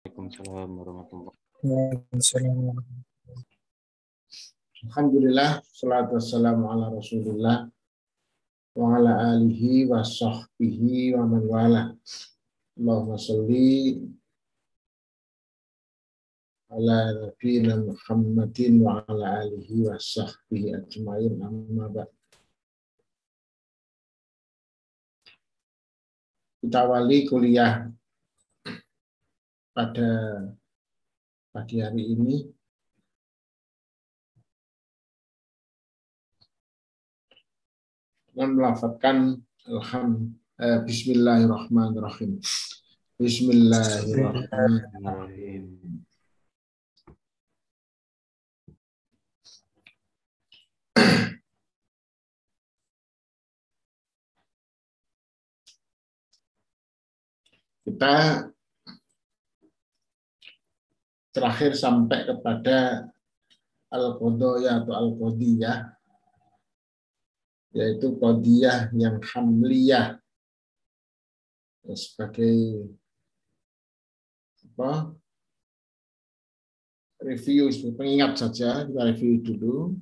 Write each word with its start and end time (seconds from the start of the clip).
Waalaikumsalam 0.00 0.80
warahmatullahi 0.80 1.36
Alhamdulillah, 4.80 5.60
salatu 5.76 6.16
wassalamu 6.16 6.72
ala 6.72 6.88
rasulillah 6.88 7.68
wa 8.80 8.96
ala 8.96 9.36
alihi 9.36 9.84
wa 9.84 10.00
sahbihi 10.00 11.12
wa 11.20 11.28
man 11.28 11.44
wala. 11.44 11.82
Allahumma 12.80 13.20
salli 13.20 14.00
ala 16.72 17.12
nabiyina 17.20 17.76
Muhammadin 17.84 18.80
wa 18.80 19.04
ala 19.04 19.44
alihi 19.44 19.84
wa 19.84 20.00
sahbihi 20.00 20.80
ajma'in 20.80 21.44
amma 21.44 21.92
ba'd. 21.92 22.08
Kita 26.64 26.88
awali 26.88 27.28
kuliah 27.28 27.99
pada 29.80 30.44
pagi 31.56 31.80
hari 31.80 32.12
ini 32.12 32.44
dengan 38.28 38.60
melafatkan 38.60 39.40
alham 39.64 40.36
eh, 40.60 40.84
Bismillahirrahmanirrahim. 40.84 42.44
Bismillahirrahmanirrahim. 43.16 45.64
Kita 57.80 58.44
terakhir 61.30 61.78
sampai 61.78 62.26
kepada 62.26 63.06
al-qadaya 63.90 64.82
atau 64.82 64.94
al-qadiyah 64.94 66.00
yaitu 67.70 68.18
qadiyah 68.18 68.90
yang 68.94 69.22
hamliyah. 69.22 70.18
Ya, 71.86 71.94
sebagai 71.94 72.86
apa? 74.74 75.14
Review 77.20 77.68
pengingat 77.94 78.40
saja 78.40 78.88
kita 78.88 79.00
review 79.12 79.38
dulu. 79.44 79.94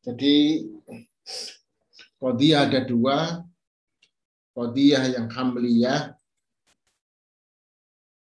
Jadi 0.00 0.66
qadiyah 2.18 2.68
ada 2.68 2.80
dua 2.84 3.44
kodiyah 4.54 5.04
yang 5.14 5.26
hamliyah 5.30 6.14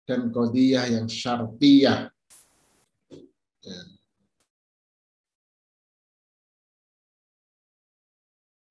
dan 0.06 0.30
kodiyah 0.30 0.86
yang 0.92 1.08
syartiyah. 1.08 2.12
Ya. 3.62 3.80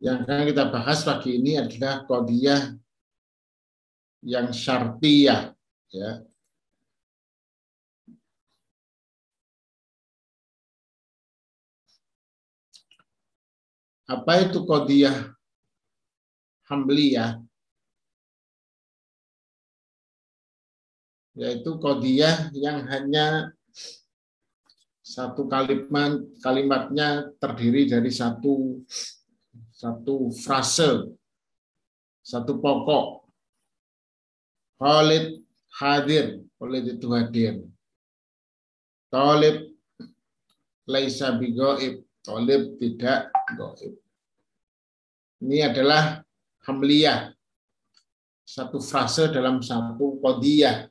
Yang 0.01 0.17
akan 0.25 0.45
kita 0.49 0.65
bahas 0.73 1.05
pagi 1.05 1.37
ini 1.37 1.61
adalah 1.61 2.09
kodiyah 2.09 2.77
yang 4.25 4.49
syartiyah. 4.53 5.53
Ya. 5.93 6.25
Apa 14.11 14.43
itu 14.43 14.67
kodiyah 14.67 15.40
hamliyah? 16.71 17.43
Yaitu 21.35 21.77
kodiyah 21.83 22.55
yang 22.55 22.87
hanya 22.87 23.51
satu 25.11 25.51
kalimat 25.51 26.23
kalimatnya 26.39 27.35
terdiri 27.43 27.91
dari 27.91 28.15
satu 28.15 28.79
satu 29.75 30.31
frase, 30.31 31.11
satu 32.23 32.61
pokok. 32.63 33.27
Khalid 34.79 35.43
hadir, 35.81 36.45
Khalid 36.61 36.85
itu 36.95 37.09
hadir. 37.11 37.55
Talib 39.11 39.75
laisa 40.87 41.35
bigoib, 41.35 42.05
Talib 42.23 42.79
tidak 42.79 43.33
goib. 43.59 43.97
Ini 45.41 45.73
adalah 45.73 46.21
hamliyah. 46.71 47.35
Satu 48.47 48.79
frase 48.79 49.31
dalam 49.31 49.59
satu 49.59 50.23
kodiyah. 50.23 50.87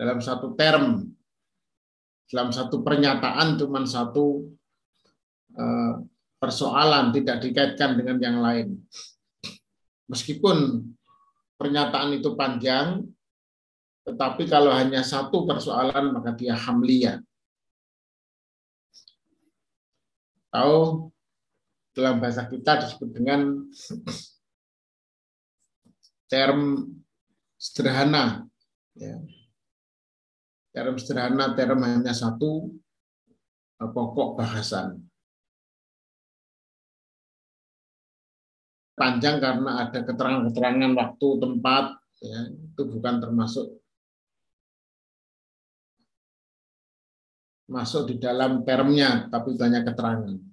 Dalam 0.00 0.18
satu 0.24 0.56
term. 0.56 1.04
Dalam 2.30 2.50
satu 2.54 2.80
pernyataan 2.80 3.60
cuma 3.60 3.84
satu 3.84 4.48
eh, 5.52 5.94
persoalan, 6.40 7.12
tidak 7.12 7.44
dikaitkan 7.44 8.00
dengan 8.00 8.16
yang 8.22 8.38
lain. 8.40 8.80
Meskipun 10.08 10.88
pernyataan 11.60 12.16
itu 12.16 12.32
panjang, 12.38 13.04
tetapi 14.08 14.48
kalau 14.48 14.72
hanya 14.72 15.04
satu 15.04 15.44
persoalan 15.44 16.16
maka 16.16 16.32
dia 16.32 16.56
hamliyah. 16.56 17.20
Tahu 20.50 21.10
dalam 21.94 22.22
bahasa 22.22 22.46
kita 22.46 22.86
disebut 22.86 23.08
dengan 23.10 23.66
term 26.30 26.86
sederhana. 27.58 28.46
Ya. 28.94 29.18
Term 30.70 30.94
sederhana, 30.96 31.52
term 31.58 31.82
hanya 31.82 32.14
satu 32.14 32.70
pokok 33.80 34.38
bahasan. 34.38 35.02
Panjang 38.94 39.40
karena 39.40 39.88
ada 39.88 40.04
keterangan-keterangan 40.04 40.92
waktu, 40.92 41.28
tempat, 41.40 41.84
ya, 42.20 42.40
itu 42.52 42.82
bukan 42.84 43.16
termasuk 43.16 43.80
masuk 47.64 48.12
di 48.12 48.20
dalam 48.20 48.60
termnya, 48.66 49.30
tapi 49.32 49.56
banyak 49.56 49.88
keterangan. 49.88 50.49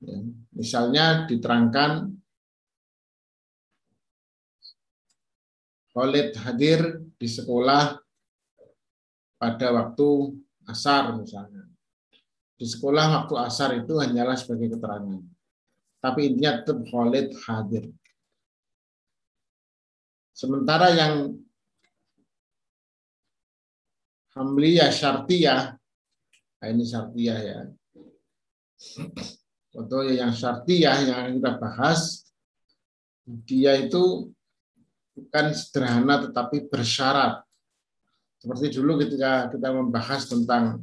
Ya, 0.00 0.16
misalnya 0.56 1.28
diterangkan 1.28 2.16
Khalid 5.92 6.32
hadir 6.40 7.04
di 7.20 7.28
sekolah 7.28 8.00
pada 9.36 9.68
waktu 9.76 10.08
asar 10.64 11.20
misalnya. 11.20 11.68
Di 12.56 12.64
sekolah 12.68 13.24
waktu 13.24 13.34
asar 13.40 13.76
itu 13.76 14.00
hanyalah 14.00 14.36
sebagai 14.36 14.76
keterangan. 14.76 15.20
Tapi 16.00 16.20
intinya 16.32 16.64
tetap 16.64 16.80
Khalid 16.88 17.36
hadir. 17.44 17.84
Sementara 20.32 20.88
yang 20.96 21.36
Hamliyah 24.32 24.88
Syartiyah, 24.88 25.74
nah 26.62 26.68
ini 26.70 26.84
Syartiyah 26.86 27.38
ya. 27.44 27.60
Contoh 29.70 30.02
yang 30.02 30.34
Syartiyah 30.34 31.06
yang 31.06 31.38
kita 31.38 31.54
bahas, 31.62 32.26
dia 33.46 33.78
itu 33.78 34.34
bukan 35.14 35.46
sederhana 35.54 36.26
tetapi 36.26 36.66
bersyarat. 36.66 37.46
Seperti 38.42 38.74
dulu 38.74 38.98
ketika 38.98 39.46
kita 39.52 39.68
membahas 39.70 40.26
tentang 40.26 40.82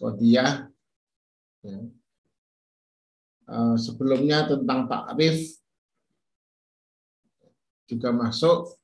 kodiah, 0.00 0.66
ya. 1.62 1.78
sebelumnya 3.78 4.50
tentang 4.50 4.90
takrif 4.90 5.54
juga 7.86 8.10
masuk 8.10 8.74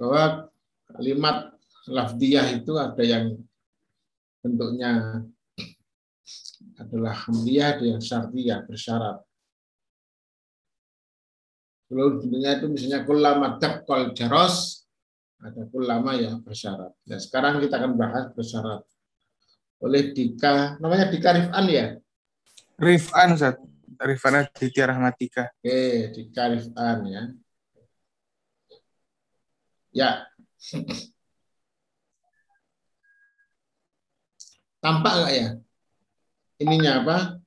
bahwa 0.00 0.48
kalimat 0.96 1.52
lafdiyah 1.84 2.56
itu 2.56 2.72
ada 2.80 3.02
yang 3.04 3.36
bentuknya 4.40 5.22
adalah 6.82 7.14
hamdiyah, 7.14 7.78
ada 7.78 7.84
yang 7.86 8.02
syartiyah, 8.02 8.66
bersyarat. 8.66 9.22
Kalau 11.92 12.16
bentuknya 12.16 12.56
itu 12.56 12.66
misalnya 12.72 13.04
kulama 13.04 13.60
kol 13.84 14.16
jaros, 14.16 14.88
ada 15.42 15.68
kulama 15.68 16.16
yang 16.16 16.40
bersyarat. 16.40 16.88
Nah, 17.04 17.20
sekarang 17.20 17.60
kita 17.60 17.76
akan 17.76 17.92
bahas 18.00 18.32
bersyarat. 18.32 18.80
Oleh 19.82 20.14
Dika, 20.14 20.78
namanya 20.80 21.10
Dika 21.12 21.34
Rifan 21.36 21.66
ya? 21.68 21.98
Rifan, 22.78 23.34
Ustaz. 23.36 23.60
Rifan 24.02 24.34
Aditya 24.40 24.88
Rahmatika. 24.88 25.52
Oke, 25.60 26.10
Dika 26.16 26.48
Rifan 26.48 26.98
ya. 27.06 27.22
Ya. 29.92 30.10
Tampak 34.82 35.12
nggak 35.12 35.34
ya? 35.36 35.48
Ininya 36.62 37.02
apa? 37.02 37.42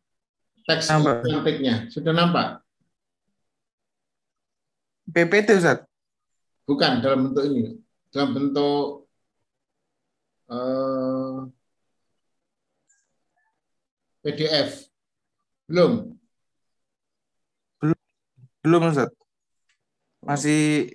teks 0.66 0.90
cantiknya. 0.90 1.88
Sudah 1.94 2.12
nampak? 2.12 2.66
PPT 5.14 5.62
Ustaz. 5.62 5.86
Bukan 6.66 7.06
dalam 7.06 7.30
bentuk 7.30 7.46
ini. 7.46 7.78
Dalam 8.10 8.34
bentuk 8.34 9.06
eh, 10.50 11.38
PDF. 14.26 14.90
Belum. 15.70 16.18
Belum 18.66 18.82
Ustaz. 18.90 19.14
Masih 20.26 20.90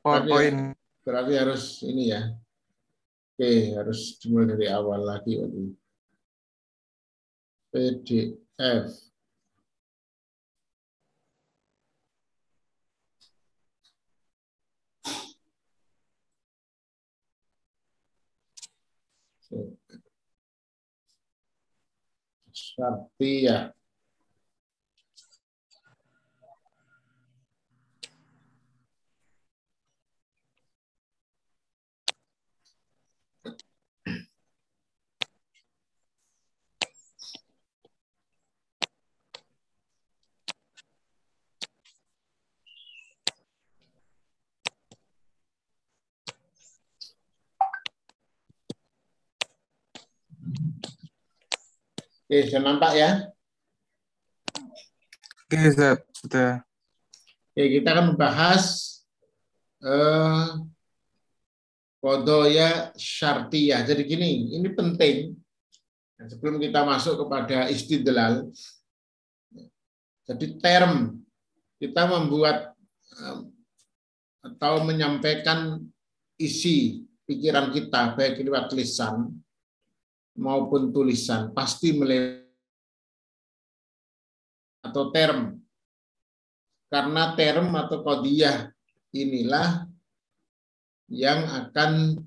PowerPoint. 0.00 0.72
Berarti 1.04 1.32
harus 1.36 1.84
ini 1.84 2.16
ya. 2.16 2.32
Oke, 3.36 3.76
harus 3.76 4.16
dimulai 4.16 4.48
dari 4.56 4.66
awal 4.72 5.04
lagi. 5.04 5.36
Waduh. 5.36 5.85
PDF. 7.76 8.88
Satya. 22.52 23.74
Oke, 52.26 52.50
sudah 52.50 52.58
nampak 52.58 52.92
ya? 52.98 53.10
Oke. 55.46 55.70
Sudah. 56.10 56.66
Oke, 57.54 57.62
kita 57.78 57.94
akan 57.94 58.06
membahas 58.10 58.62
eh, 59.78 60.46
kodoya 62.02 62.90
syartiyah. 62.98 63.86
Jadi 63.86 64.02
gini, 64.10 64.58
ini 64.58 64.66
penting. 64.74 65.38
Sebelum 66.18 66.58
kita 66.58 66.82
masuk 66.82 67.14
kepada 67.22 67.70
istidlal, 67.70 68.50
jadi 70.26 70.46
term 70.58 71.22
kita 71.78 72.10
membuat 72.10 72.74
eh, 73.22 73.38
atau 74.50 74.82
menyampaikan 74.82 75.78
isi 76.42 77.06
pikiran 77.22 77.70
kita 77.70 78.18
baik 78.18 78.42
lewat 78.42 78.74
lisan 78.74 79.45
maupun 80.36 80.92
tulisan 80.92 81.50
pasti 81.56 81.96
melewati 81.96 82.44
atau 84.86 85.10
term 85.10 85.58
karena 86.86 87.34
term 87.34 87.74
atau 87.74 87.98
kodiah 88.06 88.70
inilah 89.10 89.90
yang 91.10 91.42
akan 91.42 92.22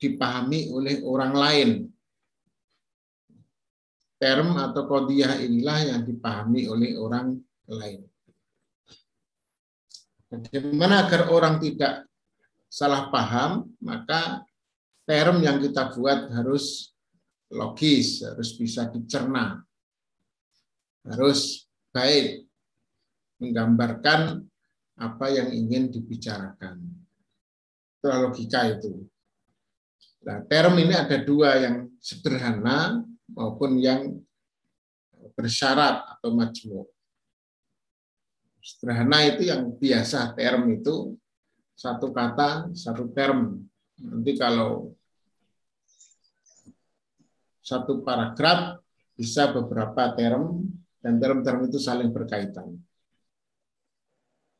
dipahami 0.00 0.72
oleh 0.72 1.04
orang 1.04 1.32
lain. 1.36 1.70
Term 4.16 4.56
atau 4.56 4.88
kodiah 4.88 5.36
inilah 5.44 5.92
yang 5.92 6.00
dipahami 6.08 6.64
oleh 6.72 6.96
orang 6.96 7.36
lain. 7.68 8.00
Bagaimana 10.32 11.04
agar 11.04 11.28
orang 11.28 11.60
tidak 11.60 12.08
salah 12.72 13.12
paham, 13.12 13.68
maka 13.84 14.45
term 15.06 15.38
yang 15.40 15.62
kita 15.62 15.94
buat 15.94 16.34
harus 16.34 16.92
logis, 17.48 18.26
harus 18.26 18.58
bisa 18.58 18.90
dicerna, 18.90 19.62
harus 21.06 21.70
baik, 21.94 22.50
menggambarkan 23.38 24.42
apa 24.98 25.26
yang 25.30 25.54
ingin 25.54 25.94
dibicarakan. 25.94 26.82
Itu 27.96 28.06
logika 28.10 28.66
itu. 28.66 29.06
Nah, 30.26 30.42
term 30.50 30.74
ini 30.82 30.90
ada 30.90 31.22
dua 31.22 31.54
yang 31.62 31.86
sederhana 32.02 33.06
maupun 33.30 33.78
yang 33.78 34.18
bersyarat 35.38 36.18
atau 36.18 36.34
majmuk. 36.34 36.90
Sederhana 38.58 39.22
itu 39.22 39.46
yang 39.46 39.70
biasa 39.78 40.34
term 40.34 40.66
itu 40.74 41.14
satu 41.78 42.10
kata, 42.10 42.74
satu 42.74 43.12
term. 43.14 43.62
Nanti 44.02 44.34
kalau 44.34 44.95
satu 47.66 48.06
paragraf 48.06 48.78
bisa 49.18 49.50
beberapa 49.50 50.14
term 50.14 50.70
dan 51.02 51.18
term-term 51.18 51.66
itu 51.66 51.82
saling 51.82 52.14
berkaitan. 52.14 52.78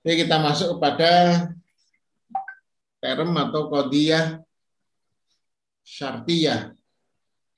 Oke, 0.03 0.27
kita 0.27 0.43
masuk 0.43 0.75
kepada 0.75 1.11
term 2.99 3.31
atau 3.39 3.71
kodiah 3.71 4.43
syartiyah 5.87 6.75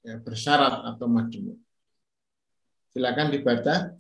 ya, 0.05 0.21
bersyarat 0.21 0.85
atau 0.85 1.09
majmuk. 1.09 1.57
Silakan 2.93 3.33
dibaca. 3.33 3.97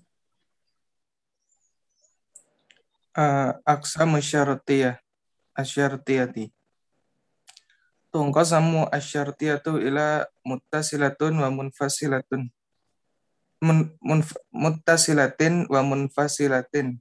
Uh, 3.16 3.56
Aksamu 3.64 4.20
syartiyah. 4.20 5.00
Asyartiyati. 5.56 6.57
Tungqasamu 8.18 8.90
asyartiyatu 8.90 9.78
ila 9.78 10.26
muttasilatun 10.42 11.38
wa 11.38 11.54
munfasilatun. 11.54 12.50
Mun, 13.62 13.94
munf, 14.02 14.34
muttasilatin 14.50 15.70
wa 15.70 15.86
munfasilatin. 15.86 16.98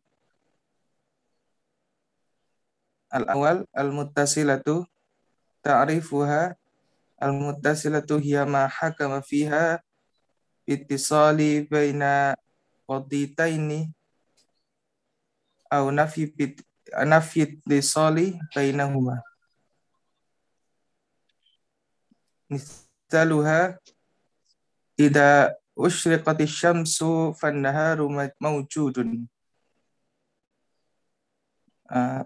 Al-awal 3.09 3.65
al-muttasilatu 3.73 4.85
ta'rifuha 5.65 6.53
al-muttasilatu 7.17 8.21
hiya 8.21 8.45
ma 8.45 8.69
hakama 8.69 9.25
fiha 9.25 9.81
ittisali 10.69 11.65
baina 11.65 12.37
qaditaini 12.85 13.89
au 15.73 15.89
nafi 15.89 16.29
nafi 17.09 17.41
ittisali 17.41 18.37
bainahuma 18.53 19.17
misaluha 22.49 23.75
idza 24.97 25.53
usyriqat 25.77 26.39
syamsu 26.49 27.35
fan-naharu 27.37 28.09
mawjudun 28.41 29.27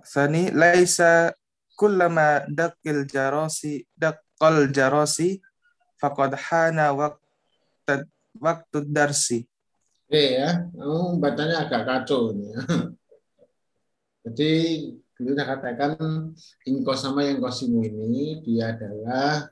Sani 0.01 0.49
laisa 0.49 1.37
kullama 1.77 2.45
dakil 2.49 3.05
jarasi 3.05 3.85
daqqal 3.93 4.73
jarasi 4.73 5.37
faqad 6.01 6.33
hana 6.33 6.89
waktu 8.41 8.79
darsi. 8.89 9.45
Oke 10.09 10.41
ya, 10.41 10.67
oh, 10.81 11.15
bacanya 11.21 11.69
agak 11.69 11.87
kacau 11.87 12.33
ini. 12.35 12.51
ya. 12.51 12.59
Jadi 14.27 14.53
kita 15.21 15.43
katakan 15.45 15.93
ingko 16.65 16.93
sama 16.97 17.23
yang 17.23 17.39
kosimu 17.39 17.85
ini 17.85 18.41
dia 18.43 18.73
adalah 18.73 19.47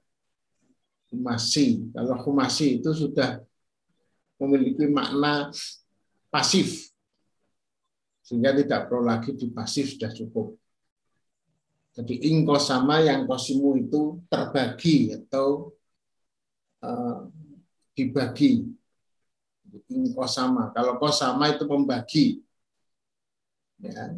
humasi. 1.10 1.90
Kalau 1.94 2.16
humasi 2.24 2.82
itu 2.82 2.90
sudah 2.94 3.42
memiliki 4.40 4.88
makna 4.88 5.50
pasif. 6.30 6.90
Sehingga 8.24 8.54
tidak 8.54 8.88
perlu 8.88 9.10
lagi 9.10 9.34
di 9.34 9.50
pasif 9.50 9.98
sudah 9.98 10.14
cukup. 10.14 10.54
Jadi 11.98 12.22
ingko 12.32 12.56
sama 12.62 13.02
yang 13.02 13.26
kosimu 13.26 13.76
itu 13.82 14.22
terbagi 14.30 15.18
atau 15.18 15.74
uh, 16.86 17.28
dibagi. 17.98 18.70
Ingko 19.90 20.26
sama. 20.30 20.70
Kalau 20.72 20.96
kosama 21.02 21.50
itu 21.52 21.66
membagi. 21.66 22.26
Ya. 23.82 24.16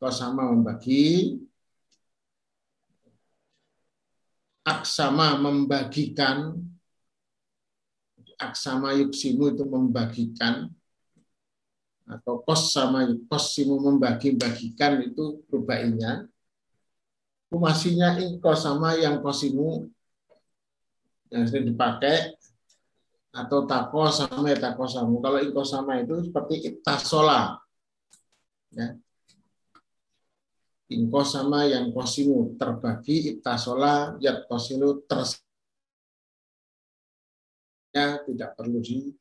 Kosama 0.00 0.48
membagi. 0.48 1.36
Aksama 4.64 5.40
membagikan. 5.40 6.56
Aksama 8.40 8.96
yuksimu 8.96 9.52
itu 9.52 9.64
membagikan. 9.68 10.72
Atau 12.10 12.42
kos 12.42 12.74
sama 12.74 13.06
kosimu 13.30 13.78
membagi-bagikan 13.78 14.98
itu 15.04 15.44
rubainya. 15.46 16.26
Kumasinya 17.50 18.18
ingko 18.18 18.54
sama 18.54 18.94
yang 18.98 19.22
kosimu 19.22 19.90
yang 21.30 21.46
sering 21.46 21.70
dipakai 21.70 22.34
atau 23.30 23.62
tako 23.62 24.10
sama 24.10 24.50
ya 24.50 24.58
tako. 24.58 24.90
Kalau 25.22 25.38
iko 25.38 25.62
sama 25.62 26.02
itu 26.02 26.18
seperti 26.26 26.66
itasola. 26.66 27.62
Ya. 28.74 28.98
Ingko 30.90 31.22
sama 31.22 31.70
yang 31.70 31.94
kosimu 31.94 32.58
terbagi 32.58 33.38
itasola 33.38 34.18
yat 34.18 34.42
kosimu 34.50 35.06
ters 35.06 35.38
ya 37.94 38.18
tidak 38.26 38.58
perlu 38.58 38.82
di 38.82 39.14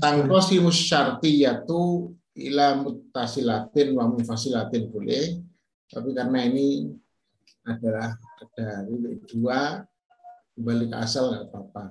tangkosi 0.00 0.60
musyartiyatu 0.60 2.12
ila 2.36 2.66
mutasilatin 2.80 3.88
wa 3.96 4.04
mufasilatin 4.08 4.88
boleh. 4.88 5.40
Tapi 5.90 6.14
karena 6.14 6.46
ini 6.46 6.86
adalah 7.66 8.14
dari 8.54 9.20
dua 9.26 9.84
kembali 10.54 10.84
ke 10.90 10.96
asal 10.96 11.34
nggak 11.34 11.44
apa-apa. 11.50 11.84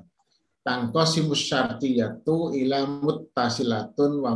Tangkosimus 0.63 1.49
syartiyatu 1.49 2.53
ila 2.53 2.85
muttasilatun 2.85 4.21
wa 4.21 4.31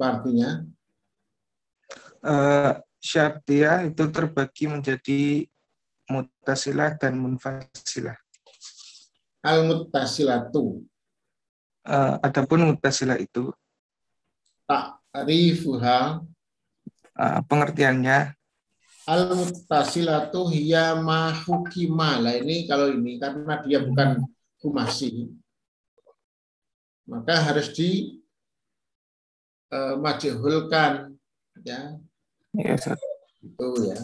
munfasilatun. 0.00 0.08
Artinya? 0.08 0.50
Uh, 2.20 2.72
syartiyah 3.00 3.88
itu 3.88 4.04
terbagi 4.08 4.64
menjadi 4.68 5.20
mutasilah 6.08 6.96
dan 6.96 7.16
munfasilah. 7.20 8.16
Al 9.40 9.64
muttasilatu. 9.64 10.84
Uh, 11.80 12.20
adapun 12.20 12.68
mutasilah 12.68 13.16
itu 13.16 13.48
tak 14.68 15.00
rifuha 15.24 16.20
uh, 17.16 17.40
pengertiannya 17.48 18.36
al 19.08 19.22
muttasilatu 19.32 20.52
hiya 20.52 21.00
ma 21.00 21.32
hukima. 21.32 22.20
Lah 22.20 22.36
ini 22.36 22.68
kalau 22.68 22.92
ini 22.92 23.16
karena 23.16 23.64
dia 23.64 23.80
bukan 23.80 24.22
humasi 24.60 25.32
maka 27.10 27.42
harus 27.42 27.74
di 27.74 28.19
uh, 29.70 29.94
majhulkan 29.98 31.14
ya. 31.62 31.96
Ya, 32.54 32.74
Itu 33.40 33.68
ya. 33.86 33.98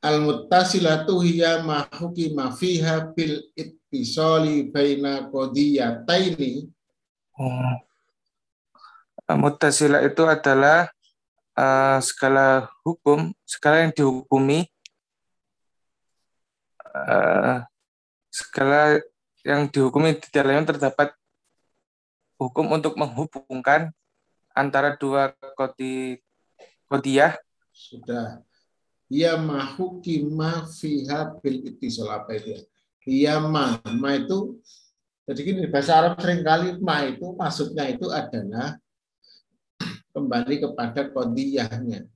Al 0.00 0.24
muttasilatu 0.24 1.20
hiya 1.20 1.60
ma 1.60 1.84
hukima 1.92 2.56
fiha 2.56 3.12
bil 3.12 3.44
ittisali 3.52 4.72
baina 4.72 5.28
qadiyataini. 5.28 6.72
Oh. 7.36 7.76
Muttasilah 9.30 10.02
itu 10.02 10.26
adalah 10.26 10.90
uh, 11.54 11.98
skala 12.02 12.66
hukum, 12.82 13.30
skala 13.46 13.86
yang 13.86 13.92
dihukumi, 13.94 14.66
uh, 16.90 17.62
skala 18.26 18.98
yang 19.46 19.70
dihukumi 19.70 20.18
di 20.18 20.28
dalamnya 20.34 20.74
terdapat 20.74 21.14
hukum 22.40 22.72
untuk 22.72 22.96
menghubungkan 22.96 23.92
antara 24.56 24.96
dua 24.96 25.36
kodi 25.52 26.16
kodiah 26.88 27.36
sudah 27.70 28.40
ia 29.12 29.36
mahuki 29.36 30.24
ma 30.24 30.64
fiha 30.64 31.36
bil 31.44 31.60
itisal 31.68 32.08
apa 32.08 32.40
itu 32.40 32.48
ya 32.56 32.60
ia 33.04 33.34
ma 33.44 33.76
ma 33.84 34.16
itu 34.16 34.56
jadi 35.28 35.40
gini 35.44 35.68
bahasa 35.68 36.00
Arab 36.00 36.18
sering 36.18 36.40
kali 36.40 36.80
ma 36.80 37.04
itu 37.04 37.36
maksudnya 37.36 37.86
itu 37.92 38.08
adalah 38.08 38.80
kembali 40.10 40.54
kepada 40.58 41.06
kodiyahnya. 41.10 42.06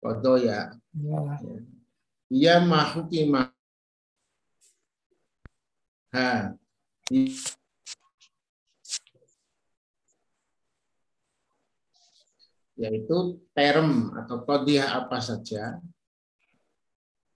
Kodoya. 0.00 0.72
Ya. 0.94 1.22
Ia 2.30 2.54
mahuki 2.62 3.26
ma 3.26 3.50
ha. 6.14 6.54
Yaitu 12.80 13.44
term 13.52 14.16
atau 14.16 14.40
kodiyah 14.40 15.04
apa 15.04 15.20
saja 15.20 15.76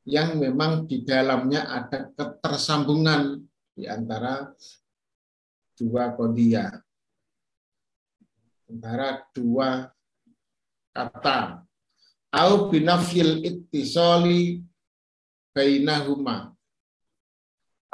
yang 0.09 0.41
memang 0.41 0.89
di 0.89 1.05
dalamnya 1.05 1.69
ada 1.69 2.09
ketersambungan 2.17 3.45
di 3.77 3.85
antara 3.85 4.57
dua 5.77 6.17
kodiyah 6.17 6.85
antara 8.69 9.23
dua 9.31 9.93
kata. 10.91 11.63
Au 12.35 12.67
binafil 12.67 13.47
ittisali 13.47 14.59
bainahuma. 15.55 16.51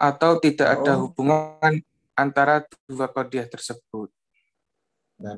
Atau 0.00 0.40
tidak 0.40 0.80
ada 0.80 0.96
hubungan 0.96 1.84
antara 2.16 2.64
dua 2.88 3.04
kodiah 3.12 3.44
tersebut. 3.44 4.08
Nah, 5.20 5.36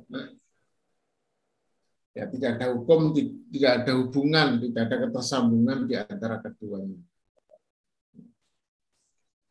ya 2.13 2.29
tidak 2.29 2.61
ada 2.61 2.67
hukum, 2.77 3.17
tidak 3.17 3.73
ada 3.83 3.93
hubungan, 3.97 4.49
tidak 4.61 4.83
ada 4.89 4.97
ketersambungan 5.09 5.79
di 5.89 5.95
antara 5.97 6.37
keduanya. 6.45 7.01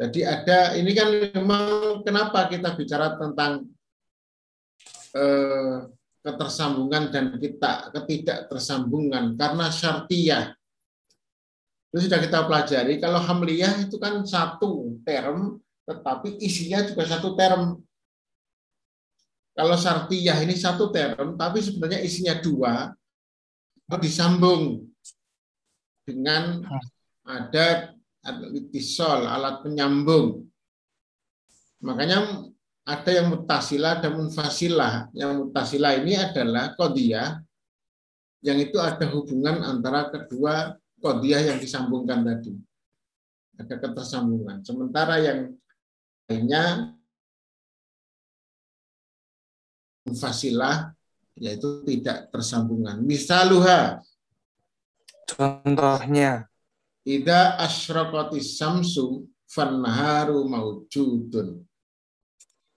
Jadi 0.02 0.26
ada 0.26 0.74
ini 0.74 0.92
kan 0.98 1.10
memang 1.14 2.02
kenapa 2.02 2.50
kita 2.50 2.74
bicara 2.74 3.22
tentang 3.22 3.70
eh, 5.14 5.78
ketersambungan 6.22 7.10
dan 7.10 7.38
kita 7.38 7.94
ketidaktersambungan 7.94 9.38
karena 9.38 9.70
syartiyah. 9.70 10.54
Itu 11.92 12.08
sudah 12.08 12.24
kita 12.24 12.48
pelajari. 12.48 12.98
Kalau 13.04 13.20
hamliyah 13.20 13.84
itu 13.84 14.00
kan 14.00 14.24
satu 14.24 14.96
term, 15.04 15.60
tetapi 15.84 16.40
isinya 16.40 16.88
juga 16.88 17.04
satu 17.10 17.36
term. 17.36 17.78
Kalau 19.62 19.78
syartiyah 19.78 20.42
ini 20.42 20.58
satu 20.58 20.90
term, 20.90 21.38
tapi 21.38 21.62
sebenarnya 21.62 22.02
isinya 22.02 22.34
dua, 22.42 22.90
disambung 24.02 24.90
dengan 26.02 26.66
ada 27.22 27.94
itisol, 28.58 29.30
alat 29.30 29.62
penyambung. 29.62 30.50
Makanya 31.86 32.42
ada 32.90 33.12
yang 33.14 33.30
mutasilah 33.30 34.02
dan 34.02 34.18
munfasilah. 34.18 35.14
Yang 35.14 35.32
mutasilah 35.46 35.94
ini 36.02 36.18
adalah 36.18 36.74
kodiah 36.74 37.38
yang 38.42 38.58
itu 38.58 38.82
ada 38.82 39.06
hubungan 39.14 39.62
antara 39.62 40.10
kedua 40.10 40.74
kodiah 40.98 41.54
yang 41.54 41.62
disambungkan 41.62 42.26
tadi. 42.26 42.58
Ada 43.62 43.78
ketersambungan. 43.78 44.66
Sementara 44.66 45.22
yang 45.22 45.54
lainnya 46.26 46.98
munfasilah 50.08 50.94
yaitu 51.38 51.84
tidak 51.88 52.30
tersambungan. 52.30 53.00
Misaluha 53.02 54.02
contohnya 55.26 56.46
Ida 57.02 57.58
asyraqatis 57.58 58.62
samsu 58.62 59.26
fannaharu 59.50 60.46
maujudun 60.46 61.66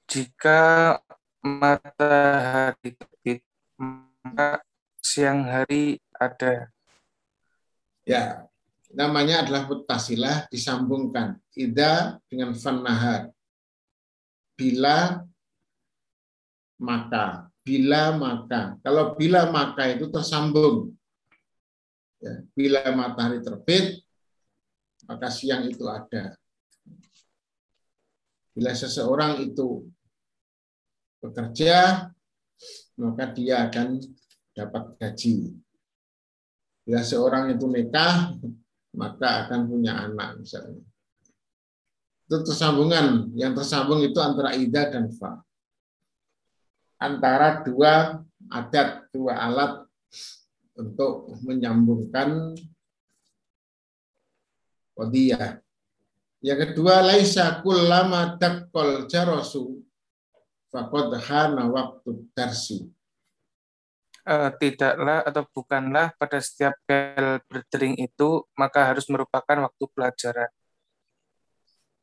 jika 0.04 1.00
matahari 1.40 2.92
terbit, 2.96 3.40
maka 3.76 4.62
siang 5.00 5.44
hari 5.48 5.98
ada. 6.16 6.68
Ya, 8.04 8.44
namanya 8.92 9.44
adalah 9.44 9.64
mutasilah 9.66 10.46
disambungkan. 10.52 11.40
Ida 11.56 12.20
dengan 12.28 12.52
fanahar. 12.52 13.32
Bila 14.54 15.24
maka, 16.84 17.48
bila 17.64 18.12
maka. 18.14 18.76
Kalau 18.84 19.16
bila 19.16 19.48
maka 19.48 19.88
itu 19.88 20.12
tersambung. 20.12 20.92
Ya, 22.20 22.44
bila 22.52 22.80
matahari 22.92 23.40
terbit, 23.40 24.04
maka 25.08 25.28
siang 25.32 25.68
itu 25.68 25.84
ada. 25.88 26.36
Bila 28.54 28.72
seseorang 28.72 29.40
itu 29.44 29.84
bekerja, 31.20 32.08
maka 33.00 33.24
dia 33.32 33.68
akan 33.68 34.00
dapat 34.56 34.96
gaji. 34.96 35.52
Bila 36.84 37.00
seorang 37.04 37.52
itu 37.56 37.64
nikah, 37.68 38.36
maka 38.96 39.44
akan 39.44 39.60
punya 39.68 40.04
anak 40.08 40.40
misalnya. 40.40 40.80
Itu 42.24 42.40
tersambungan. 42.40 43.36
Yang 43.36 43.60
tersambung 43.60 44.00
itu 44.00 44.16
antara 44.16 44.56
ida 44.56 44.88
dan 44.88 45.12
fa. 45.12 45.43
Antara 47.04 47.60
dua 47.60 48.24
adat, 48.48 49.12
dua 49.12 49.36
alat 49.36 49.84
untuk 50.72 51.36
menyambungkan 51.44 52.56
kodiyah. 54.96 55.60
Yang 56.40 56.72
kedua, 56.72 57.04
laisa 57.04 57.60
kullama 57.60 58.40
daqqal 58.40 59.04
jarasu 59.04 59.84
faqad 60.72 61.12
hana 61.28 61.68
waktu 61.68 62.24
darsi. 62.32 62.94
uh, 64.24 64.50
tidaklah 64.56 65.20
atau 65.24 65.44
bukanlah 65.52 66.12
pada 66.16 66.40
setiap 66.40 66.74
bel 66.88 67.40
berdering 67.48 67.96
itu 68.00 68.44
maka 68.56 68.92
harus 68.92 69.06
merupakan 69.12 69.68
waktu 69.68 69.84
pelajaran. 69.92 70.50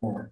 Nah, 0.01 0.29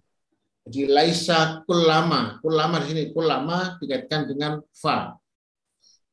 jadi 0.68 0.92
laisa 0.92 1.64
kulama, 1.64 2.36
kulama 2.44 2.84
di 2.84 2.92
sini 2.92 3.04
kulama 3.16 3.80
dikaitkan 3.80 4.28
dengan 4.28 4.60
fa. 4.76 5.16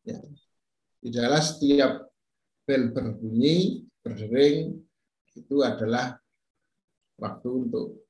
Ya. 0.08 0.24
Tidaklah 1.04 1.42
setiap 1.44 1.92
bel 2.64 2.92
berbunyi 2.96 3.84
berdering 4.00 4.76
itu 5.36 5.56
adalah 5.62 6.16
waktu 7.20 7.50
untuk 7.52 8.08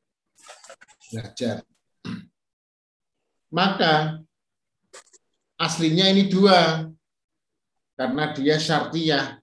belajar. 1.09 1.65
Maka 3.49 4.21
aslinya 5.57 6.11
ini 6.13 6.29
dua 6.29 6.85
karena 7.97 8.23
dia 8.37 8.61
syartiyah. 8.61 9.41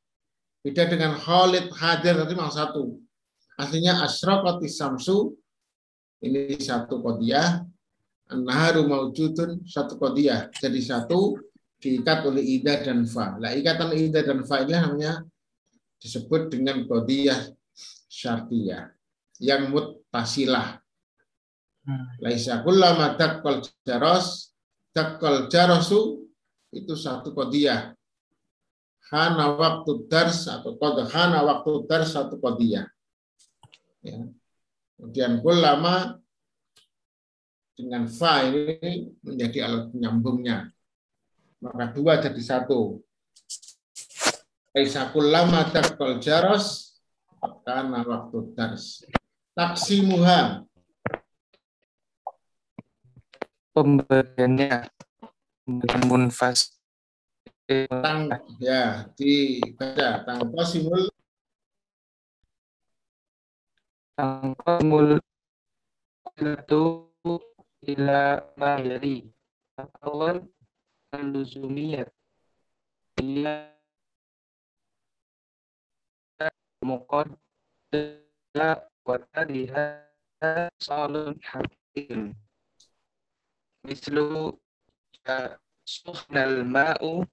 Beda 0.65 0.89
dengan 0.89 1.19
Khalid 1.21 1.69
hadir 1.77 2.17
tadi 2.17 2.33
memang 2.33 2.55
satu. 2.55 2.97
Aslinya 3.61 4.01
asyraqati 4.09 4.65
samsu 4.71 5.37
ini 6.25 6.57
satu 6.57 7.05
kodiah, 7.05 7.61
naharu 8.33 8.89
maujudun 8.89 9.69
satu 9.69 10.01
kodiah. 10.01 10.49
Jadi 10.57 10.81
satu 10.81 11.37
diikat 11.77 12.25
oleh 12.25 12.41
ida 12.41 12.81
dan 12.81 13.05
fa. 13.05 13.37
Nah, 13.37 13.53
ikatan 13.53 13.93
ida 13.93 14.25
dan 14.25 14.41
fa 14.49 14.65
ini 14.65 14.73
namanya 14.73 15.21
disebut 16.01 16.49
dengan 16.49 16.89
kodiah 16.89 17.39
syartiyah 18.09 18.89
yang 19.45 19.69
mutasilah. 19.69 20.81
Hmm. 21.85 22.17
Laisa 22.25 22.65
kullama 22.65 23.21
daqqal 23.21 23.61
jaros 23.85 24.57
daqqal 24.97 25.53
jarosu 25.53 26.25
itu 26.73 26.97
satu 26.97 27.37
kodiah 27.37 27.93
hana 29.13 29.53
waktu 29.55 30.09
dars 30.09 30.49
atau 30.49 30.75
kode 30.81 31.07
hana 31.13 31.45
waktu 31.45 31.87
dars 31.87 32.17
satu 32.17 32.41
kodiyah. 32.41 32.89
Ya. 34.05 34.27
Kemudian 35.05 35.45
lama 35.45 36.17
dengan 37.77 38.09
fa 38.09 38.41
ini 38.49 39.13
menjadi 39.21 39.69
alat 39.69 39.93
penyambungnya. 39.93 40.73
Maka 41.61 41.93
dua 41.93 42.25
jadi 42.25 42.41
satu. 42.41 43.05
Laisa 44.73 45.13
lama 45.13 45.61
takol 45.69 46.25
jaros 46.25 46.97
karena 47.69 48.01
waktu 48.01 48.57
dars. 48.57 49.05
Taksimuha. 49.53 50.65
Pembagiannya 53.77 54.89
munfas 56.09 56.81
tang 57.69 58.33
ya 58.57 59.09
dibaca 59.21 60.25
tanpa 60.25 60.63
simul 60.65 61.13
tangkamul 64.15 65.19
itu 66.39 67.11
ila 67.83 68.43
mayari 68.55 69.27
awal 70.07 70.39
al-luzumiyat 71.11 72.11
ila 73.19 73.75
muqaddala 76.87 78.71
wa 79.03 79.17
tadiha 79.35 80.03
salun 80.79 81.35
hakim. 81.43 82.35
Mislu 83.85 84.55
ya 85.27 85.59
suhnal 85.85 86.65
ma'u 86.65 87.27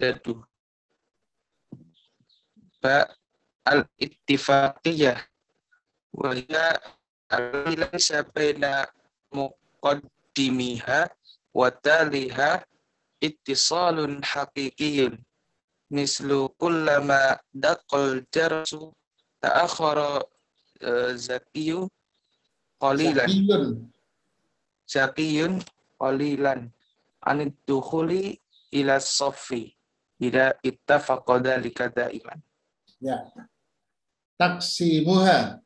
tadu 0.00 0.44
ba 2.80 3.19
al 3.64 3.84
ittifaqiyah 3.98 5.18
wa 6.16 6.34
hiya 6.34 6.80
laysa 7.76 8.26
baina 8.34 8.86
muqaddimiha 9.34 11.10
wa 11.54 11.68
taliha 11.70 12.64
ittisalun 13.20 14.22
haqiqiyyun 14.22 15.18
mislu 15.90 16.54
kullama 16.58 17.38
daqal 17.54 18.22
jarsu 18.34 18.94
ta'akhara 19.42 20.22
uh, 20.86 21.12
zakiyu 21.16 21.90
qalilan. 22.80 23.30
Zakiyun. 24.86 25.60
Qalilan. 26.00 26.72
Anid 27.20 27.52
dukhuli 27.68 28.40
ila 28.72 28.96
sofi 28.96 29.76
ila 30.16 30.56
ittafaqa 30.64 31.36
dzalika 31.44 31.92
iman. 31.92 32.40
Ya. 33.00 33.24
Taksimuha. 34.36 35.64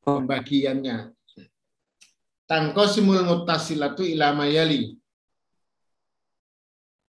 Pembagiannya. 0.00 1.12
Tangkosimul 2.48 3.26
mutasilatu 3.26 4.00
ila 4.06 4.32
mayali. 4.32 4.96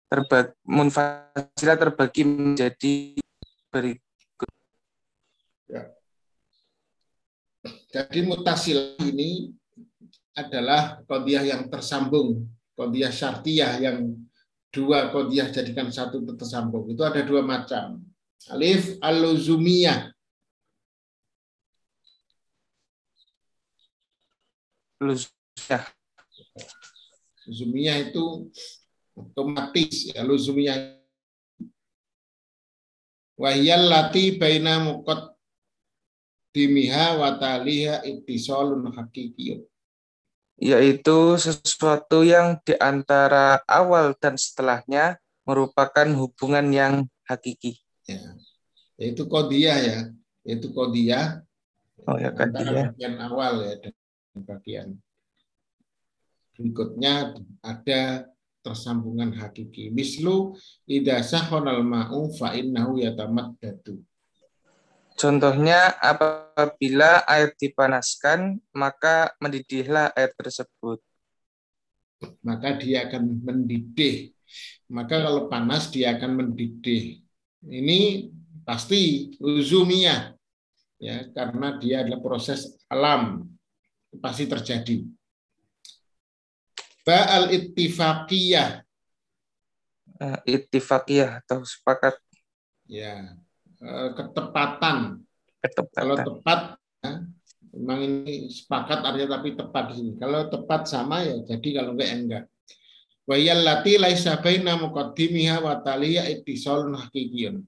Terbagi, 0.08 0.54
munfasilah 0.62 1.76
terbagi 1.76 2.22
menjadi 2.22 3.18
berikut. 3.68 4.52
Ya. 5.66 5.90
Jadi 7.90 8.18
mutasilah 8.22 8.94
ini 9.02 9.50
adalah 10.38 11.02
kodiah 11.04 11.42
yang 11.42 11.66
tersambung, 11.66 12.46
kodiah 12.78 13.10
syartiyah 13.10 13.82
yang 13.82 14.23
dua 14.74 15.14
kodiah 15.14 15.46
jadikan 15.54 15.94
satu 15.94 16.18
tersambung. 16.34 16.90
Itu 16.90 17.06
ada 17.06 17.22
dua 17.22 17.46
macam. 17.46 18.02
Alif 18.50 18.98
aluzumiyah. 18.98 20.10
Luzumiyah. 24.98 25.84
Luzumiyah 27.46 27.96
itu 28.10 28.50
otomatis 29.14 30.10
ya 30.10 30.26
luzumiyah. 30.26 30.98
Wahyal 33.38 33.86
lati 33.90 34.34
baina 34.34 34.82
muqad 34.82 35.34
dimiha 36.54 37.18
wa 37.18 37.34
taliha 37.34 38.06
ittisalun 38.06 38.94
hakikiyun 38.94 39.66
yaitu 40.58 41.34
sesuatu 41.36 42.22
yang 42.22 42.58
di 42.62 42.78
antara 42.78 43.62
awal 43.66 44.14
dan 44.18 44.38
setelahnya 44.38 45.18
merupakan 45.44 46.06
hubungan 46.14 46.66
yang 46.70 46.94
hakiki. 47.26 47.82
Ya. 48.06 48.22
Yaitu 48.94 49.26
kodiah 49.26 49.78
ya, 49.80 50.00
yaitu 50.46 50.70
kodiah. 50.70 51.42
Oh 52.04 52.20
ya 52.20 52.30
antara 52.36 52.92
bagian 52.92 53.16
awal 53.16 53.64
ya 53.64 53.74
dan 53.80 53.94
bagian 54.44 54.88
berikutnya 56.54 57.34
ada 57.60 58.28
tersambungan 58.64 59.34
hakiki. 59.36 59.92
Mislu 59.92 60.56
idasah 60.88 61.52
honal 61.52 61.84
ma'u 61.84 62.32
fa 62.32 62.56
innahu 62.56 63.02
yatamaddadu. 63.02 64.00
Contohnya, 65.14 65.94
apabila 66.02 67.22
air 67.30 67.54
dipanaskan, 67.54 68.58
maka 68.74 69.30
mendidihlah 69.38 70.10
air 70.18 70.34
tersebut. 70.34 70.98
Maka 72.42 72.74
dia 72.82 73.06
akan 73.06 73.38
mendidih. 73.46 74.34
Maka 74.90 75.22
kalau 75.22 75.46
panas 75.46 75.86
dia 75.94 76.18
akan 76.18 76.42
mendidih. 76.42 77.22
Ini 77.62 78.30
pasti 78.66 79.32
uzumiyah. 79.38 80.34
Ya, 80.98 81.30
karena 81.30 81.78
dia 81.78 82.02
adalah 82.02 82.18
proses 82.18 82.74
alam. 82.90 83.46
Pasti 84.18 84.50
terjadi. 84.50 85.06
Ba'al 87.06 87.54
ittifaqiyah. 87.54 88.82
Uh, 90.18 90.38
ittifaqiyah 90.42 91.44
atau 91.44 91.62
sepakat. 91.62 92.16
Ya, 92.88 93.20
Eh, 93.20 93.43
ketepatan. 94.16 95.20
ketepatan. 95.60 96.00
Kalau 96.00 96.16
tepat, 96.16 96.60
ya, 97.04 97.12
memang 97.72 97.98
ini 98.00 98.48
sepakat 98.48 99.04
artinya 99.04 99.36
tapi 99.36 99.52
tepat 99.52 99.84
di 99.92 99.94
sini. 100.00 100.12
Kalau 100.16 100.48
tepat 100.48 100.88
sama 100.88 101.20
ya 101.20 101.36
jadi 101.44 101.68
kalau 101.82 101.92
enggak 101.96 102.08
ya 102.08 102.16
enggak. 102.16 102.44
Wa 103.24 103.36
yallati 103.40 103.96
laisa 103.96 104.36
baina 104.40 104.76
muqaddimiha 104.76 105.64
wa 105.64 105.80
taliya 105.80 106.28
ittisalun 106.28 106.96
hakikiyun. 106.96 107.64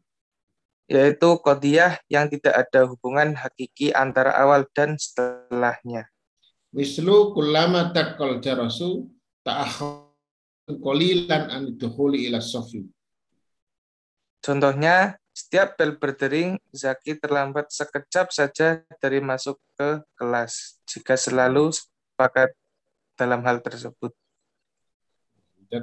Yaitu 0.86 1.28
qadiyah 1.42 1.98
yang 2.06 2.30
tidak 2.30 2.54
ada 2.68 2.86
hubungan 2.86 3.34
hakiki 3.34 3.90
antara 3.90 4.36
awal 4.38 4.68
dan 4.70 4.94
setelahnya. 4.94 6.06
Mislu 6.70 7.34
kullama 7.34 7.90
taqqal 7.90 8.38
jarasu 8.38 9.10
ta'akhkhar 9.42 10.76
qalilan 10.78 11.42
an 11.50 11.62
dukhuli 11.74 12.30
ila 12.30 12.38
safi. 12.38 12.86
Contohnya, 14.44 15.18
setiap 15.36 15.76
bel 15.76 16.00
berdering, 16.00 16.56
Zaki 16.72 17.20
terlambat 17.20 17.68
sekejap 17.68 18.32
saja 18.32 18.80
dari 18.96 19.20
masuk 19.20 19.60
ke 19.76 20.00
kelas. 20.16 20.80
Jika 20.88 21.12
selalu 21.12 21.76
sepakat 21.76 22.56
dalam 23.20 23.44
hal 23.44 23.60
tersebut. 23.60 24.16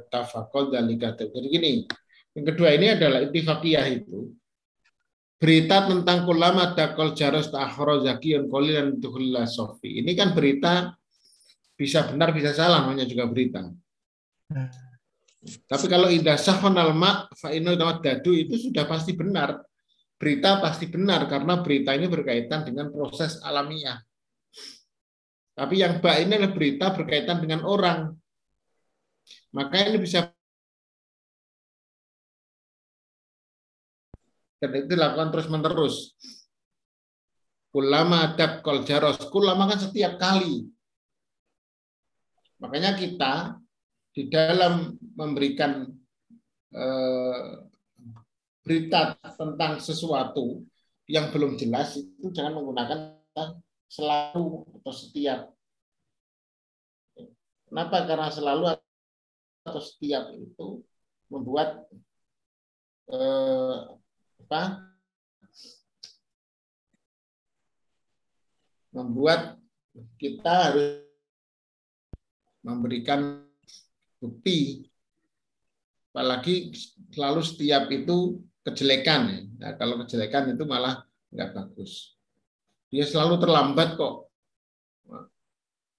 Tafakol 0.09 0.73
dalika. 0.73 1.13
Jadi 1.13 1.47
gini, 1.53 1.85
yang 2.33 2.45
kedua 2.49 2.73
ini 2.73 2.97
adalah 2.97 3.21
ittifaqiyah 3.29 3.85
itu. 3.93 4.33
Berita 5.37 5.85
tentang 5.85 6.25
kulama 6.25 6.73
dakol 6.73 7.13
jaros 7.13 7.53
ta'akhoro 7.53 8.01
zakiyun 8.01 8.49
dan 8.49 8.97
tuhullah 8.97 9.45
sofi. 9.45 10.01
Ini 10.01 10.17
kan 10.17 10.33
berita 10.33 10.97
bisa 11.77 12.09
benar 12.09 12.33
bisa 12.33 12.57
salah 12.57 12.81
namanya 12.87 13.05
juga 13.05 13.29
berita. 13.29 13.69
Tapi 15.43 15.85
kalau 15.91 16.07
indah 16.07 16.39
sahonal 16.39 16.95
ma 16.95 17.27
fa'inu 17.35 17.75
dadu 17.75 18.31
itu 18.31 18.69
sudah 18.69 18.87
pasti 18.87 19.11
benar. 19.11 19.59
Berita 20.15 20.63
pasti 20.63 20.87
benar 20.87 21.27
karena 21.27 21.59
berita 21.59 21.91
ini 21.91 22.07
berkaitan 22.07 22.63
dengan 22.63 22.87
proses 22.95 23.43
alamiah. 23.43 23.99
Tapi 25.53 25.83
yang 25.83 25.99
ba 25.99 26.15
ini 26.17 26.39
adalah 26.39 26.55
berita 26.55 26.95
berkaitan 26.95 27.43
dengan 27.43 27.67
orang. 27.67 28.15
Maka 29.51 29.83
ini 29.83 29.99
bisa 29.99 30.31
dan 34.63 34.71
itu 34.79 34.95
dilakukan 34.95 35.27
terus 35.35 35.47
menerus. 35.51 35.95
Kulama 37.67 38.31
adab 38.31 38.63
kol 38.63 38.87
jaros. 38.87 39.19
Kulama 39.27 39.67
kan 39.67 39.83
setiap 39.83 40.15
kali. 40.15 40.71
Makanya 42.63 42.95
kita 42.95 43.59
di 44.13 44.29
dalam 44.29 44.93
memberikan 45.17 45.89
eh, 46.69 47.43
berita 48.63 49.17
tentang 49.35 49.81
sesuatu 49.81 50.61
yang 51.09 51.33
belum 51.33 51.59
jelas 51.59 51.99
itu 51.99 52.31
jangan 52.31 52.61
menggunakan 52.61 53.19
selalu 53.89 54.63
atau 54.79 54.93
setiap. 54.93 55.51
Kenapa? 57.67 58.05
Karena 58.05 58.29
selalu 58.29 58.63
atau 59.65 59.81
setiap 59.81 60.29
itu 60.37 60.85
membuat 61.27 61.89
eh, 63.09 63.77
apa? 64.45 64.61
Membuat 68.93 69.57
kita 70.21 70.53
harus 70.69 71.01
memberikan 72.61 73.41
bukti. 74.23 74.87
Apalagi 76.15 76.71
selalu 77.11 77.43
setiap 77.43 77.91
itu 77.91 78.39
kejelekan. 78.63 79.21
Ya. 79.27 79.39
Nah, 79.59 79.71
kalau 79.75 79.99
kejelekan 80.07 80.55
itu 80.55 80.63
malah 80.63 81.03
nggak 81.35 81.51
bagus. 81.51 82.15
Dia 82.87 83.03
selalu 83.03 83.43
terlambat 83.43 83.99
kok. 83.99 84.31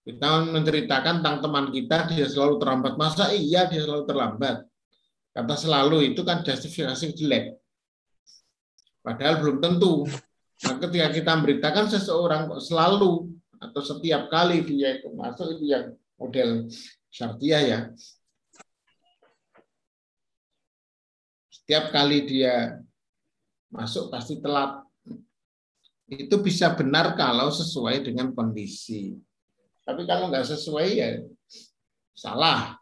Kita 0.04 0.44
menceritakan 0.52 1.24
tentang 1.24 1.40
teman 1.40 1.66
kita, 1.72 2.08
dia 2.12 2.28
selalu 2.28 2.60
terlambat. 2.60 2.92
Masa 2.96 3.32
iya 3.32 3.68
dia 3.68 3.84
selalu 3.84 4.04
terlambat? 4.04 4.64
Kata 5.34 5.54
selalu 5.58 6.14
itu 6.14 6.22
kan 6.22 6.44
justifikasi 6.44 7.10
jelek. 7.16 7.58
Padahal 9.02 9.42
belum 9.42 9.58
tentu. 9.60 10.06
Nah, 10.64 10.76
ketika 10.80 11.08
kita 11.10 11.30
memberitakan 11.36 11.90
seseorang 11.90 12.48
kok 12.48 12.62
selalu 12.62 13.32
atau 13.58 13.80
setiap 13.82 14.28
kali 14.30 14.62
dia 14.62 15.00
itu 15.00 15.08
masuk 15.12 15.58
itu 15.58 15.64
yang 15.72 15.96
model 16.20 16.68
syartiah 17.14 17.62
ya. 17.62 17.80
Setiap 21.46 21.94
kali 21.94 22.26
dia 22.26 22.82
masuk 23.70 24.10
pasti 24.10 24.42
telat. 24.42 24.82
Itu 26.10 26.42
bisa 26.42 26.74
benar 26.74 27.14
kalau 27.14 27.54
sesuai 27.54 28.02
dengan 28.02 28.34
kondisi. 28.34 29.14
Tapi 29.86 30.02
kalau 30.10 30.26
nggak 30.28 30.44
sesuai 30.44 30.88
ya 30.90 31.22
salah. 32.12 32.74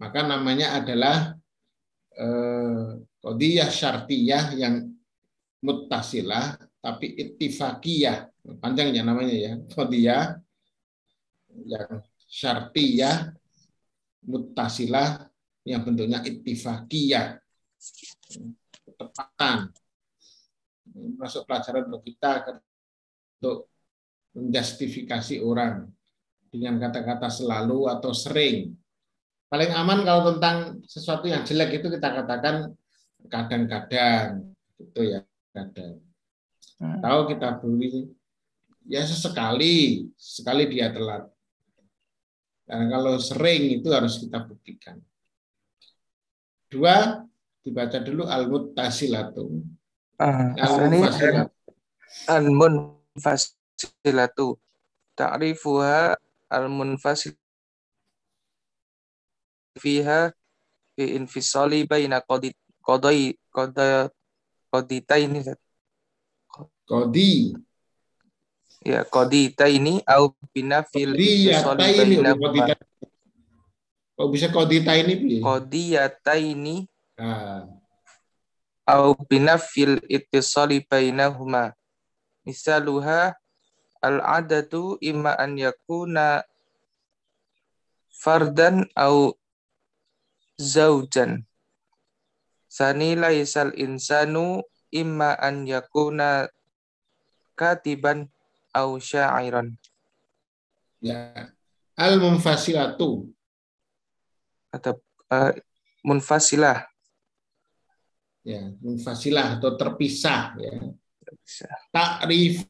Maka 0.00 0.26
namanya 0.26 0.80
adalah 0.80 1.36
eh, 2.16 2.88
kodiyah 3.20 3.70
syartiyah 3.70 4.56
yang 4.56 4.88
mutasilah 5.60 6.56
tapi 6.80 7.14
ittifaqiyah. 7.14 8.32
Panjangnya 8.58 9.04
namanya 9.06 9.36
ya. 9.36 9.52
Kodiyah 9.70 10.40
yang 11.68 12.02
syartiyah 12.34 13.30
mutasilah 14.26 15.30
yang 15.62 15.86
bentuknya 15.86 16.18
ittifaqiyah. 16.26 17.38
Ketepatan 18.84 19.70
masuk 21.14 21.46
pelajaran 21.46 21.86
untuk 21.90 22.02
kita 22.02 22.58
untuk 23.38 23.70
menjustifikasi 24.34 25.38
orang 25.42 25.86
dengan 26.50 26.78
kata-kata 26.82 27.30
selalu 27.30 27.86
atau 27.90 28.10
sering. 28.10 28.74
Paling 29.46 29.70
aman 29.70 30.02
kalau 30.02 30.34
tentang 30.34 30.82
sesuatu 30.86 31.30
yang 31.30 31.46
jelek 31.46 31.78
itu 31.82 31.86
kita 31.86 32.08
katakan 32.22 32.74
kadang-kadang 33.30 34.54
gitu 34.78 35.00
ya 35.06 35.20
kadang. 35.54 36.02
Hmm. 36.74 36.98
tahu 36.98 37.30
kita 37.30 37.62
beli 37.62 38.10
ya 38.90 39.06
sesekali 39.06 40.10
sekali 40.18 40.66
dia 40.66 40.90
telat 40.90 41.30
karena 42.64 42.88
kalau 42.88 43.20
sering 43.20 43.76
itu 43.80 43.92
harus 43.92 44.18
kita 44.20 44.38
buktikan. 44.44 45.00
Dua, 46.72 47.24
dibaca 47.60 47.98
dulu 48.00 48.24
al-muttasilatu. 48.26 49.62
Uh, 50.18 50.54
al-muttasilatu. 50.58 51.52
Al-munfasilatu. 52.26 54.58
Ta'rifuha 55.14 56.18
al-munfasil 56.50 57.38
fiha 59.78 60.34
fi 60.94 61.04
infisali 61.18 61.86
baina 61.86 62.22
qadi 62.22 62.54
qadai 62.82 63.34
qada 63.50 64.10
qaditaini 64.70 65.42
qadi 66.86 67.54
Ya, 68.84 69.00
kodita 69.00 69.64
ini 69.64 70.04
au 70.04 70.36
binafil 70.52 71.16
kodiyata 71.16 71.88
ini 72.04 72.20
kodita. 72.20 72.76
Kok 74.12 74.28
bisa 74.28 74.52
kodita 74.52 74.92
ini? 74.92 75.40
Kodiyata 75.40 76.36
ini 76.36 76.84
nah. 77.16 77.64
au 78.84 79.16
binafil 79.24 80.04
ittisali 80.04 80.84
bainahuma. 80.84 81.72
Misaluha 82.44 83.32
al-adatu 84.04 85.00
imma 85.00 85.32
an 85.32 85.56
yakuna 85.56 86.44
fardan 88.12 88.84
au 88.92 89.32
zaujan. 90.60 91.48
Sani 92.68 93.16
laisal 93.16 93.72
insanu 93.80 94.60
imma 94.92 95.40
an 95.40 95.64
yakuna 95.64 96.52
katiban 97.56 98.33
au 98.74 98.98
sya'iran. 98.98 99.70
Ya. 100.98 101.54
Al 101.94 102.18
munfasilatu. 102.18 103.30
Atau 104.74 104.98
uh, 105.30 105.54
munfasilah. 106.02 106.82
Ya, 108.42 108.74
munfasilah 108.82 109.56
atau 109.56 109.78
terpisah 109.78 110.58
ya. 110.58 110.74
Terpisah. 111.22 111.74
Takrif 111.94 112.66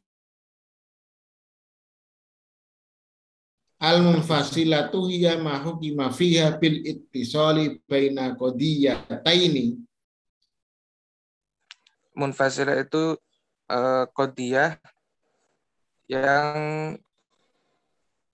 Al 3.84 4.00
munfasilatu 4.00 5.12
hiya 5.12 5.36
ma 5.36 5.60
hukima 5.60 6.08
fiha 6.08 6.56
bil 6.56 6.80
ittisali 6.88 7.84
baina 7.84 8.32
qadiyataini. 8.32 9.76
Munfasilah 12.16 12.80
itu 12.80 13.20
uh, 13.68 14.08
qadiyah 14.08 14.80
yang 16.10 16.56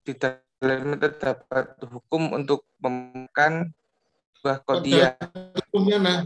di 0.02 0.12
dalamnya 0.16 0.96
terdapat 0.98 1.78
hukum 1.87 2.35
untuk 2.35 2.66
memakan 2.83 3.70
buah 4.40 4.59
kodiah. 4.64 5.14
Hukumnya 5.68 5.98
nah, 6.00 6.18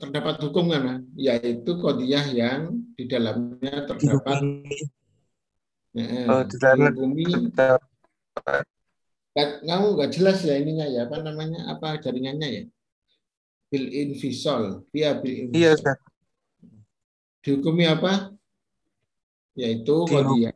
terdapat 0.00 0.42
hukum 0.42 0.72
kan, 0.72 1.04
yaitu 1.14 1.78
kodiah 1.78 2.26
yang 2.32 2.74
di 2.98 3.04
dalamnya 3.06 3.86
terdapat 3.86 4.38
oh, 6.32 6.42
di 6.42 6.56
dalamnya 6.58 7.26
terdapat. 7.30 8.64
Kamu 9.36 9.86
nggak 9.94 10.10
jelas 10.16 10.40
ya 10.42 10.56
ininya 10.56 10.88
ya. 10.88 11.04
Apa 11.04 11.20
namanya? 11.20 11.68
Apa 11.70 12.00
jaringannya 12.00 12.48
ya? 12.48 12.64
Bil 13.68 13.86
invisol 13.90 14.86
via 14.94 15.18
bil 15.18 15.50
iya 15.50 15.74
dihukumi 17.46 17.86
apa 17.86 18.34
yaitu 19.56 20.04
kodiyah 20.04 20.52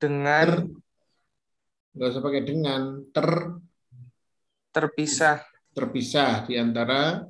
dengan 0.00 0.68
nggak 1.90 2.08
usah 2.08 2.22
pakai 2.24 2.42
dengan 2.44 3.04
ter 3.12 3.28
terpisah. 4.72 5.44
Terpisah 5.70 6.46
di 6.50 6.58
antara 6.58 7.24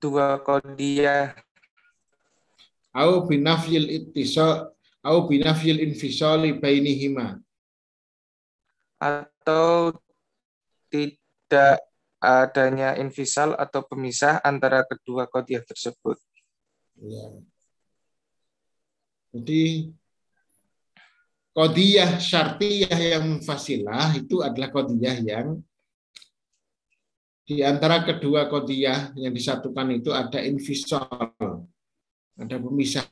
dua 0.00 0.40
kodiyah 0.40 1.36
au 2.96 3.26
binafil 3.28 3.86
ittisal 3.90 4.72
au 5.00 5.28
binafyil 5.28 5.80
infisali 5.82 6.56
bainihima. 6.56 7.40
Atau 9.00 9.96
tidak 10.92 11.80
adanya 12.20 12.98
infisal 13.00 13.56
atau 13.56 13.80
pemisah 13.80 14.44
antara 14.44 14.84
kedua 14.84 15.24
kodiyah 15.24 15.64
tersebut. 15.64 16.20
Ya. 17.00 17.26
Jadi 19.32 19.88
kodiyah 21.56 22.20
syartiyah 22.20 22.98
yang 23.16 23.26
fasilah 23.40 24.12
itu 24.20 24.44
adalah 24.44 24.68
kodiyah 24.68 25.16
yang 25.24 25.64
di 27.48 27.64
antara 27.66 28.04
kedua 28.06 28.46
kodiyah 28.46 29.16
yang 29.18 29.34
disatukan 29.34 29.96
itu 29.96 30.14
ada 30.14 30.38
infisal, 30.44 31.08
ada 32.38 32.56
pemisah. 32.60 33.08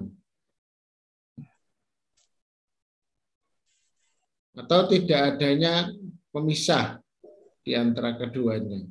Atau 4.54 4.90
tidak 4.90 5.34
adanya 5.34 5.90
pemisah 6.30 7.02
di 7.66 7.74
antara 7.74 8.14
keduanya. 8.14 8.86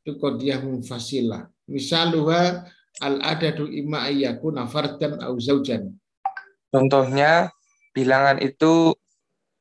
Itu 0.00 0.16
kodiyah 0.16 0.64
mufasilah. 0.64 1.44
Misaluha 1.68 2.64
al-adadu 3.00 3.66
imma 3.66 4.06
ayyakuna 4.06 4.68
fardan 4.68 5.18
au 5.24 5.40
zaujan. 5.40 5.96
Contohnya, 6.70 7.50
bilangan 7.96 8.38
itu 8.38 8.94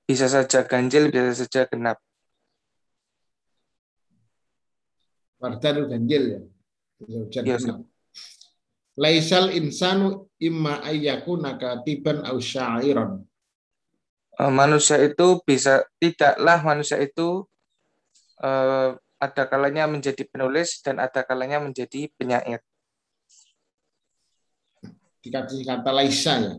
bisa 0.06 0.30
saja 0.30 0.68
ganjil, 0.68 1.10
bisa 1.10 1.34
saja 1.34 1.66
genap. 1.72 1.98
Fardan 5.40 5.88
ganjil 5.88 6.24
ya. 6.36 6.42
Yes. 7.48 7.64
Laisal 9.00 9.56
insanu 9.56 10.28
imma 10.44 10.84
ayyakuna 10.84 11.56
katiban 11.56 12.28
au 12.28 12.44
syairan. 12.44 13.24
Eh, 14.40 14.52
manusia 14.52 15.00
itu 15.00 15.40
bisa 15.48 15.88
tidaklah 16.00 16.60
manusia 16.64 17.00
itu 17.00 17.48
uh, 18.40 18.96
ada 19.20 19.44
kalanya 19.52 19.84
menjadi 19.84 20.24
penulis 20.28 20.80
dan 20.80 21.00
ada 21.00 21.28
kalanya 21.28 21.60
menjadi 21.60 22.08
penyair. 22.16 22.64
Dikasih 25.30 25.62
kata 25.62 25.94
laisa 25.94 26.34
ya. 26.42 26.54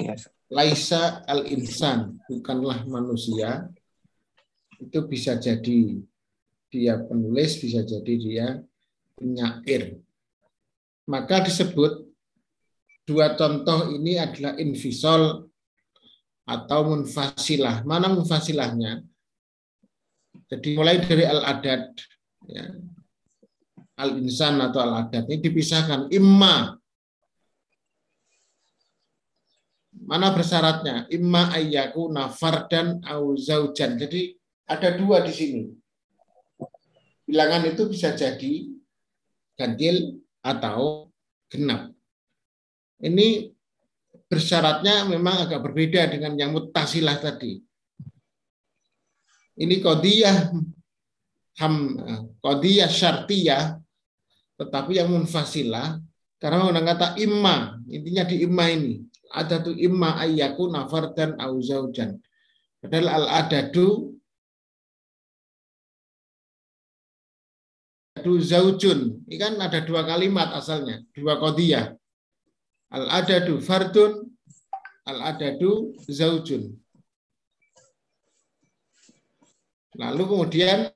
Yes. 0.00 0.24
Laisa 0.48 1.20
al-insan, 1.28 2.16
bukanlah 2.24 2.88
manusia. 2.88 3.68
Itu 4.80 5.04
bisa 5.04 5.36
jadi 5.36 6.00
dia 6.72 6.96
penulis, 7.04 7.60
bisa 7.60 7.84
jadi 7.84 8.14
dia 8.16 8.46
penyair. 9.20 10.00
Maka 11.04 11.44
disebut 11.44 12.08
dua 13.04 13.36
contoh 13.36 13.92
ini 13.92 14.16
adalah 14.16 14.56
invisol 14.56 15.52
atau 16.48 16.80
munfasilah. 16.88 17.84
Mana 17.84 18.08
munfasilahnya? 18.08 19.04
Jadi 20.48 20.68
mulai 20.72 21.04
dari 21.04 21.28
al-adat, 21.28 21.92
ya, 22.48 22.72
al-insan 24.00 24.56
atau 24.64 24.80
al-adat 24.80 25.28
ini 25.28 25.44
dipisahkan. 25.44 26.08
Imma 26.08 26.77
Mana 30.08 30.32
bersyaratnya? 30.32 31.04
Imma 31.12 31.52
ayyaku 31.52 32.08
nafar 32.08 32.64
au 33.04 33.36
zaujan. 33.36 34.00
Jadi 34.00 34.32
ada 34.64 34.96
dua 34.96 35.20
di 35.20 35.32
sini 35.36 35.62
bilangan 37.28 37.68
itu 37.68 37.84
bisa 37.92 38.16
jadi 38.16 38.72
ganjil 39.52 40.16
atau 40.40 41.12
genap. 41.52 41.92
Ini 43.04 43.52
bersyaratnya 44.32 45.04
memang 45.12 45.44
agak 45.44 45.60
berbeda 45.60 46.08
dengan 46.08 46.32
yang 46.40 46.56
mutasilah 46.56 47.20
tadi. 47.20 47.60
Ini 49.60 49.76
kodiyah 49.84 50.56
ham 51.60 51.74
kodiyah 52.40 52.88
syartiyah 52.88 53.76
tetapi 54.56 54.96
yang 54.96 55.12
munfasilah 55.12 56.00
karena 56.38 56.62
menggunakan 56.62 56.88
kata 56.94 57.08
imma 57.18 57.76
intinya 57.90 58.24
di 58.26 58.36
imma 58.46 58.64
ini 58.70 59.02
ada 59.32 59.60
tuh 59.60 59.76
imma 59.76 60.16
ayyaku 60.20 60.72
nafar 60.72 61.12
dan 61.12 61.36
auzaujan 61.36 62.16
padahal 62.80 63.08
al 63.08 63.26
adadu 63.44 64.18
adadu 68.18 68.42
zaujun. 68.42 69.22
Ini 69.30 69.36
kan 69.38 69.54
ada 69.62 69.78
dua 69.86 70.02
kalimat 70.02 70.50
asalnya, 70.50 71.06
dua 71.14 71.38
kodiyah. 71.38 71.94
Al-adadu 72.90 73.62
fardun, 73.62 74.26
al-adadu 75.06 75.94
zaujun. 76.10 76.74
Lalu 79.94 80.22
kemudian 80.26 80.90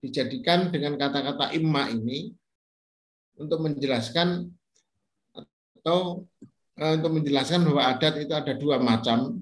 dijadikan 0.00 0.72
dengan 0.72 0.96
kata-kata 0.96 1.52
imma 1.52 1.92
ini 1.92 2.32
untuk 3.36 3.60
menjelaskan 3.66 4.48
atau 5.34 6.24
untuk 6.76 7.20
menjelaskan 7.20 7.64
bahwa 7.64 7.82
adat 7.88 8.14
itu 8.20 8.32
ada 8.36 8.52
dua 8.52 8.76
macam, 8.76 9.40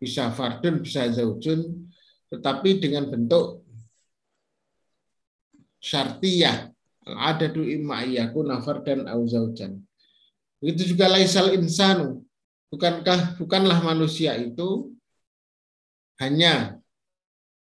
bisa 0.00 0.32
fardun, 0.32 0.80
bisa 0.80 1.12
zaujun, 1.12 1.92
tetapi 2.32 2.80
dengan 2.80 3.12
bentuk 3.12 3.60
syartiyah 5.84 6.72
adadu 7.04 7.64
imma 7.64 8.04
iyyaku 8.08 8.40
nafar 8.44 8.80
dan 8.80 9.04
auzaujan. 9.04 9.80
Begitu 10.60 10.96
juga 10.96 11.08
laisal 11.08 11.56
insanu. 11.56 12.24
Bukankah 12.70 13.40
bukanlah 13.40 13.82
manusia 13.82 14.36
itu 14.38 14.94
hanya 16.22 16.78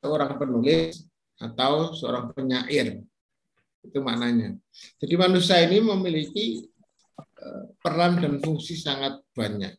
seorang 0.03 0.37
penulis 0.37 1.07
atau 1.41 1.97
seorang 1.97 2.35
penyair. 2.37 3.01
Itu 3.81 4.05
maknanya. 4.05 4.61
Jadi 5.01 5.15
manusia 5.17 5.57
ini 5.65 5.81
memiliki 5.81 6.69
eh, 6.69 6.69
peran 7.81 8.21
dan 8.21 8.39
fungsi 8.41 8.77
sangat 8.77 9.21
banyak. 9.33 9.73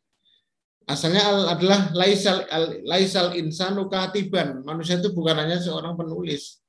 Asalnya 0.90 1.54
adalah 1.54 1.94
laisal 1.94 2.44
laisal 2.84 3.38
insanu 3.38 3.88
katiban. 3.88 4.66
Manusia 4.66 4.98
itu 4.98 5.14
bukan 5.14 5.38
hanya 5.38 5.62
seorang 5.62 5.94
penulis, 5.94 6.62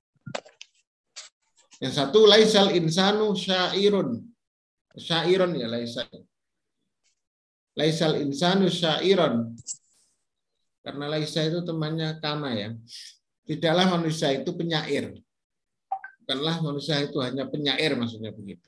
yang 1.83 1.91
satu 1.91 2.31
laisal 2.31 2.71
insanu 2.71 3.35
syairun. 3.35 4.23
Syairun 4.95 5.59
ya 5.59 5.67
laisal. 5.67 6.07
Laisal 7.75 8.23
insanu 8.23 8.71
syairun. 8.71 9.51
Karena 10.83 11.11
laisa 11.11 11.43
itu 11.43 11.67
temannya 11.67 12.23
kana 12.23 12.55
ya. 12.55 12.71
Tidaklah 13.47 13.99
manusia 13.99 14.31
itu 14.31 14.51
penyair. 14.55 15.11
Bukanlah 16.23 16.63
manusia 16.63 17.03
itu 17.03 17.19
hanya 17.19 17.51
penyair 17.51 17.99
maksudnya 17.99 18.31
begitu. 18.31 18.67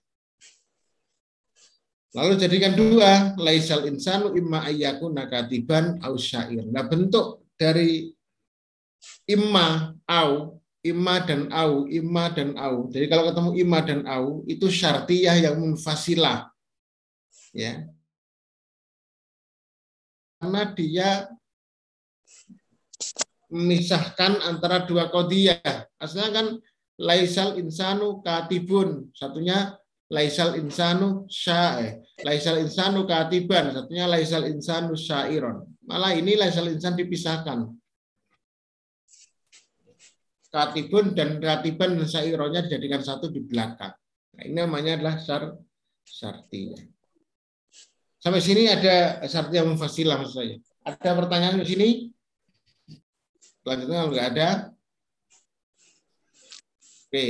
Lalu 2.15 2.39
jadikan 2.39 2.79
dua, 2.79 3.35
laisal 3.35 3.91
insanu 3.91 4.39
imma 4.39 4.63
ayyaku 4.71 5.11
nakatiban 5.11 5.99
au 5.99 6.15
syair. 6.15 6.63
Nah 6.71 6.87
bentuk 6.87 7.43
dari 7.59 8.15
imma 9.27 9.99
au 10.07 10.63
imma 10.85 11.25
dan 11.25 11.49
au, 11.49 11.89
imma 11.89 12.29
dan 12.31 12.53
au. 12.61 12.93
Jadi 12.93 13.09
kalau 13.09 13.33
ketemu 13.33 13.51
imma 13.57 13.81
dan 13.81 14.01
au 14.05 14.45
itu 14.45 14.69
syartiyah 14.69 15.49
yang 15.49 15.57
munfasilah. 15.57 16.53
Ya. 17.57 17.89
Karena 20.37 20.63
dia 20.77 21.11
memisahkan 23.49 24.45
antara 24.45 24.85
dua 24.85 25.09
kodiyah. 25.09 25.89
Asalnya 25.97 26.31
kan 26.37 26.47
laisal 27.01 27.57
insanu 27.57 28.21
katibun, 28.21 29.09
satunya 29.17 29.81
laisal 30.13 30.57
insanu 30.61 31.25
syae, 31.31 32.05
laisal 32.25 32.61
insanu 32.61 33.09
katiban, 33.09 33.73
satunya 33.73 34.05
laisal 34.05 34.45
insanu 34.45 34.93
syairon. 34.93 35.65
Malah 35.85 36.13
ini 36.17 36.37
laisal 36.37 36.69
insan 36.69 36.97
dipisahkan 36.97 37.69
katibun 40.55 41.19
dan 41.19 41.43
ratiban 41.43 41.99
dan 41.99 42.07
saironya 42.07 42.63
dijadikan 42.63 43.03
satu 43.03 43.27
di 43.27 43.43
belakang. 43.43 43.91
Nah, 44.39 44.43
ini 44.47 44.55
namanya 44.55 44.95
adalah 45.03 45.19
syar 45.19 45.51
syarti. 46.07 46.79
Sampai 48.23 48.39
sini 48.39 48.71
ada 48.71 49.19
syarti 49.27 49.59
yang 49.59 49.75
mufasilah 49.75 50.15
maksud 50.15 50.37
saya. 50.39 50.57
Ada 50.87 51.11
pertanyaan 51.19 51.59
di 51.59 51.67
sini? 51.67 51.89
Selanjutnya 53.65 53.97
kalau 53.99 54.13
nggak 54.13 54.29
ada, 54.37 54.49
oke. 57.09 57.25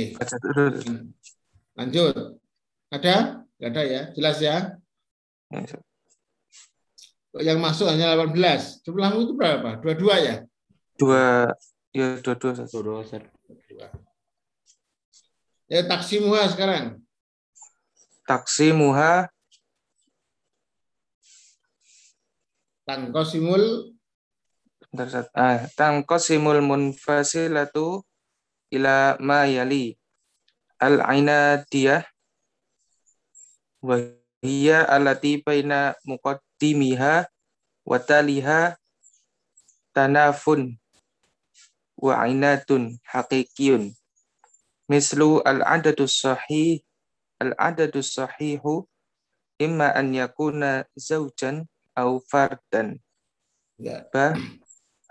Lanjut. 1.75 2.44
Ada? 2.95 3.15
Nggak 3.59 3.69
ada 3.71 3.83
ya? 3.83 4.01
Jelas 4.15 4.37
ya? 4.39 4.57
Yang 7.35 7.59
masuk 7.59 7.87
hanya 7.91 8.15
18. 8.15 8.83
Jumlahmu 8.87 9.27
itu 9.27 9.33
berapa? 9.35 9.79
Dua-dua 9.83 10.15
ya? 10.23 10.35
Dua 10.95 11.51
Ya, 11.95 12.19
dua-dua. 12.19 12.51
Dua-dua, 12.67 13.07
Ya, 15.71 15.81
taksi 15.87 16.19
muha 16.19 16.43
sekarang. 16.51 16.99
Taksi 18.27 18.75
muha 18.75 19.31
Tangkosimul 22.85 23.97
ah, 25.33 25.65
tangkosimul 25.73 26.61
munfasilatu 26.61 28.05
ila 28.69 29.17
ma 29.17 29.49
yali 29.49 29.97
al-ainadiyah 30.77 32.05
wa 33.85 34.01
hiya 34.41 34.81
allati 34.89 35.37
baina 35.45 35.93
muqaddimiha 36.09 37.29
wa 37.85 37.97
taliha 38.01 38.81
tanafun 39.93 40.81
wa 42.01 42.13
ainatun 42.25 42.97
haqiqiyun 43.05 43.93
mislu 44.89 45.45
al-adadu 45.45 46.09
sahih 46.09 46.81
al-adadu 47.37 48.01
sahihu 48.01 48.89
imma 49.61 49.93
an 49.93 50.11
yakuna 50.11 50.83
zawjan 50.97 51.69
au 51.95 52.19
fardan. 52.19 52.99
Ya. 53.79 54.03
Ba 54.11 54.35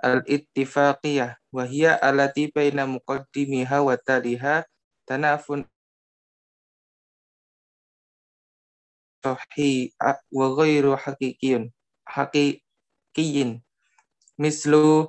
al-ittifaqiyah 0.04 1.40
wa 1.48 1.64
hiya 1.64 1.96
allati 1.96 2.52
baina 2.52 2.84
muqaddimiha 2.84 3.80
wa 3.80 3.96
taliha 3.96 4.68
tanafun 5.08 5.64
sahih 9.24 9.88
wa 10.28 10.52
ghairu 10.52 10.92
haqiqiyun 11.00 11.72
haqiqiyin 12.04 13.64
mislu 14.36 15.08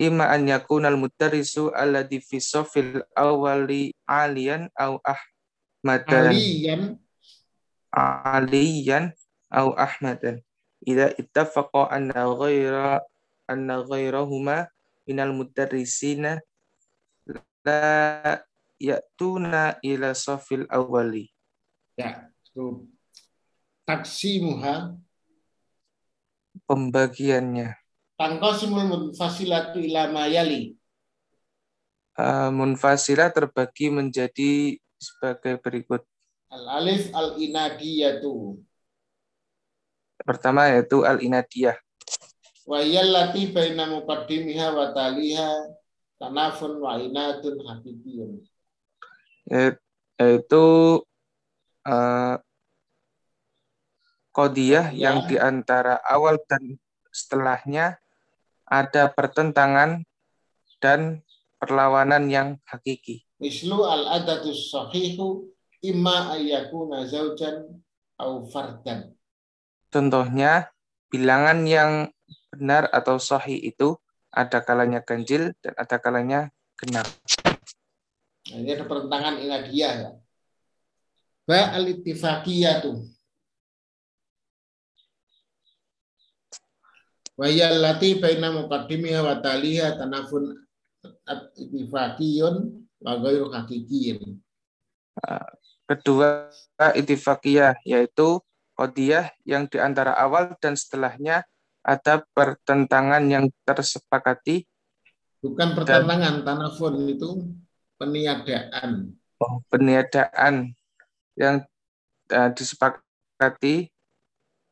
imma 0.00 0.32
an 0.32 0.48
yakuna 0.48 0.88
al-mudarrisu 0.88 1.68
alladhi 1.76 2.24
fi 2.24 2.40
safil 2.40 3.04
awali 3.12 3.92
aliyan 4.08 4.72
au 4.72 4.96
ahmadan 5.04 6.32
aliyan 6.32 6.82
aliyan 7.92 9.12
au 9.52 9.76
ahmadan 9.76 10.40
idza 10.80 11.12
ittafaqa 11.20 11.92
anna 11.92 12.24
ghaira 12.32 13.04
anna 13.44 13.84
ghairahuma 13.84 14.72
minal 15.04 15.36
mudarrisina 15.36 16.40
la 17.60 18.40
ya'tuna 18.80 19.76
ila 19.84 20.16
safil 20.16 20.64
awali. 20.72 21.28
Ya, 22.00 22.32
so, 22.56 22.88
taksimuha 23.90 24.94
pembagiannya. 26.70 27.74
Tangkosimul 28.14 28.86
munfasilatu 28.86 29.82
ila 29.82 30.14
mayali. 30.14 30.78
Uh, 32.14 32.54
munfasilah 32.54 33.34
terbagi 33.34 33.90
menjadi 33.90 34.78
sebagai 35.00 35.58
berikut. 35.58 36.06
Al-alif 36.52 37.10
al-inadiyatu. 37.10 38.62
Pertama 40.22 40.70
yaitu 40.70 41.02
al-inadiyah. 41.02 41.74
Wa 42.68 42.84
yallati 42.84 43.50
baina 43.50 43.88
muqaddimiha 43.90 44.70
wa 44.70 44.92
taliha 44.94 45.50
tanafun 46.20 46.78
wa 46.78 47.00
inatun 47.00 47.56
hakikiyun. 47.56 48.44
Yaitu 50.20 50.66
uh, 51.88 52.36
kodiyah 54.30 54.94
ya. 54.94 55.10
yang 55.10 55.26
di 55.26 55.36
antara 55.36 55.98
awal 56.06 56.38
dan 56.46 56.78
setelahnya 57.10 57.98
ada 58.70 59.10
pertentangan 59.10 60.06
dan 60.78 61.26
perlawanan 61.58 62.30
yang 62.30 62.48
hakiki. 62.64 63.26
Mislu 63.42 63.82
al-adatus 63.84 64.70
sahihu 64.70 65.50
imma 65.82 66.32
ayyakuna 66.38 67.04
zaujan 67.08 67.82
au 68.20 68.46
fardan. 68.46 69.12
Contohnya, 69.90 70.70
bilangan 71.10 71.66
yang 71.66 71.92
benar 72.54 72.86
atau 72.94 73.18
sahih 73.18 73.58
itu 73.58 73.98
ada 74.30 74.62
kalanya 74.62 75.02
ganjil 75.02 75.50
dan 75.58 75.74
ada 75.74 75.96
kalanya 75.98 76.40
genap. 76.78 77.06
Nah, 78.50 78.56
ini 78.56 78.70
ada 78.70 78.86
pertentangan 78.86 79.34
inadiyah 79.42 79.92
ya. 79.98 80.10
Ba 81.44 81.74
al-ittifaqiyatu. 81.74 83.19
Wa 87.40 87.48
yallati 87.48 88.20
baina 88.20 88.52
muqaddimiha 88.52 89.24
wa 89.24 89.40
taliha 89.40 89.96
tanafun 89.96 90.60
ittifaqiyun 91.56 92.84
wa 93.00 93.12
ghairu 93.16 93.48
haqiqiyin. 93.48 94.36
Kedua, 95.88 96.52
ittifaqiyah 96.76 97.80
yaitu 97.88 98.44
Qadiyah 98.80 99.28
yang 99.44 99.68
di 99.68 99.76
antara 99.76 100.16
awal 100.16 100.56
dan 100.56 100.72
setelahnya 100.72 101.44
ada 101.84 102.24
pertentangan 102.32 103.20
yang 103.28 103.52
tersepakati. 103.68 104.64
Bukan 105.44 105.76
pertentangan, 105.76 106.40
dan, 106.40 106.48
tanafun 106.48 107.04
itu 107.04 107.44
peniadaan. 108.00 109.16
Oh, 109.36 109.60
peniadaan 109.68 110.72
yang 111.36 111.64
uh, 112.32 112.50
disepakati 112.56 113.92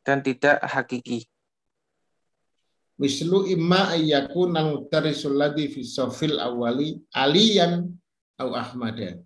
dan 0.05 0.25
tidak 0.25 0.57
hakiki. 0.65 1.29
Mislu 2.99 3.47
imma 3.47 3.95
ayyaku 3.95 4.51
mutarisul 4.51 5.39
ladhi 5.39 5.71
fi 5.71 5.87
sofil 5.87 6.43
awali 6.43 6.99
aliyan 7.15 7.87
au 8.43 8.51
ahmada. 8.59 9.23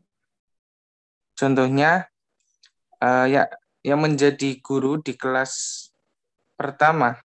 Contohnya, 1.32 2.04
uh, 3.00 3.24
ya 3.24 3.48
yang 3.80 4.04
menjadi 4.04 4.60
guru 4.60 5.00
di 5.00 5.16
kelas 5.18 5.88
pertama 6.54 7.18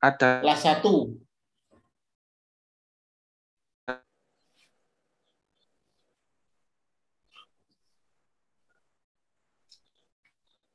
ada 0.00 0.40
kelas 0.40 0.64
satu 0.64 1.12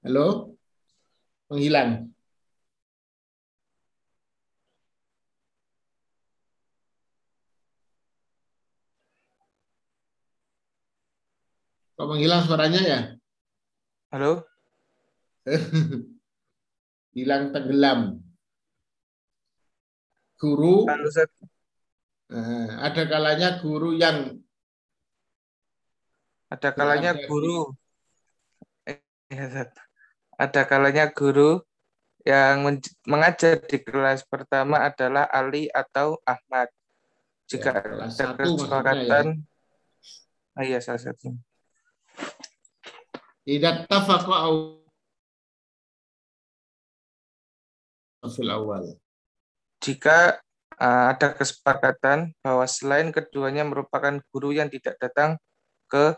Halo? 0.06 0.54
Menghilang. 1.50 2.15
Kok 11.96 12.08
menghilang 12.12 12.44
suaranya 12.44 12.82
ya? 12.84 13.00
Halo? 14.12 14.44
Hilang 17.16 17.56
tenggelam. 17.56 18.20
Guru. 20.36 20.84
Halo, 20.92 21.08
eh, 22.36 22.68
ada 22.84 23.04
kalanya 23.08 23.50
guru 23.64 23.96
yang 23.96 24.44
ada 26.52 26.70
kalanya 26.74 27.12
guru 27.26 27.74
eh, 28.86 29.00
ada 30.36 30.62
kalanya 30.68 31.06
guru 31.16 31.64
yang 32.26 32.66
mengajar 33.06 33.62
di 33.62 33.78
kelas 33.80 34.26
pertama 34.26 34.82
adalah 34.82 35.30
Ali 35.30 35.70
atau 35.70 36.18
Ahmad. 36.26 36.74
Jika 37.46 37.78
ya, 37.78 38.10
ada 38.10 38.26
kesepakatan, 38.34 39.26
ya. 39.46 40.58
ah, 40.58 40.64
iya 40.66 40.80
salah 40.82 40.98
satu. 40.98 41.38
Tidak 43.46 43.86
tafaqa 43.86 44.50
fil 48.26 48.50
awal. 48.50 48.98
Jika 49.86 50.42
uh, 50.82 51.14
ada 51.14 51.38
kesepakatan 51.38 52.34
bahwa 52.42 52.66
selain 52.66 53.14
keduanya 53.14 53.62
merupakan 53.62 54.18
guru 54.34 54.56
yang 54.56 54.66
tidak 54.74 54.98
datang 54.98 55.38
ke 55.86 56.18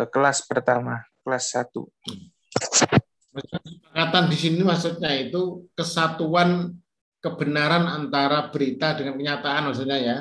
uh, 0.00 0.08
kelas 0.08 0.48
pertama, 0.48 1.04
kelas 1.20 1.52
satu. 1.52 1.92
Kesepakatan 3.34 4.24
di 4.32 4.36
sini 4.38 4.64
maksudnya 4.64 5.12
itu 5.12 5.68
kesatuan 5.76 6.72
kebenaran 7.20 7.84
antara 7.84 8.48
berita 8.48 8.96
dengan 8.96 9.20
kenyataan 9.20 9.62
maksudnya 9.68 9.98
ya. 10.00 10.18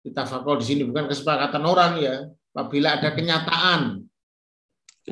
Kita 0.00 0.22
fakol 0.22 0.62
di 0.62 0.66
sini 0.72 0.82
bukan 0.88 1.10
kesepakatan 1.10 1.64
orang 1.66 2.00
ya. 2.00 2.16
Apabila 2.56 2.96
ada 2.96 3.12
kenyataan 3.12 4.00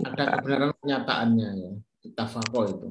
ada 0.03 0.39
kebenaran 0.39 0.71
kenyataannya 0.83 1.51
ya 1.55 1.73
tafako 2.19 2.61
itu. 2.67 2.89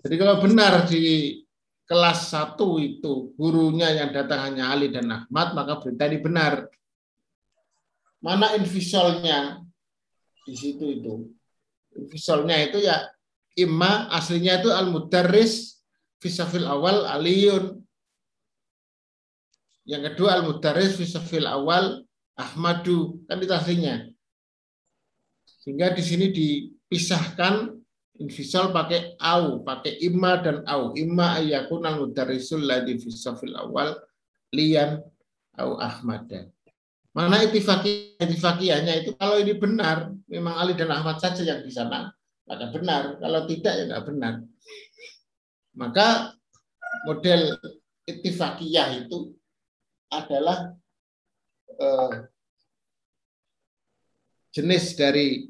Jadi 0.00 0.14
kalau 0.16 0.40
benar 0.40 0.86
di 0.86 1.36
kelas 1.84 2.30
satu 2.30 2.78
itu 2.78 3.34
gurunya 3.34 3.90
yang 3.90 4.14
datang 4.14 4.54
hanya 4.54 4.70
Ali 4.70 4.88
dan 4.88 5.10
Ahmad 5.10 5.52
maka 5.52 5.82
berita 5.82 6.06
ini 6.06 6.18
benar. 6.22 6.70
Mana 8.22 8.54
invisolnya? 8.54 9.60
Di 10.46 10.54
situ 10.54 10.84
itu. 10.86 11.14
Invisolnya 11.98 12.56
itu 12.62 12.80
ya 12.80 13.10
imma 13.58 14.08
aslinya 14.14 14.62
itu 14.62 14.70
al 14.70 14.88
mudarris 14.88 15.82
fisafil 16.22 16.64
awal 16.64 17.04
aliyun. 17.10 17.82
Yang 19.84 20.14
kedua 20.14 20.38
al 20.38 20.46
mudarris 20.46 20.94
fisafil 20.94 21.50
awal 21.50 22.06
Ahmadu. 22.38 23.20
Kan 23.26 23.42
itu 23.42 23.52
aslinya 23.52 24.09
sehingga 25.60 25.92
di 25.92 26.02
sini 26.02 26.26
dipisahkan 26.32 27.80
Infisal 28.20 28.68
pakai 28.68 29.16
au, 29.16 29.64
pakai 29.64 29.96
imma 30.04 30.36
dan 30.44 30.60
au. 30.68 30.92
Imma 30.92 31.40
ayakun 31.40 31.88
al 31.88 32.04
mudarrisul 32.04 32.68
ladhi 32.68 33.00
fisafil 33.00 33.56
awal 33.56 33.96
lian 34.52 35.00
au 35.56 35.80
ahmada. 35.80 36.44
Mana 37.16 37.40
itifaki, 37.40 38.20
itifakiyahnya 38.20 39.02
itu 39.02 39.16
kalau 39.16 39.40
ini 39.40 39.56
benar, 39.56 40.12
memang 40.28 40.52
Ali 40.52 40.76
dan 40.76 40.92
Ahmad 40.92 41.18
saja 41.18 41.42
yang 41.42 41.64
di 41.64 41.72
sana, 41.72 42.12
maka 42.44 42.68
benar. 42.70 43.16
Kalau 43.18 43.40
tidak 43.48 43.72
ya 43.72 43.84
nggak 43.88 44.04
benar. 44.06 44.34
Maka 45.74 46.36
model 47.08 47.56
itifakiyah 48.04 49.00
itu 49.00 49.32
adalah 50.12 50.76
eh, 51.72 52.12
jenis 54.54 54.94
dari 54.94 55.49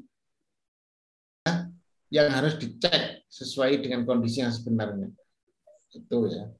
yang 2.11 2.27
harus 2.27 2.59
dicek 2.59 3.23
sesuai 3.31 3.79
dengan 3.79 4.03
kondisi 4.03 4.43
yang 4.43 4.51
sebenarnya. 4.51 5.07
Itu 5.95 6.27
ya. 6.27 6.51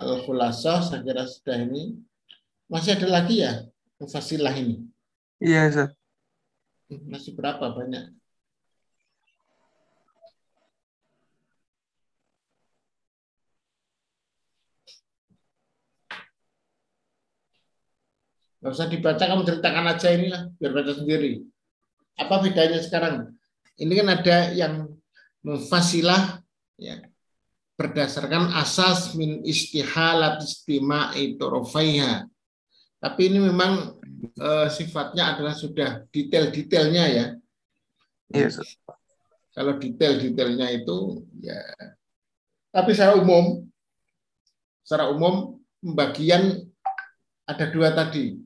Al-Khulasah 0.00 0.80
saya 0.82 1.04
kira 1.04 1.28
sudah 1.28 1.60
ini. 1.62 2.00
Masih 2.66 2.96
ada 2.96 3.20
lagi 3.20 3.44
ya 3.44 3.68
fasilah 4.00 4.56
ini? 4.56 4.80
Iya, 5.36 5.68
Ustaz. 5.68 5.92
Masih 6.88 7.36
berapa 7.36 7.60
banyak? 7.60 8.16
Gak 18.62 18.72
usah 18.78 18.86
dibaca, 18.86 19.18
kamu 19.18 19.42
ceritakan 19.42 19.90
aja 19.90 20.08
inilah, 20.14 20.42
biar 20.54 20.70
baca 20.70 20.94
sendiri. 20.94 21.42
Apa 22.14 22.38
bedanya 22.46 22.78
sekarang? 22.78 23.34
Ini 23.80 23.92
kan 23.92 24.08
ada 24.12 24.36
yang 24.52 24.74
memfasilah 25.42 26.44
ya, 26.76 27.00
berdasarkan 27.74 28.52
asas 28.56 29.16
min 29.16 29.42
istihalat 29.42 30.44
istima'i 30.44 31.34
torofaiha. 31.40 32.28
Tapi 33.02 33.20
ini 33.26 33.42
memang 33.42 33.98
e, 34.38 34.50
sifatnya 34.70 35.34
adalah 35.34 35.56
sudah 35.56 36.06
detail-detailnya 36.14 37.04
ya. 37.10 37.26
Yes. 38.30 38.62
Kalau 39.52 39.76
detail-detailnya 39.76 40.70
itu 40.70 41.26
ya 41.42 41.58
tapi 42.72 42.96
secara 42.96 43.20
umum 43.20 43.68
secara 44.80 45.12
umum 45.12 45.60
pembagian 45.84 46.64
ada 47.44 47.68
dua 47.68 47.92
tadi. 47.92 48.40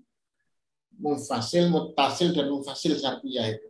Mufasil, 0.98 1.70
mutasil 1.70 2.34
dan 2.34 2.50
mufasil 2.50 2.98
syarpiyah 2.98 3.54
itu. 3.54 3.65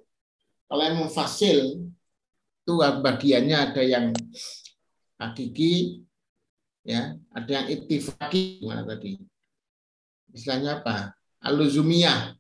Kalau 0.67 0.83
yang 0.83 0.99
mufasil 0.99 1.59
itu 2.67 2.73
bagiannya 2.75 3.57
ada 3.57 3.83
yang 3.87 4.11
hakiki, 5.23 6.03
ya, 6.83 7.14
ada 7.31 7.51
yang 7.51 7.67
ittifaki 7.71 8.67
mana 8.67 8.83
tadi? 8.83 9.23
Istilahnya 10.35 10.83
apa? 10.83 11.14
Aluzumiyah, 11.39 12.35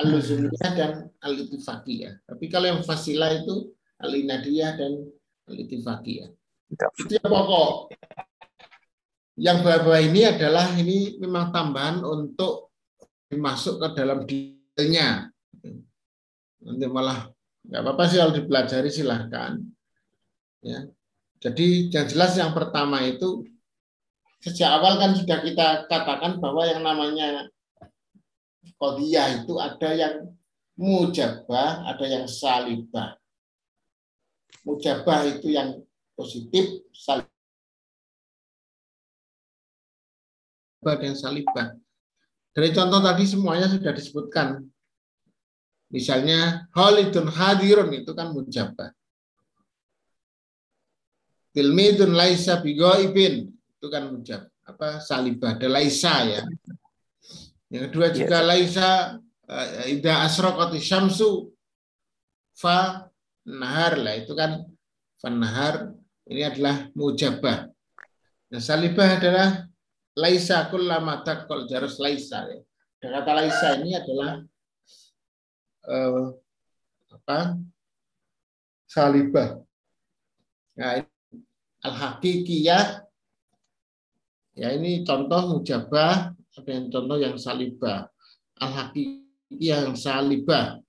aluzumiyah 0.00 0.70
dan 0.72 0.92
al 1.20 1.36
ya. 1.84 2.16
Tapi 2.24 2.44
kalau 2.48 2.66
yang 2.72 2.80
fasila 2.80 3.28
itu 3.36 3.76
alinadiyah 4.00 4.80
dan 4.80 4.92
al 5.44 5.54
ya. 6.08 6.26
Itu 6.72 7.12
yang 7.12 7.28
pokok. 7.28 7.92
Yang 9.40 9.58
bawah 9.64 10.00
ini 10.00 10.20
adalah 10.28 10.72
ini 10.76 11.16
memang 11.16 11.48
tambahan 11.48 12.04
untuk 12.04 12.72
masuk 13.32 13.80
ke 13.80 13.88
dalam 13.96 14.28
detailnya. 14.28 15.32
Nanti 16.60 16.86
malah 16.92 17.28
nggak 17.66 17.80
apa-apa 17.84 18.02
sih 18.08 18.18
kalau 18.18 18.32
dipelajari 18.32 18.90
silahkan. 18.90 19.60
Ya. 20.64 20.88
Jadi 21.40 21.88
yang 21.88 22.06
jelas 22.08 22.36
yang 22.36 22.52
pertama 22.52 23.00
itu 23.04 23.48
sejak 24.44 24.68
awal 24.80 25.00
kan 25.00 25.16
sudah 25.16 25.40
kita 25.44 25.88
katakan 25.88 26.40
bahwa 26.40 26.64
yang 26.68 26.84
namanya 26.84 27.48
kodiyah 28.80 29.44
itu 29.44 29.56
ada 29.60 29.90
yang 29.92 30.14
mujabah, 30.76 31.84
ada 31.84 32.04
yang 32.08 32.24
salibah. 32.24 33.16
Mujabah 34.64 35.28
itu 35.28 35.52
yang 35.52 35.80
positif, 36.16 36.84
salibah 36.92 37.28
dan 40.84 41.16
salibah. 41.16 41.76
Dari 42.52 42.72
contoh 42.76 43.00
tadi 43.00 43.24
semuanya 43.24 43.68
sudah 43.68 43.92
disebutkan 43.92 44.64
Misalnya 45.90 46.70
Halidun 46.70 47.26
hadirun 47.26 47.90
itu 47.90 48.14
kan 48.14 48.30
mujabah. 48.30 48.94
Tilmidun 51.50 52.14
laisa 52.14 52.62
bigoibin 52.62 53.50
itu 53.50 53.86
kan 53.90 54.06
mujab 54.06 54.46
apa 54.62 55.02
salibah 55.02 55.58
ada 55.58 55.66
laisa 55.66 56.14
ya. 56.22 56.42
Yang 57.74 57.90
kedua 57.90 58.06
iya. 58.06 58.14
juga 58.14 58.38
laisa 58.46 58.88
uh, 59.50 59.66
ida 59.90 60.22
asraqati 60.22 60.78
syamsu 60.78 61.50
fa 62.54 63.10
nahar 63.42 63.98
lah 63.98 64.14
itu 64.14 64.30
kan 64.38 64.62
fa 65.18 65.26
nahar 65.26 65.90
ini 66.30 66.46
adalah 66.46 66.86
mujabah. 66.94 67.66
Nah, 68.50 68.62
salibah 68.62 69.18
adalah 69.18 69.66
laisa 70.14 70.70
kullama 70.70 71.26
taqal 71.26 71.66
jarus 71.66 71.98
laisa 71.98 72.46
ya. 72.46 72.62
kata 73.00 73.32
laisa 73.34 73.80
ini 73.82 73.98
adalah 73.98 74.38
eh, 75.86 76.26
apa 77.10 77.38
salibah. 78.90 79.62
Nah, 80.76 81.04
al 81.80 81.94
hakikiyah 81.94 83.06
ya 84.58 84.68
ini 84.76 85.06
contoh 85.06 85.56
mujabah 85.56 86.34
ada 86.34 86.70
yang 86.70 86.90
contoh 86.90 87.16
yang 87.16 87.36
salibah. 87.38 88.10
Al 88.58 88.70
hakikiyah 88.74 89.88
yang 89.88 89.96
salibah. 89.96 90.82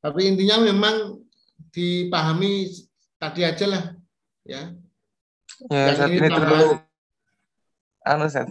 Tapi 0.00 0.20
intinya 0.32 0.64
memang 0.64 1.20
dipahami 1.72 2.72
tadi 3.20 3.44
aja 3.44 3.66
lah 3.68 3.84
ya. 4.48 4.72
Ya, 5.68 5.92
saat 5.92 6.08
ini 6.08 6.24
terlalu 6.24 6.80
anu 8.00 8.26
saat 8.32 8.48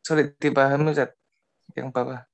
sulit 0.00 0.40
dipahami 0.40 0.96
saat 0.96 1.12
yang 1.76 1.90
bawah? 1.92 2.24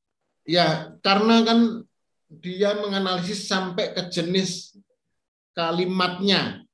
Ya, 0.49 0.97
karena 1.05 1.45
kan 1.45 1.85
dia 2.29 2.77
menganalisis 2.77 3.49
sampai 3.49 3.93
ke 3.97 4.03
jenis 4.13 4.77
kalimatnya. 5.57 6.65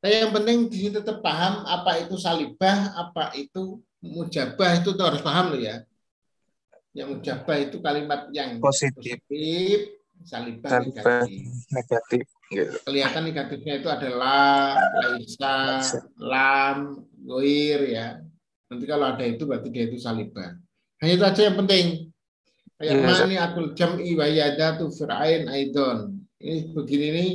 Tapi 0.00 0.16
yang 0.16 0.32
penting 0.32 0.72
di 0.72 0.76
sini 0.88 0.92
tetap 0.96 1.20
paham 1.20 1.64
apa 1.68 2.00
itu 2.00 2.16
salibah, 2.16 2.96
apa 2.96 3.36
itu 3.36 3.80
mujabah 4.00 4.80
itu 4.80 4.96
tuh 4.96 5.04
harus 5.04 5.20
paham 5.20 5.52
loh 5.52 5.60
ya. 5.60 5.84
Yang 6.96 7.08
mujabah 7.20 7.56
itu 7.60 7.76
kalimat 7.84 8.26
yang 8.32 8.58
positif, 8.58 9.20
positif 9.28 10.00
salibah, 10.24 10.70
salibah 10.80 11.04
negatif. 11.28 11.44
negatif. 11.70 12.24
Gitu. 12.50 12.76
Kelihatan 12.82 13.22
negatifnya 13.30 13.74
itu 13.78 13.88
adalah 13.92 14.74
laisa, 14.74 15.78
lam, 16.18 17.06
goir 17.22 17.80
ya. 17.86 18.18
Nanti 18.66 18.84
kalau 18.90 19.06
ada 19.14 19.22
itu 19.22 19.46
berarti 19.46 19.68
dia 19.70 19.86
itu 19.86 20.00
salibah. 20.00 20.58
Hanya 21.00 21.12
itu 21.16 21.24
aja 21.24 21.42
yang 21.48 21.58
penting. 21.64 21.86
Kayak 22.76 22.92
ya, 22.96 23.04
mani 23.04 23.36
akul 23.36 23.72
jam'i 23.76 24.12
wa 24.16 24.24
yadatu 24.28 24.92
fir'ain 24.92 25.48
aidon. 25.48 26.20
Ini 26.40 26.72
begini 26.72 27.06
ini 27.12 27.26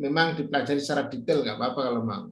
memang 0.00 0.36
dipelajari 0.36 0.80
secara 0.80 1.08
detail 1.08 1.44
nggak 1.44 1.56
apa-apa 1.56 1.80
kalau 1.88 2.02
mau. 2.04 2.24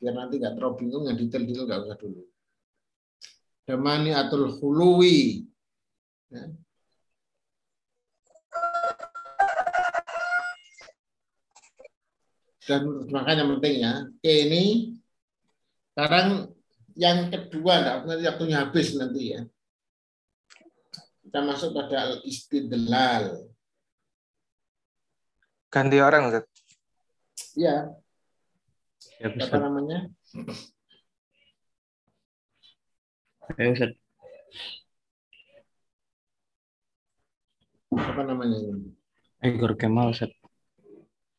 Biar 0.00 0.12
nanti 0.12 0.36
nggak 0.36 0.60
terlalu 0.60 0.76
bingung 0.80 1.04
yang 1.08 1.16
detail-detail 1.16 1.64
nggak 1.64 1.80
usah 1.88 1.98
dulu. 2.00 2.22
Damani 3.64 4.12
atul 4.12 4.48
hului. 4.60 5.44
Ya. 6.28 6.44
Dan 12.68 12.82
makanya 13.08 13.44
penting 13.56 13.74
ya. 13.80 13.92
Oke 14.04 14.32
ini 14.48 14.64
sekarang 15.96 16.54
yang 16.96 17.30
kedua, 17.30 17.74
nah, 17.82 17.96
nanti 18.06 18.24
waktunya 18.26 18.56
habis 18.64 18.94
nanti 18.96 19.34
ya. 19.36 19.40
Kita 21.22 21.38
masuk 21.46 21.76
pada 21.76 22.10
al-istidlal. 22.10 23.46
Ganti 25.70 25.98
orang, 26.02 26.34
Ustaz. 26.34 26.44
Ya. 27.54 27.94
ya 29.22 29.26
Apa 29.30 29.56
namanya? 29.62 30.10
Ya, 33.54 33.66
Ustaz. 33.70 33.94
Apa 37.94 38.22
namanya 38.26 38.58
ini? 38.58 38.90
Egor 39.42 39.78
Kemal, 39.78 40.10
Ustaz. 40.10 40.34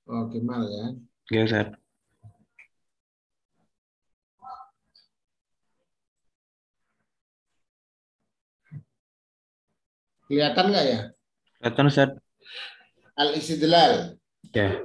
Oh, 0.07 0.31
Kemal 0.31 0.67
ya. 0.71 0.85
Ya, 1.31 1.41
Ustaz. 1.43 1.80
Kelihatan 10.31 10.71
nggak 10.71 10.85
ya? 10.87 10.99
Kelihatan 11.59 11.85
Ustaz. 11.91 12.09
Al-istidlal. 13.19 14.15
Ya. 14.55 14.79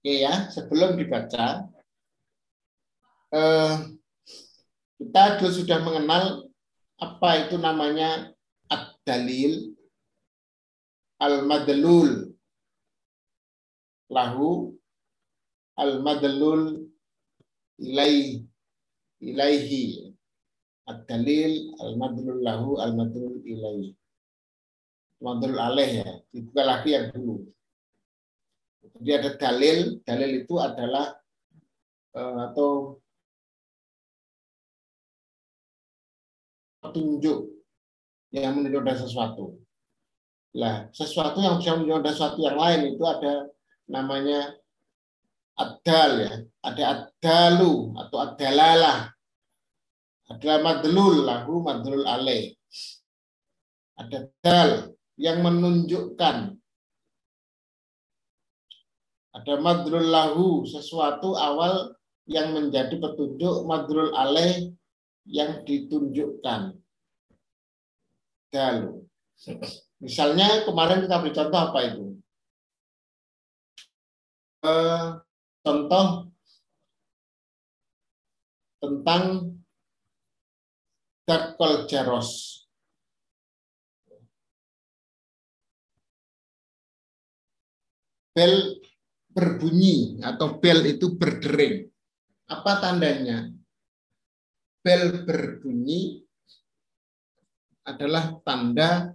Oke 0.00 0.24
ya, 0.24 0.48
sebelum 0.48 0.96
dibaca, 0.96 1.68
eh, 3.36 3.74
kita 4.96 5.44
sudah 5.44 5.84
mengenal 5.84 6.48
apa 6.96 7.30
itu 7.44 7.60
namanya 7.60 8.32
ad-dalil 8.72 9.76
al-madlul 11.20 12.32
lahu 14.08 14.72
al-madlul 15.76 16.88
ilaihi 17.76 18.48
ilaihi 19.20 20.16
ad-dalil 20.88 21.76
al-madlul 21.76 22.40
lahu 22.40 22.80
al-madlul 22.80 23.36
ilaihi 23.44 23.99
madlul 25.20 25.60
alaih 25.60 25.90
ya 26.00 26.10
dibuka 26.32 26.62
lagi 26.64 26.90
yang 26.96 27.06
dulu 27.12 27.44
jadi 29.00 29.10
ada 29.20 29.30
dalil 29.36 29.78
dalil 30.04 30.30
itu 30.44 30.54
adalah 30.60 31.06
eh, 32.16 32.36
atau 32.48 33.00
petunjuk 36.80 37.38
yang 38.34 38.56
menunjukkan 38.58 38.96
sesuatu. 39.06 39.60
Lah, 40.58 40.90
sesuatu 40.90 41.38
yang 41.38 41.62
bisa 41.62 41.78
menunjukkan 41.78 42.10
sesuatu 42.10 42.40
yang 42.42 42.58
lain 42.58 42.96
itu 42.96 43.04
ada 43.06 43.46
namanya 43.86 44.58
adal 45.54 46.10
ya, 46.18 46.32
ada 46.66 46.84
adalu 46.96 47.94
atau 47.94 48.16
adalalah. 48.18 48.98
Ada 50.30 50.62
madlul 50.62 51.26
lahu 51.26 51.62
madlul 51.62 52.06
alaih. 52.06 52.54
Ada 53.98 54.30
dal 54.40 54.94
yang 55.20 55.44
menunjukkan 55.44 56.56
ada 59.30 59.54
madrul 59.60 60.08
lahu 60.08 60.64
sesuatu 60.64 61.36
awal 61.36 61.94
yang 62.26 62.56
menjadi 62.56 62.96
petunjuk 62.98 63.68
madrul 63.68 64.10
alaih 64.16 64.74
yang 65.28 65.62
ditunjukkan. 65.62 66.74
Dalu. 68.50 69.06
Misalnya 70.02 70.66
kemarin 70.66 71.06
kita 71.06 71.16
beri 71.22 71.32
contoh 71.36 71.60
apa 71.70 71.78
itu? 71.86 72.04
Eh, 74.66 75.06
contoh 75.62 76.06
tentang 78.82 79.54
Dakol 81.28 81.86
Jaros. 81.86 82.59
Bel 88.30 88.78
berbunyi 89.30 90.18
atau 90.22 90.58
bel 90.58 90.86
itu 90.86 91.14
berdering. 91.14 91.86
Apa 92.50 92.82
tandanya? 92.82 93.50
Bel 94.82 95.22
berbunyi 95.26 96.22
adalah 97.86 98.38
tanda 98.46 99.14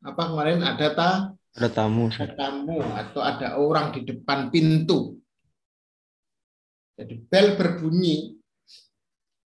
apa 0.00 0.22
kemarin 0.32 0.64
ada 0.64 0.88
ta 0.96 1.10
Ada 1.50 1.68
tamu. 1.68 2.06
ada 2.06 2.30
tamu 2.38 2.78
atau 2.78 3.20
ada 3.20 3.58
orang 3.58 3.90
di 3.90 4.06
depan 4.06 4.48
pintu. 4.54 5.18
Jadi 6.94 7.16
bel 7.26 7.58
berbunyi 7.58 8.38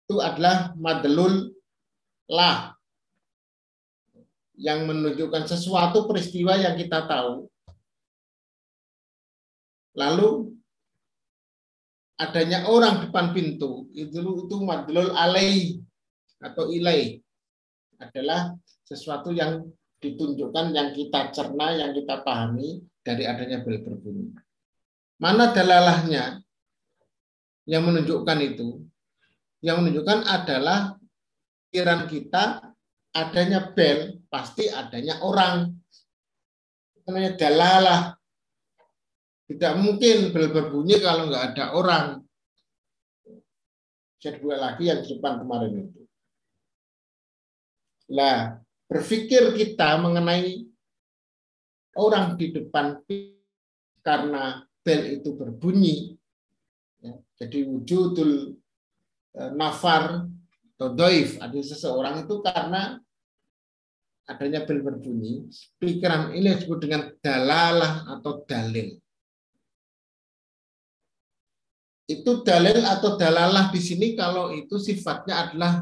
itu 0.03 0.15
adalah 0.19 0.75
madelul 0.75 1.53
lah 2.27 2.75
yang 4.59 4.85
menunjukkan 4.85 5.47
sesuatu 5.47 6.05
peristiwa 6.05 6.59
yang 6.59 6.75
kita 6.75 7.07
tahu 7.07 7.47
Lalu 9.93 10.53
adanya 12.17 12.65
orang 12.69 13.09
depan 13.09 13.33
pintu 13.33 13.89
itu 13.93 14.21
itu 14.21 14.55
madlul 14.61 15.11
alai 15.13 15.81
atau 16.41 16.69
ilai 16.69 17.17
adalah 17.97 18.53
sesuatu 18.83 19.31
yang 19.31 19.63
ditunjukkan 20.03 20.75
yang 20.75 20.91
kita 20.91 21.31
cerna 21.31 21.73
yang 21.77 21.95
kita 21.95 22.21
pahami 22.21 22.83
dari 22.99 23.23
adanya 23.23 23.63
bel 23.63 23.79
berbunyi. 23.79 24.35
Mana 25.19 25.55
dalalahnya 25.55 26.43
yang 27.63 27.83
menunjukkan 27.87 28.39
itu? 28.43 28.83
Yang 29.63 29.77
menunjukkan 29.79 30.19
adalah 30.27 30.99
pikiran 31.71 32.11
kita 32.11 32.75
adanya 33.15 33.71
bel 33.71 34.19
pasti 34.27 34.67
adanya 34.67 35.23
orang. 35.23 35.71
Namanya 37.07 37.31
dalalah 37.39 37.99
tidak 39.53 39.73
mungkin 39.77 40.33
bel 40.33 40.49
berbunyi 40.49 40.97
kalau 40.97 41.29
nggak 41.29 41.45
ada 41.53 41.65
orang. 41.77 42.07
Saya 44.17 44.39
dua 44.41 44.55
lagi 44.57 44.89
yang 44.89 45.05
di 45.05 45.13
depan 45.13 45.45
kemarin 45.45 45.73
itu. 45.77 46.01
Lah, 48.11 48.57
berpikir 48.89 49.53
kita 49.53 49.99
mengenai 50.01 50.65
orang 51.99 52.33
di 52.39 52.49
depan 52.49 52.97
karena 54.01 54.65
bel 54.83 55.01
itu 55.21 55.29
berbunyi, 55.37 56.17
ya, 56.99 57.13
jadi 57.39 57.63
wujudul 57.63 58.57
e, 59.31 59.41
nafar 59.55 60.27
atau 60.75 60.89
doif 60.91 61.39
ada 61.39 61.55
seseorang 61.55 62.27
itu 62.27 62.43
karena 62.43 62.99
adanya 64.27 64.63
bel 64.67 64.83
berbunyi, 64.83 65.47
pikiran 65.79 66.35
ini 66.35 66.57
disebut 66.57 66.79
dengan 66.79 67.11
dalalah 67.19 68.07
atau 68.19 68.43
dalil. 68.47 69.02
Itu 72.03 72.43
dalil 72.43 72.83
atau 72.83 73.15
dalalah 73.15 73.71
di 73.71 73.79
sini 73.79 74.11
kalau 74.13 74.51
itu 74.51 74.75
sifatnya 74.75 75.47
adalah 75.47 75.73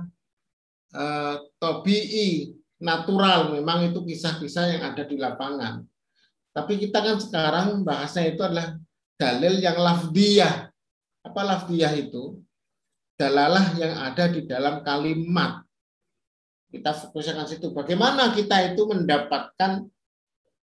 uh, 0.94 1.36
tobi'i 1.58 2.54
natural. 2.78 3.58
Memang 3.58 3.90
itu 3.90 4.06
kisah-kisah 4.06 4.78
yang 4.78 4.84
ada 4.94 5.04
di 5.06 5.18
lapangan. 5.18 5.82
Tapi 6.52 6.78
kita 6.78 7.00
kan 7.00 7.18
sekarang 7.18 7.82
bahasa 7.82 8.22
itu 8.22 8.44
adalah 8.44 8.76
dalil 9.18 9.58
yang 9.58 9.78
lafdiyah. 9.80 10.70
Apa 11.26 11.42
lafdiyah 11.42 11.94
itu? 11.96 12.38
Dalalah 13.18 13.78
yang 13.78 13.94
ada 13.98 14.30
di 14.30 14.46
dalam 14.46 14.82
kalimat. 14.82 15.62
Kita 16.70 16.96
fokuskan 16.96 17.50
situ. 17.50 17.70
Bagaimana 17.74 18.34
kita 18.34 18.74
itu 18.74 18.88
mendapatkan 18.90 19.86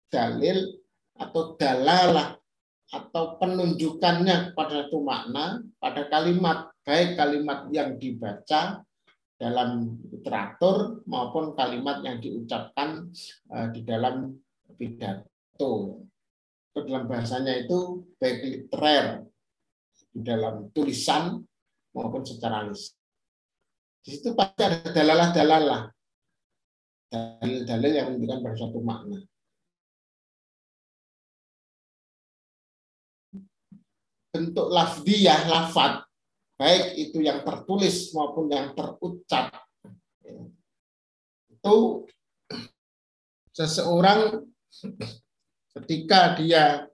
dalil 0.08 0.80
atau 1.16 1.56
dalalah 1.58 2.38
atau 2.94 3.34
penunjukannya 3.42 4.54
pada 4.54 4.86
satu 4.86 5.02
makna 5.02 5.58
pada 5.82 6.06
kalimat 6.06 6.70
baik 6.86 7.18
kalimat 7.18 7.66
yang 7.74 7.98
dibaca 7.98 8.86
dalam 9.36 10.00
literatur 10.08 11.04
maupun 11.04 11.52
kalimat 11.52 12.00
yang 12.00 12.22
diucapkan 12.22 13.10
uh, 13.52 13.68
di 13.74 13.84
dalam 13.84 14.32
pidato. 14.78 16.02
Itu 16.72 16.78
dalam 16.88 17.04
bahasanya 17.08 17.66
itu 17.66 18.04
baik 18.16 18.38
literer 18.44 19.26
di 20.14 20.20
dalam 20.24 20.72
tulisan 20.72 21.44
maupun 21.92 22.24
secara 22.24 22.64
lisan. 22.64 22.96
Di 24.00 24.14
situ 24.16 24.32
pasti 24.38 24.62
ada 24.62 24.86
dalalah-dalalah, 24.86 25.82
dalil-dalil 27.10 27.92
yang 27.92 28.06
menunjukkan 28.14 28.40
pada 28.40 28.56
suatu 28.56 28.80
makna. 28.80 29.18
Bentuk 34.36 34.68
lafdiyah, 34.68 35.48
lafat, 35.48 36.04
baik 36.60 37.00
itu 37.00 37.24
yang 37.24 37.40
tertulis 37.40 38.12
maupun 38.12 38.52
yang 38.52 38.76
terucap. 38.76 39.48
Itu 41.48 42.04
seseorang 43.56 44.44
ketika 45.72 46.36
dia 46.36 46.84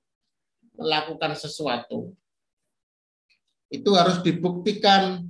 melakukan 0.79 1.35
sesuatu, 1.35 2.15
itu 3.75 3.91
harus 3.99 4.23
dibuktikan, 4.23 5.27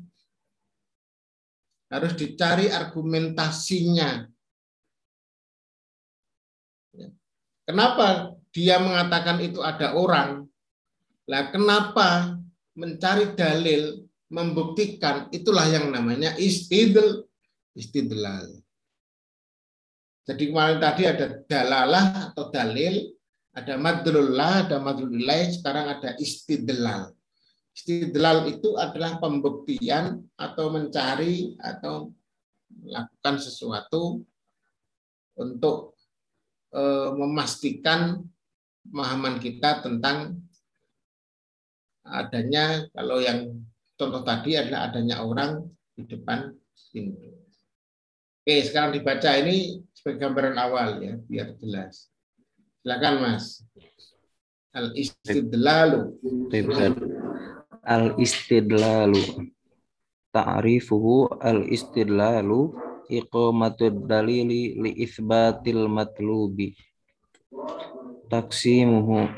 harus 1.89 2.13
dicari 2.13 2.69
argumentasinya. 2.69 4.29
Kenapa 7.65 8.37
dia 8.53 8.77
mengatakan 8.77 9.41
itu 9.41 9.65
ada 9.65 9.97
orang? 9.97 10.52
Lah 11.31 11.53
kenapa 11.55 12.39
mencari 12.75 13.37
dalil 13.37 14.09
membuktikan 14.33 15.29
itulah 15.29 15.69
yang 15.69 15.93
namanya 15.93 16.35
istidl 16.41 17.29
istidlal. 17.77 18.63
Jadi 20.23 20.55
kemarin 20.55 20.79
tadi 20.79 21.03
ada 21.05 21.27
dalalah 21.51 22.31
atau 22.31 22.47
dalil, 22.49 23.11
ada 23.53 23.75
madrullah, 23.75 24.65
ada 24.65 24.79
madrulillah, 24.79 25.51
sekarang 25.51 25.87
ada 25.99 26.15
istidlal. 26.17 27.11
Istidlal 27.75 28.53
itu 28.53 28.77
adalah 28.79 29.19
pembuktian 29.19 30.23
atau 30.39 30.71
mencari 30.71 31.57
atau 31.59 32.13
melakukan 32.71 33.37
sesuatu 33.41 34.23
untuk 35.37 35.97
e, 36.71 36.83
memastikan 37.17 38.21
pemahaman 38.85 39.41
kita 39.41 39.81
tentang 39.81 40.39
adanya 42.07 42.87
kalau 42.91 43.23
yang 43.23 43.63
contoh 43.95 44.23
tadi 44.27 44.59
adalah 44.59 44.91
adanya 44.91 45.23
orang 45.23 45.67
di 45.95 46.03
depan 46.07 46.51
pintu. 46.91 47.31
Oke, 48.43 48.67
sekarang 48.67 48.91
dibaca 48.99 49.31
ini 49.39 49.79
sebagai 49.95 50.27
gambaran 50.27 50.57
awal 50.59 50.99
ya, 50.99 51.15
biar 51.31 51.55
jelas. 51.63 52.11
Silakan 52.83 53.15
Mas. 53.23 53.63
Al 54.75 54.91
istidlalu. 54.99 56.19
Al 57.87 58.19
istidlalu. 58.19 59.47
Ta'rifuhu 60.33 61.39
al 61.39 61.69
istidlalu 61.71 62.75
iqamatud 63.13 64.09
dalili 64.09 64.73
li 64.81 64.91
itsbatil 65.05 65.87
matlubi 65.87 66.73
taksimuhu 68.33 69.29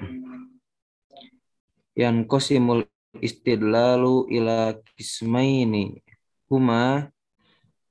yang 1.95 2.27
kosimul 2.27 2.83
istidlalu 3.23 4.27
ila 4.35 4.75
kismaini. 4.99 6.03
Huma 6.51 7.11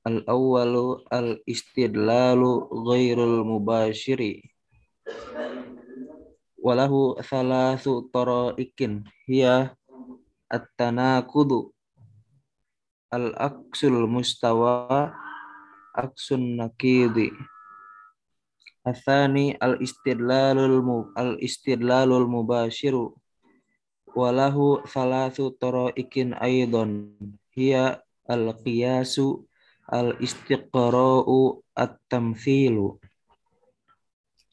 al 0.04 0.20
awwalu 0.28 1.00
al 1.08 1.40
istidlalu 1.48 2.68
ghairul 2.84 3.48
mubashiri. 3.48 4.44
Walahu 6.60 7.16
thalathu 7.20 8.08
taraikin. 8.12 9.08
Hiya 9.24 9.72
at-tanakudu 10.52 11.72
al-aksul 13.08 14.04
mustawa 14.04 15.12
aksun 15.96 16.60
nakidi. 16.60 17.32
Athani 18.84 19.56
al-istidlalul 19.56 21.08
al 21.16 21.40
istidlalul 21.40 22.28
mubashiru 22.28 23.16
walahu 24.14 24.80
thalathu 24.88 25.52
tara'ikin 25.58 26.38
aidon. 26.38 27.14
Hiya 27.54 28.02
al-qiyasu 28.26 29.44
al-istiqra'u 29.90 31.60
at-tamthilu. 31.76 32.96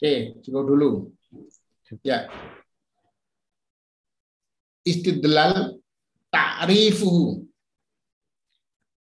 Oke, 0.01 0.41
cukup 0.41 0.63
dulu. 0.65 0.89
Ya. 2.01 2.25
Istidlal 4.81 5.77
ta'rifuhu. 6.33 7.45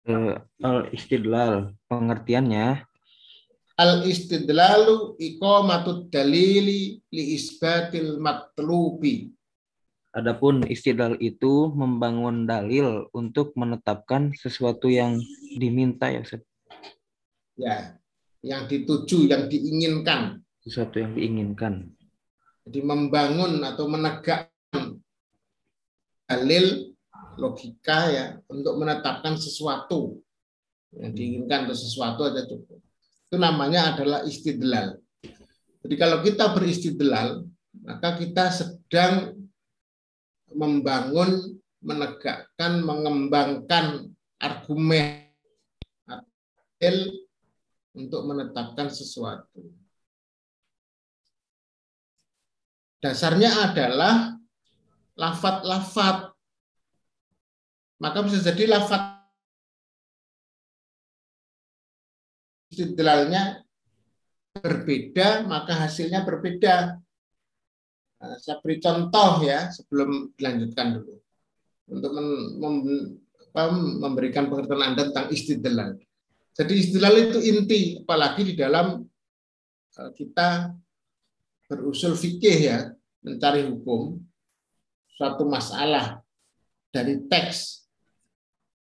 Uh, 0.06 0.38
al 0.62 0.88
istidlal 0.94 1.74
pengertiannya? 1.90 2.86
Al 3.76 4.06
istidlalu 4.08 5.20
iqamatud 5.20 6.08
dalili 6.14 7.02
li 7.12 7.24
isbatil 7.36 8.22
matlubi 8.22 9.35
Adapun 10.16 10.64
istidlal 10.72 11.20
itu 11.20 11.76
membangun 11.76 12.48
dalil 12.48 13.12
untuk 13.12 13.52
menetapkan 13.60 14.32
sesuatu 14.32 14.88
yang 14.88 15.20
diminta 15.60 16.08
ya 16.08 16.24
Ustaz. 16.24 16.40
Ya, 17.60 18.00
yang 18.40 18.64
dituju, 18.64 19.28
yang 19.28 19.52
diinginkan. 19.52 20.40
Sesuatu 20.64 21.04
yang 21.04 21.20
diinginkan. 21.20 21.92
Jadi 22.64 22.80
membangun 22.80 23.60
atau 23.60 23.92
menegakkan 23.92 25.04
dalil 26.32 26.96
logika 27.36 28.08
ya 28.08 28.26
untuk 28.48 28.80
menetapkan 28.80 29.36
sesuatu 29.36 30.24
yang 30.96 31.12
diinginkan 31.12 31.68
atau 31.68 31.76
sesuatu 31.76 32.24
aja 32.32 32.48
cukup. 32.48 32.80
Itu 33.28 33.36
namanya 33.36 33.94
adalah 33.94 34.24
istidlal. 34.24 34.96
Jadi 35.84 35.96
kalau 36.00 36.24
kita 36.24 36.56
beristidlal, 36.56 37.44
maka 37.84 38.16
kita 38.16 38.50
sedang 38.50 39.45
membangun, 40.56 41.60
menegakkan, 41.84 42.82
mengembangkan 42.82 44.10
argumen 44.42 45.30
untuk 47.96 48.22
menetapkan 48.26 48.90
sesuatu. 48.90 49.62
Dasarnya 53.04 53.70
adalah 53.70 54.34
lafat-lafat 55.14 56.36
maka 57.96 58.20
bisa 58.28 58.44
jadi 58.52 58.76
lafaz 58.76 59.16
istidlalnya 62.76 63.64
berbeda, 64.60 65.48
maka 65.48 65.88
hasilnya 65.88 66.28
berbeda. 66.28 67.00
Nah, 68.26 68.42
saya 68.42 68.58
beri 68.58 68.82
contoh 68.82 69.46
ya 69.46 69.70
sebelum 69.70 70.34
dilanjutkan 70.34 70.98
dulu 70.98 71.14
untuk 71.94 72.12
mem 72.18 72.76
memberikan 74.02 74.50
pengertian 74.50 74.82
Anda 74.82 75.14
tentang 75.14 75.30
istidlal. 75.30 76.02
Jadi 76.58 76.74
istidlal 76.76 77.16
itu 77.30 77.40
inti, 77.40 78.02
apalagi 78.02 78.52
di 78.52 78.54
dalam 78.58 79.06
e, 79.96 80.02
kita 80.18 80.76
berusul 81.70 82.18
fikih 82.18 82.58
ya, 82.66 82.92
mencari 83.24 83.64
hukum 83.70 84.20
suatu 85.16 85.48
masalah 85.48 86.20
dari 86.92 87.24
teks 87.32 87.88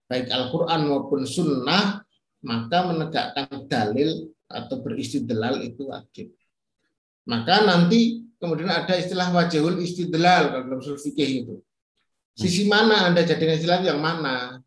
baik 0.09 0.33
Al-Quran 0.33 0.81
maupun 0.89 1.29
Sunnah, 1.29 2.01
maka 2.41 2.77
menegakkan 2.89 3.69
dalil 3.69 4.33
atau 4.49 4.81
beristidlal 4.81 5.61
itu 5.61 5.93
wajib. 5.93 6.33
Maka 7.29 7.65
nanti 7.65 8.24
kemudian 8.37 8.71
ada 8.71 8.93
istilah 8.95 9.31
wajahul 9.31 9.79
istidlal 9.81 10.51
dalam 10.51 10.77
usul 10.79 10.99
fikih 10.99 11.45
itu. 11.45 11.55
Sisi 12.35 12.67
mana 12.67 13.07
Anda 13.07 13.23
jadikan 13.23 13.55
istilah 13.55 13.79
yang 13.79 14.03
mana? 14.03 14.59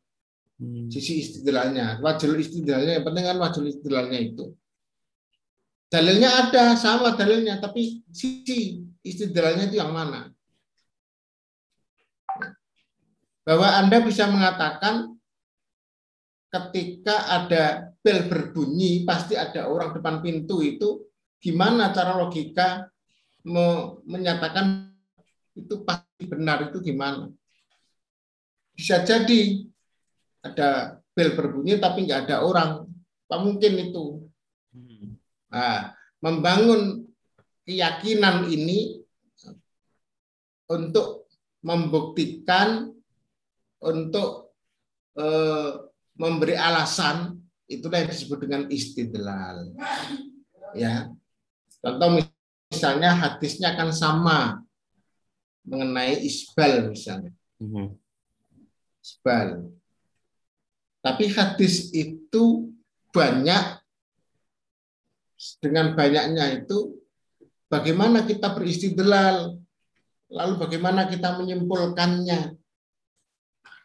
Hmm. 0.58 0.88
Sisi 0.90 1.20
istidlalnya. 1.22 2.00
Wajahul 2.00 2.40
istidlalnya, 2.40 2.98
yang 2.98 3.04
penting 3.06 3.24
kan 3.28 3.38
wajahul 3.38 3.68
istidlalnya 3.68 4.18
itu. 4.18 4.44
Dalilnya 5.88 6.28
ada, 6.48 6.76
sama 6.76 7.16
dalilnya, 7.16 7.60
tapi 7.60 8.04
sisi 8.12 8.84
istidlalnya 9.04 9.72
itu 9.72 9.80
yang 9.80 9.92
mana? 9.92 10.28
Bahwa 13.44 13.68
Anda 13.80 14.04
bisa 14.04 14.28
mengatakan 14.28 15.16
ketika 16.48 17.28
ada 17.28 17.92
bel 18.00 18.28
berbunyi 18.28 19.04
pasti 19.04 19.36
ada 19.36 19.68
orang 19.68 19.92
depan 19.92 20.24
pintu 20.24 20.64
itu 20.64 21.04
gimana 21.36 21.92
cara 21.92 22.16
logika 22.16 22.88
menyatakan 24.04 24.90
itu 25.54 25.82
pasti 25.82 26.24
benar 26.26 26.70
itu 26.70 26.78
gimana 26.82 27.30
bisa 28.74 29.02
jadi 29.02 29.66
ada 30.42 31.02
bel 31.14 31.34
berbunyi 31.34 31.82
tapi 31.82 32.06
nggak 32.06 32.30
ada 32.30 32.46
orang 32.46 32.86
apa 33.28 33.36
mungkin 33.42 33.72
itu 33.90 34.04
nah, 35.50 35.92
membangun 36.22 37.10
keyakinan 37.66 38.48
ini 38.48 39.02
untuk 40.68 41.28
membuktikan 41.64 42.92
untuk 43.82 44.54
eh, 45.18 45.70
memberi 46.18 46.54
alasan 46.54 47.38
itulah 47.68 48.02
yang 48.02 48.10
disebut 48.10 48.38
dengan 48.48 48.62
istidlal. 48.72 49.76
Ya. 50.72 51.12
Contoh 51.78 52.08
misalnya 52.68 53.16
hadisnya 53.16 53.74
akan 53.74 53.90
sama 53.90 54.38
mengenai 55.64 56.20
isbal 56.24 56.92
misalnya. 56.92 57.32
Mhm. 57.60 57.96
Isbal. 59.04 59.72
Tapi 61.04 61.24
hadis 61.32 61.92
itu 61.92 62.72
banyak 63.12 63.80
dengan 65.62 65.94
banyaknya 65.96 66.64
itu 66.64 66.98
bagaimana 67.70 68.26
kita 68.26 68.52
beristidlal 68.52 69.56
lalu 70.28 70.54
bagaimana 70.60 71.08
kita 71.08 71.38
menyimpulkannya 71.40 72.58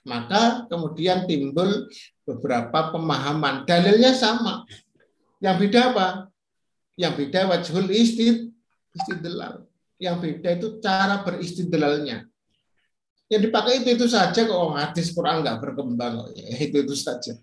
maka 0.04 0.68
kemudian 0.68 1.24
timbul 1.24 1.88
beberapa 2.28 2.92
pemahaman. 2.92 3.64
Dalilnya 3.64 4.12
sama. 4.12 4.68
Yang 5.40 5.56
beda 5.68 5.80
apa? 5.92 6.08
Yang 7.00 7.14
beda 7.24 7.40
wajhul 7.50 7.88
istid, 7.92 8.53
istidlal. 8.94 9.66
Yang 9.98 10.16
beda 10.22 10.50
itu 10.58 10.68
cara 10.82 11.22
beristidlalnya. 11.26 12.28
Yang 13.32 13.42
dipakai 13.50 13.82
itu 13.82 13.90
itu 13.98 14.06
saja 14.06 14.46
kok 14.46 14.54
oh, 14.54 14.76
hadis 14.78 15.10
Quran 15.10 15.42
nggak 15.42 15.58
berkembang 15.58 16.34
ya, 16.38 16.54
itu 16.60 16.86
itu 16.86 16.94
saja. 16.94 17.34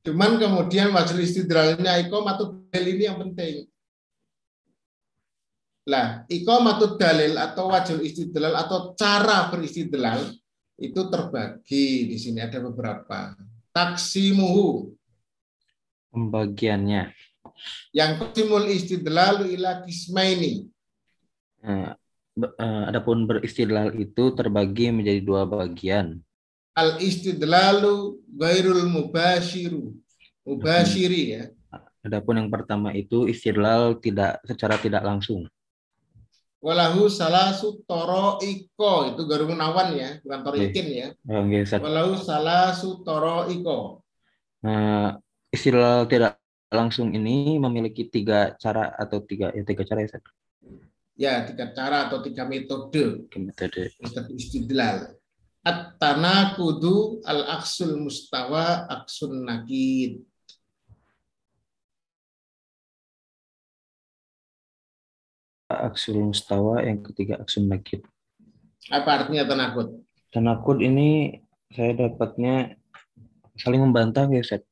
Cuman 0.00 0.40
kemudian 0.40 0.92
wajhul 0.92 1.20
istidlalnya 1.20 2.00
iqamatul 2.04 2.68
dalil 2.72 2.96
ini 2.96 3.04
yang 3.04 3.18
penting. 3.20 3.68
Lah, 5.88 6.24
iqamatul 6.28 7.00
dalil 7.00 7.36
atau 7.36 7.72
wajhul 7.72 8.04
istidlal 8.04 8.56
atau 8.56 8.92
cara 8.96 9.48
beristidlal 9.48 10.20
itu 10.80 11.00
terbagi 11.12 12.08
di 12.08 12.16
sini 12.16 12.40
ada 12.40 12.60
beberapa. 12.64 13.36
Taksimuhu. 13.72 14.96
Pembagiannya. 16.10 17.29
Yang 17.90 18.10
kosimul 18.22 18.66
istidlalu 18.70 19.58
ila 19.58 19.82
kismaini. 19.82 20.66
Nah, 21.60 21.92
eh, 22.40 22.82
adapun 22.88 23.28
beristidlal 23.28 23.92
itu 23.98 24.32
terbagi 24.32 24.94
menjadi 24.94 25.20
dua 25.20 25.44
bagian. 25.44 26.22
Al 26.72 26.96
istidlalu 27.02 28.22
gairul 28.30 28.88
mubashiru. 28.88 29.92
Mubashiri 30.46 31.22
ya. 31.36 31.44
Adapun 32.00 32.40
yang 32.40 32.48
pertama 32.48 32.96
itu 32.96 33.28
istidlal 33.28 34.00
tidak 34.00 34.40
secara 34.48 34.80
tidak 34.80 35.04
langsung. 35.04 35.44
Walahu 36.60 37.08
salasu 37.08 37.84
toroiko 37.88 38.92
itu 39.12 39.22
garu 39.24 39.48
menawan 39.48 39.96
ya, 39.96 40.20
bukan 40.24 40.40
torikin 40.44 40.86
ya. 40.88 41.08
Walahu 41.80 42.16
salasu 42.20 43.04
toroiko. 43.04 44.00
Nah, 44.64 45.20
istidlal 45.52 46.08
tidak 46.08 46.39
langsung 46.70 47.10
ini 47.10 47.58
memiliki 47.58 48.06
tiga 48.06 48.54
cara 48.54 48.94
atau 48.94 49.18
tiga 49.26 49.50
ya 49.50 49.66
tiga 49.66 49.82
cara 49.82 50.06
ya 50.06 50.08
Ustaz. 50.14 50.24
Ya, 51.20 51.44
tiga 51.44 51.74
cara 51.76 52.08
atau 52.08 52.24
tiga 52.24 52.48
metode. 52.48 53.28
Metode. 53.36 53.92
Metode 54.00 54.30
istidlal. 54.38 55.20
At-tanakudu 55.60 57.20
al-aksul 57.28 58.00
mustawa 58.00 58.88
aksun 58.88 59.44
nakid. 59.44 60.24
Aksul 65.68 66.24
mustawa, 66.24 66.80
yang 66.80 67.04
ketiga 67.04 67.36
aksun 67.36 67.68
nakid. 67.68 68.00
Apa 68.88 69.20
artinya 69.20 69.44
tanakud? 69.44 70.00
Tanakud 70.32 70.80
ini 70.80 71.36
saya 71.68 72.08
dapatnya 72.08 72.80
saling 73.60 73.84
membantah 73.84 74.24
ya 74.32 74.40
Ustaz. 74.40 74.69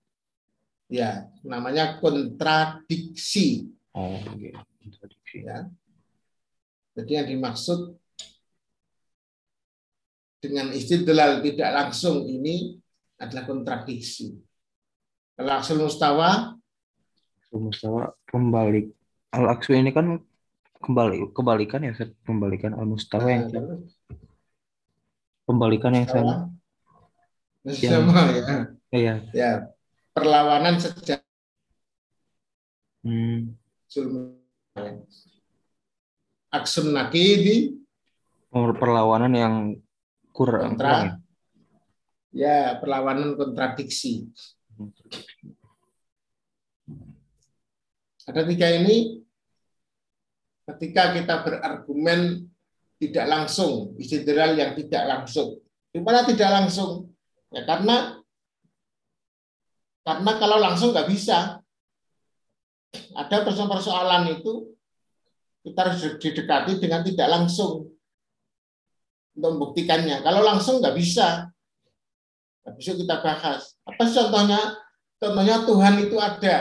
Ya, 0.88 1.28
namanya 1.44 2.00
kontradiksi. 2.00 3.68
Oh, 3.92 4.16
oke. 4.16 4.56
Kontradiksi. 4.56 5.44
Ya. 5.44 5.68
Jadi 6.96 7.12
yang 7.12 7.28
dimaksud 7.28 7.94
dengan 10.40 10.72
istidlal 10.72 11.44
tidak 11.44 11.70
langsung 11.76 12.24
ini 12.24 12.80
adalah 13.20 13.44
kontradiksi. 13.44 14.32
Kalau 15.38 15.52
aksul 15.54 15.78
mustawa, 15.78 16.56
Aksul 17.38 17.60
mustawa 17.68 18.16
pembalik. 18.26 18.90
Al 19.30 19.46
aksu 19.52 19.76
ini 19.76 19.92
kan 19.92 20.18
kembali 20.80 21.30
kebalikan 21.36 21.84
ya. 21.84 21.92
Pembalikan 22.24 22.72
al 22.74 22.88
mustawa 22.88 23.28
yang 23.28 23.46
eh, 23.52 23.78
pembalikan 25.44 25.92
yang 25.94 26.08
sama. 26.08 26.34
sama 27.76 28.20
ya. 28.32 28.56
Iya. 28.88 29.14
Ya, 29.36 29.52
perlawanan 30.18 30.76
sejak 30.82 31.22
Hmm. 32.98 33.54
aksun 36.50 36.90
nakidi 36.92 37.78
perlawanan 38.50 39.32
yang 39.32 39.54
kurang, 40.34 40.74
kontra 40.74 40.90
kurang 40.90 41.28
ya 42.32 42.76
perlawanan 42.80 43.34
kontradiksi. 43.34 44.28
Ada 48.28 48.44
tiga 48.44 48.68
ini 48.76 49.24
ketika 50.68 51.16
kita 51.16 51.34
berargumen 51.42 52.44
tidak 53.00 53.26
langsung, 53.30 53.96
istidlal 53.96 54.58
yang 54.58 54.76
tidak 54.76 55.04
langsung. 55.08 55.64
Gimana 55.94 56.28
tidak 56.28 56.50
langsung? 56.52 57.08
Ya 57.48 57.64
karena 57.64 58.17
karena 60.08 60.32
kalau 60.40 60.56
langsung 60.56 60.96
nggak 60.96 61.04
bisa. 61.12 61.60
Ada 63.12 63.44
persoalan-persoalan 63.44 64.40
itu 64.40 64.72
kita 65.60 65.84
harus 65.84 66.00
didekati 66.16 66.80
dengan 66.80 67.04
tidak 67.04 67.28
langsung 67.28 67.92
untuk 69.36 69.50
membuktikannya. 69.52 70.24
Kalau 70.24 70.40
langsung 70.40 70.80
nggak 70.80 70.96
bisa. 70.96 71.52
Nah, 72.64 72.72
besok 72.72 73.04
kita 73.04 73.20
bahas. 73.20 73.76
Apa 73.84 74.08
contohnya? 74.08 74.80
Contohnya 75.20 75.68
Tuhan 75.68 75.94
itu 76.00 76.16
ada. 76.16 76.56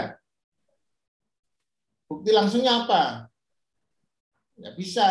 Bukti 2.11 2.35
langsungnya 2.35 2.83
apa? 2.83 3.31
Nggak 4.59 4.75
bisa. 4.75 5.07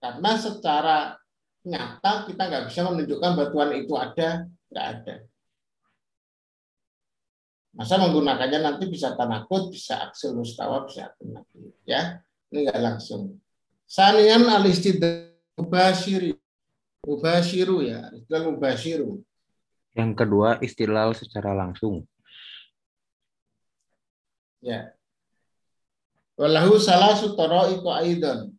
Karena 0.00 0.32
secara 0.40 0.98
nyata 1.68 2.24
kita 2.24 2.42
nggak 2.48 2.64
bisa 2.72 2.80
menunjukkan 2.88 3.30
bahwa 3.36 3.48
Tuhan 3.52 3.70
itu 3.84 3.92
ada, 4.00 4.28
nggak 4.72 4.86
ada. 4.96 5.14
Masa 7.76 8.00
menggunakannya 8.00 8.64
nanti 8.64 8.88
bisa 8.88 9.12
tanakut, 9.12 9.68
bisa 9.68 10.00
aksil 10.08 10.32
mustawa, 10.32 10.88
bisa 10.88 11.12
nakil. 11.20 11.76
Ya, 11.84 12.24
ini 12.48 12.64
nggak 12.64 12.80
langsung. 12.80 13.36
Sanian 13.84 14.48
alistidal 14.48 15.36
mubashiri. 15.60 16.40
Mubashiru 17.06 17.84
ya, 17.84 18.10
istilah 18.16 18.42
mubashiru. 18.48 19.20
Yang 19.92 20.10
kedua 20.16 20.56
istilal 20.64 21.12
secara 21.12 21.52
langsung. 21.52 22.02
Ya. 24.64 24.96
Walahu 26.34 26.80
salasu 26.80 27.36
tara'iqu 27.36 27.86
aidan. 27.92 28.56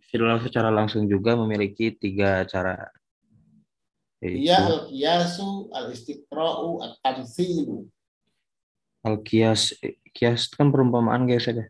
Istilal 0.00 0.38
secara 0.40 0.70
langsung 0.70 1.10
juga 1.10 1.34
memiliki 1.34 1.90
tiga 1.92 2.46
cara. 2.46 2.94
Yaitu 4.22 4.48
Iya 4.48 4.58
al-qiyasu, 4.64 5.68
al-istiqra'u, 5.74 6.80
at-tamthilu. 6.80 7.90
Al-qiyas. 9.04 9.76
Qiyas 10.16 10.48
itu 10.48 10.54
kan 10.56 10.72
perumpamaan 10.72 11.28
guys 11.28 11.46
ada. 11.46 11.68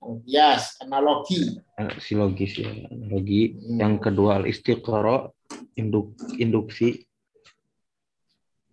Al-qiyas, 0.00 0.80
analogi. 0.80 1.60
Silogis 2.00 2.62
ya, 2.62 2.70
analogi. 2.70 3.58
Hmm. 3.58 3.78
Yang 3.82 3.94
kedua 4.08 4.40
al-istiqra, 4.40 5.28
induk, 5.76 6.16
induksi. 6.38 7.04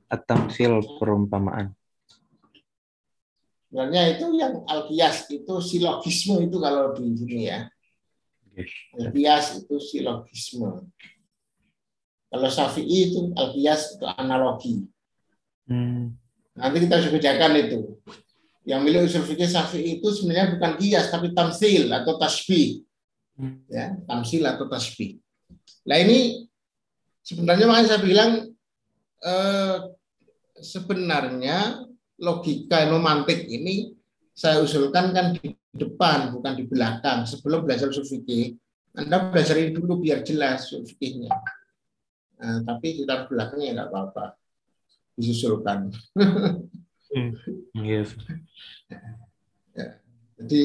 At-tamsil 0.08 0.80
perumpamaan. 1.02 1.76
Sebenarnya 3.68 4.16
itu 4.16 4.26
yang 4.40 4.64
al-qiyas 4.64 5.28
itu 5.28 5.54
silogisme 5.60 6.40
itu 6.40 6.56
kalau 6.64 6.96
di 6.96 7.12
sini 7.12 7.52
ya. 7.52 7.68
Al-qiyas 8.96 9.68
itu 9.68 9.76
silogisme. 9.84 10.88
Kalau 12.32 12.50
Syafi'i 12.52 13.12
itu 13.12 13.36
al-qiyas 13.36 14.00
itu 14.00 14.06
analogi. 14.08 14.88
Hmm. 15.68 16.16
Nanti 16.58 16.78
kita 16.90 16.98
bedakan 17.14 17.54
itu. 17.62 17.80
Yang 18.68 18.82
milik 18.84 19.02
usul 19.08 19.24
fikih 19.24 19.48
Syafi'i 19.48 20.02
itu 20.02 20.08
sebenarnya 20.12 20.58
bukan 20.58 20.76
qiyas 20.76 21.08
tapi 21.08 21.32
tamsil 21.32 21.88
atau 21.94 22.20
tasbih. 22.20 22.84
Ya, 23.70 23.96
tamsil 24.10 24.44
atau 24.44 24.66
tasbih. 24.68 25.22
Nah 25.88 25.98
ini 26.02 26.50
sebenarnya 27.24 27.70
makanya 27.70 27.88
saya 27.96 28.02
bilang 28.04 28.32
eh, 29.24 29.78
sebenarnya 30.60 31.88
logika 32.18 32.90
nomantik 32.90 33.46
ini 33.46 33.94
saya 34.34 34.60
usulkan 34.60 35.14
kan 35.14 35.38
di 35.38 35.54
depan 35.72 36.36
bukan 36.36 36.54
di 36.58 36.66
belakang. 36.68 37.24
Sebelum 37.24 37.64
belajar 37.64 37.88
usul 37.88 38.04
fikih, 38.04 38.58
Anda 38.98 39.32
belajar 39.32 39.56
ini 39.62 39.72
dulu 39.78 40.02
biar 40.02 40.26
jelas 40.26 40.68
usul 40.68 40.84
fikihnya. 40.84 41.32
Nah, 42.38 42.62
tapi 42.68 43.00
kita 43.00 43.30
belakangnya 43.32 43.80
nggak 43.80 43.90
apa-apa 43.94 44.26
disusulkan. 45.18 45.90
Yes. 47.74 48.14
Jadi 50.38 50.62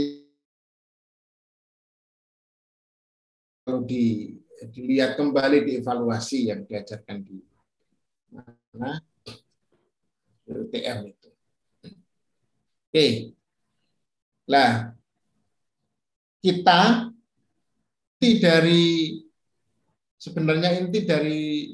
kalau 3.64 3.80
di, 3.88 4.36
dilihat 4.68 5.16
kembali 5.16 5.64
dievaluasi 5.64 6.53
yang 6.53 6.68
diajarkan 6.68 7.24
di 7.24 7.40
mana 8.28 9.00
UTM 10.44 10.98
itu. 11.09 11.30
Oke. 12.92 13.09
Lah 14.50 14.92
kita 16.42 17.09
inti 18.18 18.30
dari 18.42 18.84
sebenarnya 20.18 20.78
inti 20.78 21.00
dari 21.07 21.70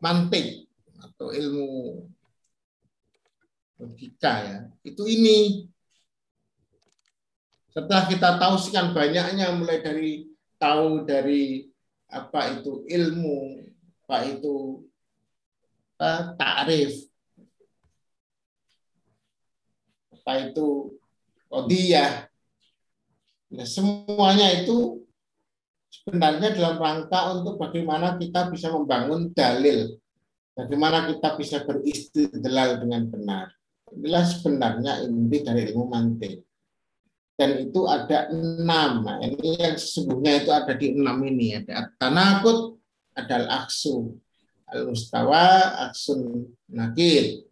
mantik 0.00 0.65
atau 1.16 1.32
ilmu 1.32 2.04
logika 3.80 4.32
ya 4.44 4.58
itu 4.84 5.02
ini. 5.08 5.64
Setelah 7.72 8.04
kita 8.04 8.36
tahu 8.36 8.60
sekian 8.60 8.92
banyaknya 8.92 9.52
mulai 9.56 9.80
dari 9.80 10.28
tahu 10.60 11.08
dari 11.08 11.72
apa 12.12 12.60
itu 12.60 12.84
ilmu 12.84 13.64
apa 14.04 14.16
itu 14.28 14.84
apa, 15.96 16.36
takrif. 16.36 17.08
Apa 20.12 20.32
itu 20.52 20.96
kodiyah. 21.48 22.28
Nah, 23.56 23.64
semuanya 23.64 24.52
itu 24.52 25.00
sebenarnya 25.88 26.52
dalam 26.52 26.76
rangka 26.76 27.40
untuk 27.40 27.56
bagaimana 27.56 28.20
kita 28.20 28.52
bisa 28.52 28.68
membangun 28.68 29.32
dalil 29.32 29.96
bagaimana 30.56 31.12
kita 31.12 31.36
bisa 31.36 31.62
beristidlal 31.68 32.80
dengan 32.80 33.06
benar 33.12 33.46
inilah 33.92 34.24
sebenarnya 34.24 34.92
inti 35.04 35.38
dari 35.44 35.68
ilmu 35.70 35.86
mantik 35.86 36.46
dan 37.36 37.68
itu 37.68 37.84
ada 37.84 38.32
enam. 38.32 39.04
Nah, 39.04 39.20
ini 39.20 39.60
yang 39.60 39.76
sesungguhnya 39.76 40.40
itu 40.40 40.50
ada 40.56 40.72
di 40.72 40.96
enam 40.96 41.20
ini. 41.20 41.60
Ada 41.60 41.92
tanakut, 42.00 42.80
ada 43.12 43.44
al-aksu, 43.44 44.16
al-mustawa, 44.72 45.76
aksun 45.88 46.48
nakil. 46.72 47.44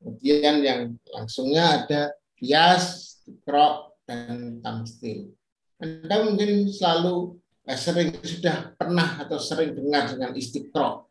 Kemudian 0.00 0.64
yang 0.64 0.80
langsungnya 1.12 1.84
ada 1.84 2.00
kias, 2.40 3.20
krok, 3.44 4.00
dan 4.08 4.64
tamstil. 4.64 5.36
Anda 5.76 6.24
mungkin 6.24 6.72
selalu 6.72 7.36
eh, 7.68 7.76
sering 7.76 8.16
sudah 8.24 8.72
pernah 8.80 9.20
atau 9.20 9.36
sering 9.36 9.76
dengar 9.76 10.08
dengan 10.16 10.32
istiqro. 10.32 11.05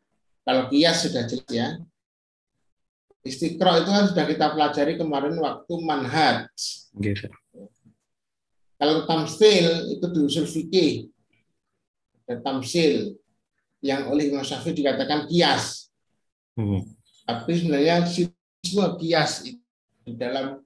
Kalau 0.46 0.70
kias 0.70 1.10
sudah 1.10 1.26
jelas 1.26 1.50
ya. 1.50 1.68
Istiqro 3.26 3.82
itu 3.82 3.90
kan 3.90 4.06
sudah 4.06 4.26
kita 4.30 4.54
pelajari 4.54 4.94
kemarin 5.02 5.34
waktu 5.42 5.74
manhaj. 5.82 6.46
Gitu. 6.94 7.26
Kalau 8.78 9.10
tamsil 9.10 9.98
itu 9.98 10.06
di 10.14 10.20
usul 10.22 10.46
fikih. 10.46 11.10
Ada 12.30 12.46
tamsil 12.46 13.18
yang 13.82 14.10
oleh 14.14 14.30
Imam 14.30 14.46
Syafi'i 14.46 14.78
dikatakan 14.78 15.26
kias. 15.26 15.90
Hmm. 16.54 16.86
Tapi 17.26 17.52
sebenarnya 17.58 18.06
semua 18.62 18.94
kias 19.02 19.42
itu 19.50 19.62
di 20.06 20.14
dalam 20.14 20.62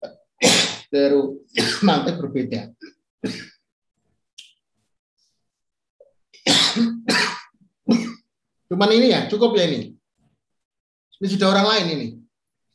teru 0.92 1.44
mantek 1.86 2.16
berbeda. 2.16 2.72
Cuman 8.66 8.90
ini 8.90 9.14
ya, 9.14 9.30
cukup 9.30 9.54
ya 9.54 9.64
ini. 9.70 9.94
Ini 11.16 11.26
sudah 11.32 11.48
orang 11.54 11.66
lain 11.66 11.86
ini. 11.96 12.06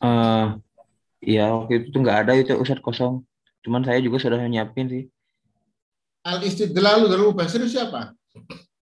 Eh, 0.02 0.48
ya 1.38 1.54
waktu 1.54 1.84
itu 1.84 1.88
tuh 1.94 2.02
nggak 2.02 2.18
ada 2.26 2.34
itu 2.34 2.56
Ustadz 2.58 2.82
kosong. 2.82 3.22
Cuman 3.62 3.86
saya 3.86 4.02
juga 4.02 4.18
sudah 4.18 4.42
nyiapin 4.42 4.90
sih. 4.90 5.04
Al 6.26 6.42
istidlalu 6.42 7.10
dari 7.10 7.22
Basir 7.34 7.62
siapa? 7.70 8.14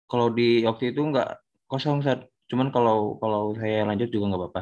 Kalau 0.06 0.30
di 0.30 0.62
waktu 0.66 0.94
itu 0.94 1.02
nggak 1.02 1.30
kosong 1.66 2.06
Ustadz. 2.06 2.30
Cuman 2.50 2.70
kalau 2.70 3.18
kalau 3.18 3.54
saya 3.58 3.86
lanjut 3.90 4.10
juga 4.14 4.34
nggak 4.34 4.42
apa-apa. 4.46 4.62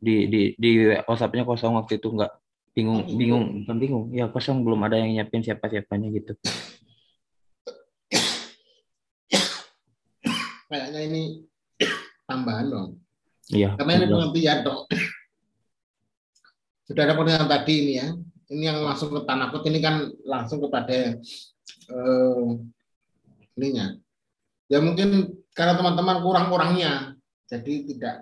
Di 0.00 0.28
di 0.28 0.42
di 0.56 0.70
WhatsApp-nya 1.04 1.44
kosong 1.44 1.76
waktu 1.76 1.96
itu 2.00 2.08
nggak 2.12 2.32
bingung 2.74 3.00
Oh, 3.00 3.06
gitu. 3.06 3.16
bingung 3.20 3.44
bukan 3.62 3.76
bingung 3.78 4.04
ya 4.10 4.26
kosong 4.26 4.66
belum 4.66 4.82
ada 4.82 4.98
yang 4.98 5.14
nyiapin 5.14 5.40
siapa 5.44 5.68
siapanya 5.68 6.08
gitu. 6.12 6.32
Kayaknya 10.74 11.00
ini 11.06 11.22
tambahan 12.28 12.66
dong. 12.66 12.88
Iya. 13.54 13.78
Karena 13.78 13.92
ini 13.94 14.06
pengertian 14.10 14.58
dong. 14.66 14.90
Sudah 16.90 17.02
ada 17.06 17.14
pengertian 17.14 17.46
tadi 17.46 17.74
ini 17.78 17.92
ya. 18.02 18.10
Ini 18.50 18.62
yang 18.74 18.82
langsung 18.82 19.14
ke 19.14 19.22
tanakut 19.22 19.62
ini 19.70 19.78
kan 19.78 20.10
langsung 20.26 20.58
kepada 20.66 21.14
eh, 21.14 22.46
ininya. 23.54 23.94
Ya 24.66 24.82
mungkin 24.82 25.30
karena 25.54 25.78
teman-teman 25.78 26.18
kurang-kurangnya, 26.26 27.14
jadi 27.46 27.74
tidak. 27.94 28.16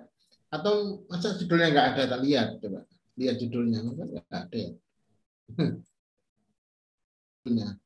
Atau 0.53 1.01
masa 1.09 1.33
judulnya 1.33 1.73
nggak 1.73 1.87
ada? 1.97 2.01
Tak 2.13 2.21
lihat 2.21 2.61
coba. 2.61 2.85
Lihat 3.17 3.35
judulnya, 3.41 3.81
masa 3.81 4.05
nggak 4.05 4.29
ada 4.29 4.57
ya. 4.61 4.71
Judulnya. 7.41 7.81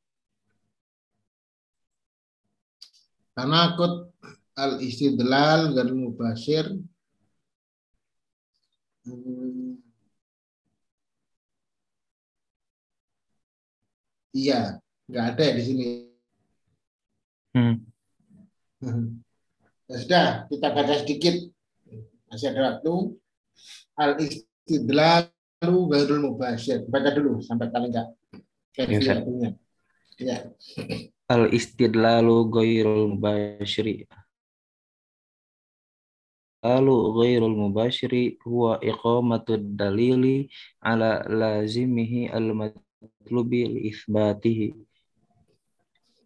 Tanakut 4.58 4.82
al-istidlal 4.82 5.78
dan 5.78 5.88
mubashir 5.94 6.66
Hmm. 9.08 9.80
Iya, 14.36 14.76
nggak 15.08 15.24
ada 15.32 15.42
ya 15.48 15.52
di 15.56 15.62
sini. 15.64 15.84
Hmm. 17.56 17.76
Ya 19.88 19.96
sudah, 20.04 20.28
kita 20.52 20.68
baca 20.76 21.00
sedikit. 21.00 21.48
Masih 22.28 22.52
ada 22.52 22.76
waktu. 22.76 23.16
Al 23.96 24.20
istidlalu 24.20 25.76
ghairul 25.88 26.28
mubashir. 26.28 26.84
Baca 26.84 27.08
dulu 27.16 27.40
sampai 27.40 27.72
paling 27.72 27.88
enggak. 27.88 28.12
Ya. 28.76 29.24
Ya. 30.20 30.36
Al 31.32 31.48
istidlalu 31.56 32.52
ghairul 32.52 33.16
mubashiri. 33.16 34.04
Lalu 36.58 37.14
ghairul 37.14 37.54
mubashiri 37.54 38.42
huwa 38.42 38.82
iqamatud 38.82 39.78
dalili 39.78 40.50
ala 40.82 41.22
lazimihi 41.22 42.26
al 42.34 42.50
matlubi 42.50 43.62
li 43.70 43.80
ithbatihi. 43.94 44.74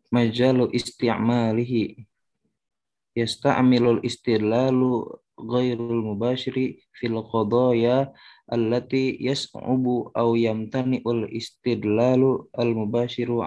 Majalu 0.09 0.73
isti'malihi 0.73 2.09
yasta'milul 3.13 4.01
istidlalu 4.01 5.21
ghairul 5.37 6.01
mubashiri 6.01 6.81
fil 6.97 7.21
qadaya 7.29 8.09
allati 8.49 9.21
yas'ubu 9.21 10.13
aw 10.17 10.33
yamtani'ul 10.33 11.29
istidlalu 11.29 12.49
al 12.57 12.73
mubashiru 12.73 13.45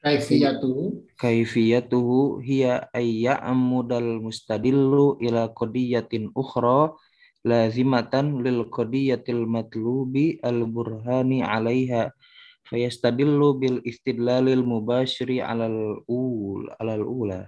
'alaiha 0.00 0.16
Kaifiyatu 0.24 1.04
kaifiyatuhu 1.20 2.40
hiya 2.40 2.88
ayya'mudal 2.96 4.24
mustadillu 4.24 5.20
ila 5.20 5.52
qadiyatin 5.52 6.32
ukhra 6.32 6.96
lazimatan 7.44 8.40
lil 8.40 8.64
qadiyatil 8.72 9.44
matlubi 9.44 10.40
al 10.40 10.64
burhani 10.64 11.44
'alaiha 11.44 12.16
fayastadillu 12.64 13.60
bil 13.60 13.84
istidlalil 13.84 14.64
mubashiri 14.64 15.44
'alal 15.44 16.00
ul 16.08 16.64
'alal 16.80 17.04
ula. 17.04 17.40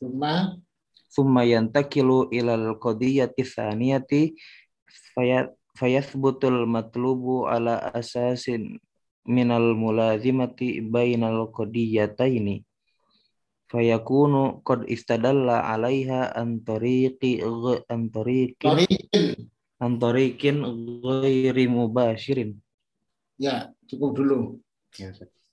Cuma 0.00 0.56
thumma 1.12 1.44
yantakilu 1.44 2.32
ilal 2.32 2.80
qadiyati 2.80 3.44
tsaniyati 3.44 4.32
fayat 5.12 5.52
fayathbutul 5.76 6.64
matlubu 6.64 7.44
ala 7.44 7.92
asasin 7.92 8.80
minal 9.26 9.76
mulazimati 9.76 10.80
bainal 10.84 11.48
qadiyataini 11.52 12.64
fayakunu 13.70 14.64
qad 14.66 14.86
istadalla 14.90 15.62
alaiha 15.70 16.34
an 16.34 16.60
tariqi 16.64 17.38
an 17.86 18.10
tariqin 18.10 18.78
an 19.80 19.92
tariqin 20.00 20.56
ghairi 21.04 21.66
mubashirin 21.68 22.58
Ya, 23.40 23.72
cukup 23.88 24.20
dulu. 24.20 24.60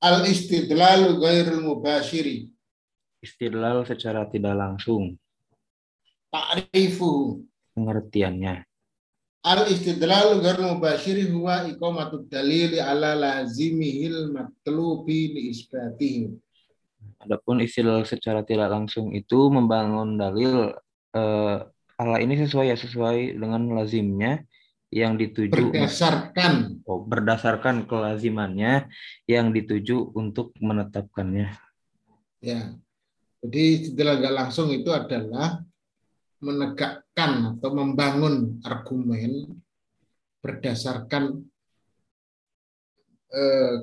Al 0.04 0.28
istidlalu 0.28 1.24
ghairul 1.24 1.64
mubashiri. 1.64 2.52
istidlal 3.24 3.88
secara 3.88 4.28
tidak 4.28 4.60
langsung 4.60 5.16
Ta'rifu. 6.28 7.40
pengertiannya 7.72 8.68
Al 9.48 9.64
istidlalu 9.72 10.44
ghairul 10.44 10.76
mubashiri 10.76 11.32
huwa 11.32 11.64
iqamatud 11.72 12.28
dalili 12.28 12.84
ala 12.84 13.16
lazimihil 13.16 14.36
matlubi 14.36 15.32
li 15.32 15.42
isbatihi. 15.56 16.36
Adapun 17.24 17.64
istidlal 17.64 18.04
secara 18.04 18.44
tidak 18.44 18.68
langsung 18.68 19.16
itu 19.16 19.48
membangun 19.48 20.20
dalil 20.20 20.76
eh, 21.16 21.58
ala 21.96 22.18
ini 22.20 22.36
sesuai 22.44 22.76
ya 22.76 22.76
sesuai 22.76 23.40
dengan 23.40 23.72
lazimnya 23.72 24.44
yang 24.92 25.16
dituju 25.16 25.72
Berdasarkan 25.72 26.84
oh, 26.84 27.08
berdasarkan 27.08 27.88
kelazimannya 27.88 28.92
yang 29.32 29.56
dituju 29.56 30.12
untuk 30.12 30.52
menetapkannya. 30.60 31.56
ya. 32.44 32.76
Jadi 33.48 33.62
istidlal 33.80 34.20
nggak 34.20 34.36
langsung 34.36 34.76
itu 34.76 34.92
adalah 34.92 35.64
menegakkan 36.38 37.58
atau 37.58 37.70
membangun 37.74 38.62
argumen 38.62 39.58
berdasarkan 40.42 41.44
eh, 43.34 43.76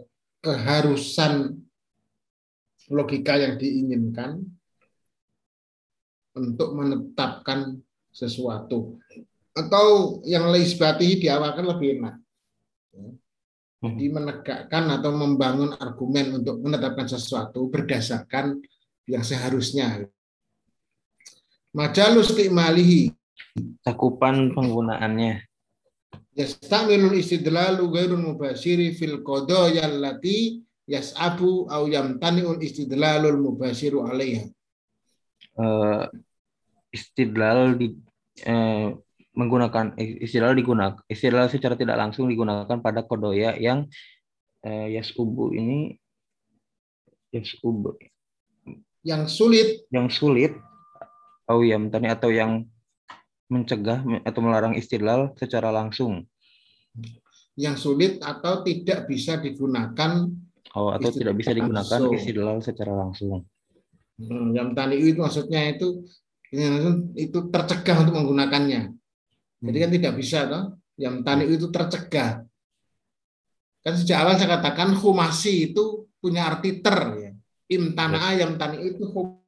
keharusan 0.45 1.59
logika 2.93 3.41
yang 3.41 3.57
diinginkan 3.57 4.45
untuk 6.35 6.77
menetapkan 6.77 7.81
sesuatu 8.15 8.99
atau 9.55 10.19
yang 10.27 10.51
leisbati 10.51 11.23
diawalkan 11.23 11.65
lebih 11.67 12.03
enak. 12.03 12.15
Jadi 13.85 14.07
menegakkan 14.09 14.85
atau 14.89 15.13
membangun 15.13 15.77
argumen 15.77 16.41
untuk 16.41 16.57
menetapkan 16.65 17.05
sesuatu 17.05 17.69
berdasarkan 17.69 18.65
yang 19.05 19.21
seharusnya. 19.21 20.09
Majalus 21.75 22.31
keimalihi 22.31 23.11
Cakupan 23.83 24.55
penggunaannya. 24.55 25.43
yastamilul 26.35 27.15
istidlalu 27.15 27.83
ghairul 27.91 28.23
mubashiri 28.23 28.95
fil 28.95 29.23
qadaya 29.23 29.87
allati 29.87 30.63
yas'abu 30.87 31.71
au 31.71 31.87
yamtani'ul 31.87 32.59
istidlalul 32.59 33.39
mubashiru 33.39 34.03
alaiha. 34.07 34.51
Eh, 35.55 36.05
istidlal 36.91 37.79
di 37.79 37.95
eh, 38.43 38.91
menggunakan 39.35 39.99
istilah 39.99 40.55
digunakan 40.55 40.99
istilah 41.11 41.51
secara 41.51 41.75
tidak 41.75 41.99
langsung 41.99 42.31
digunakan 42.31 42.79
pada 42.79 43.03
kodoya 43.03 43.55
yang 43.59 43.87
eh, 44.63 44.95
yasubu 44.95 45.55
ini 45.55 45.99
yasubu 47.35 47.99
yang 49.07 49.27
sulit 49.27 49.87
yang 49.91 50.07
sulit 50.07 50.55
oh 51.51 51.61
ya 51.65 51.77
tani 51.91 52.09
atau 52.09 52.31
yang 52.33 52.65
mencegah 53.49 54.01
atau 54.25 54.41
melarang 54.41 54.75
istidlal 54.75 55.37
secara 55.37 55.69
langsung 55.69 56.25
yang 57.55 57.79
sulit 57.79 58.19
atau 58.25 58.67
tidak 58.67 59.07
bisa 59.07 59.39
digunakan 59.39 60.27
oh 60.75 60.91
atau 60.91 61.11
tidak 61.13 61.39
bisa 61.39 61.53
digunakan 61.55 62.01
langsung. 62.01 62.17
istidlal 62.17 62.59
secara 62.65 62.93
langsung 62.97 63.45
Hmm, 64.15 64.55
yang 64.55 64.79
tani 64.79 65.03
itu 65.03 65.19
maksudnya 65.19 65.75
itu 65.75 66.07
itu 67.19 67.39
tercegah 67.51 68.07
untuk 68.07 68.15
menggunakannya. 68.15 68.95
Jadi 69.59 69.77
kan 69.83 69.91
tidak 69.91 70.13
bisa 70.15 70.39
toh. 70.47 70.65
Yang 70.95 71.17
tani 71.27 71.45
itu 71.51 71.67
tercegah. 71.75 72.31
Kan 73.83 73.95
sejak 73.99 74.19
awal 74.23 74.39
saya 74.39 74.55
katakan 74.61 74.95
humasi 74.95 75.75
itu 75.75 76.07
punya 76.23 76.47
arti 76.47 76.79
ter 76.79 76.99
ya. 77.19 77.31
Imtana'a 77.75 78.39
yang 78.39 78.55
tani 78.55 78.87
itu 78.87 79.03
hum- 79.11 79.43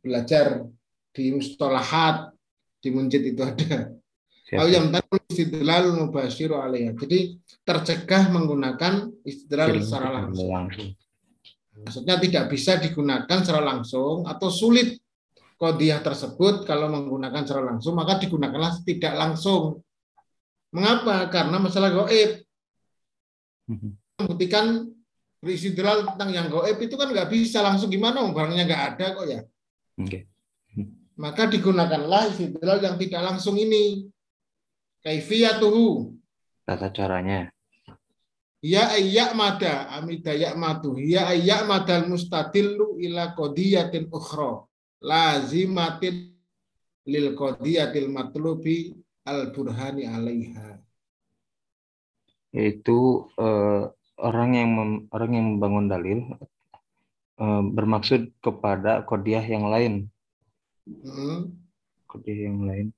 belajar 0.00 0.64
di 1.12 1.34
mustalahat 1.34 2.30
di 2.78 2.88
munjid 2.94 3.22
itu 3.34 3.42
ada. 3.42 3.90
Siap. 4.48 4.64
Au 4.64 4.68
yang 4.70 4.88
tani 4.88 5.18
istidlal 5.28 5.92
mubasyiru 5.92 6.56
alaiha. 6.56 6.96
Jadi 6.96 7.36
tercegah 7.66 8.32
menggunakan 8.32 9.12
istidlal 9.26 9.76
Istidlal 9.76 9.84
secara 9.84 10.08
langsung. 10.08 10.48
langsung 10.48 10.88
Maksudnya 11.84 12.16
tidak 12.18 12.44
bisa 12.50 12.80
digunakan 12.80 13.38
secara 13.38 13.62
langsung 13.62 14.26
atau 14.26 14.48
sulit 14.50 14.98
kodiah 15.58 16.02
tersebut 16.02 16.66
kalau 16.66 16.90
menggunakan 16.90 17.42
secara 17.46 17.74
langsung 17.74 17.94
maka 17.98 18.18
digunakanlah 18.18 18.82
tidak 18.82 19.14
langsung. 19.14 19.82
Mengapa? 20.74 21.28
Karena 21.30 21.56
masalah 21.62 21.92
goib. 21.94 22.44
Mhm. 23.68 23.90
Membuktikan 24.18 24.90
beristidlal 25.38 26.14
tentang 26.14 26.30
yang 26.34 26.46
goib 26.50 26.76
itu 26.82 26.94
kan 26.98 27.12
nggak 27.14 27.30
bisa 27.30 27.62
langsung 27.62 27.92
gimana 27.92 28.26
barangnya 28.26 28.64
nggak 28.66 28.84
ada 28.94 29.06
kok 29.14 29.26
ya. 29.28 29.40
Oke 29.98 30.20
Maka 31.18 31.50
digunakanlah 31.50 32.30
istidlal 32.30 32.78
yang 32.78 32.94
tidak 32.94 33.22
langsung 33.26 33.58
ini. 33.58 34.06
Kaifiyatuhu. 35.02 36.14
tata 36.62 36.94
caranya 36.94 37.50
Ya 38.62 38.90
ayyak 38.94 39.34
mada 39.38 39.86
amida 39.98 40.34
matu 40.58 40.94
ya 40.98 41.30
ayyak 41.30 41.66
madal 41.66 42.10
mustadillu 42.10 42.98
ila 43.02 43.34
qadiyatin 43.34 44.10
ukhra 44.10 44.66
lazimatin 44.98 46.34
lil 47.06 47.38
qadiyatil 47.38 48.10
matlubi 48.10 48.98
al 49.22 49.54
burhani 49.54 50.10
alaiha. 50.10 50.82
yaitu 52.50 53.26
eh, 53.38 53.82
orang 54.18 54.50
yang 54.58 54.70
mem- 54.74 55.02
orang 55.14 55.30
yang 55.38 55.46
membangun 55.54 55.86
dalil 55.86 56.18
bermaksud 57.72 58.34
kepada 58.42 59.06
kodiah 59.06 59.42
yang 59.42 59.70
lain 59.70 59.94
Hmm. 60.88 61.52
kodiah 62.08 62.48
yang 62.48 62.64
lain 62.64 62.88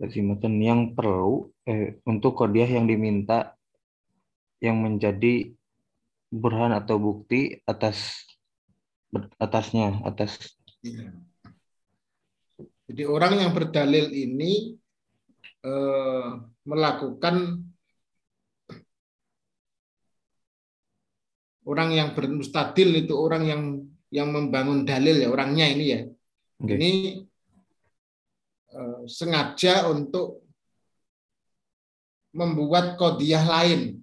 lazimatan 0.00 0.56
yang 0.56 0.80
perlu 0.96 1.52
eh, 1.68 2.00
untuk 2.08 2.32
kodiah 2.32 2.64
yang 2.64 2.88
diminta 2.88 3.52
yang 4.56 4.80
menjadi 4.80 5.52
burhan 6.32 6.72
atau 6.72 6.96
bukti 6.96 7.60
atas 7.68 8.24
atasnya 9.36 10.00
atas 10.04 10.56
Iya. 10.80 11.10
Jadi 12.86 13.02
orang 13.10 13.42
yang 13.42 13.52
berdalil 13.52 14.06
ini 14.14 14.78
eh, 15.66 16.28
melakukan 16.62 17.65
orang 21.66 21.90
yang 21.92 22.08
bermustadil 22.14 22.94
itu 22.94 23.12
orang 23.12 23.42
yang 23.44 23.62
yang 24.14 24.30
membangun 24.30 24.86
dalil 24.86 25.18
ya 25.18 25.28
orangnya 25.28 25.66
ini 25.66 25.84
ya. 25.90 26.00
Oke. 26.62 26.72
Ini 26.78 26.90
eh, 28.72 29.00
sengaja 29.10 29.90
untuk 29.90 30.46
membuat 32.30 32.94
kodiah 33.00 33.42
lain 33.44 34.00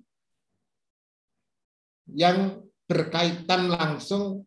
yang 2.12 2.62
berkaitan 2.84 3.72
langsung 3.72 4.44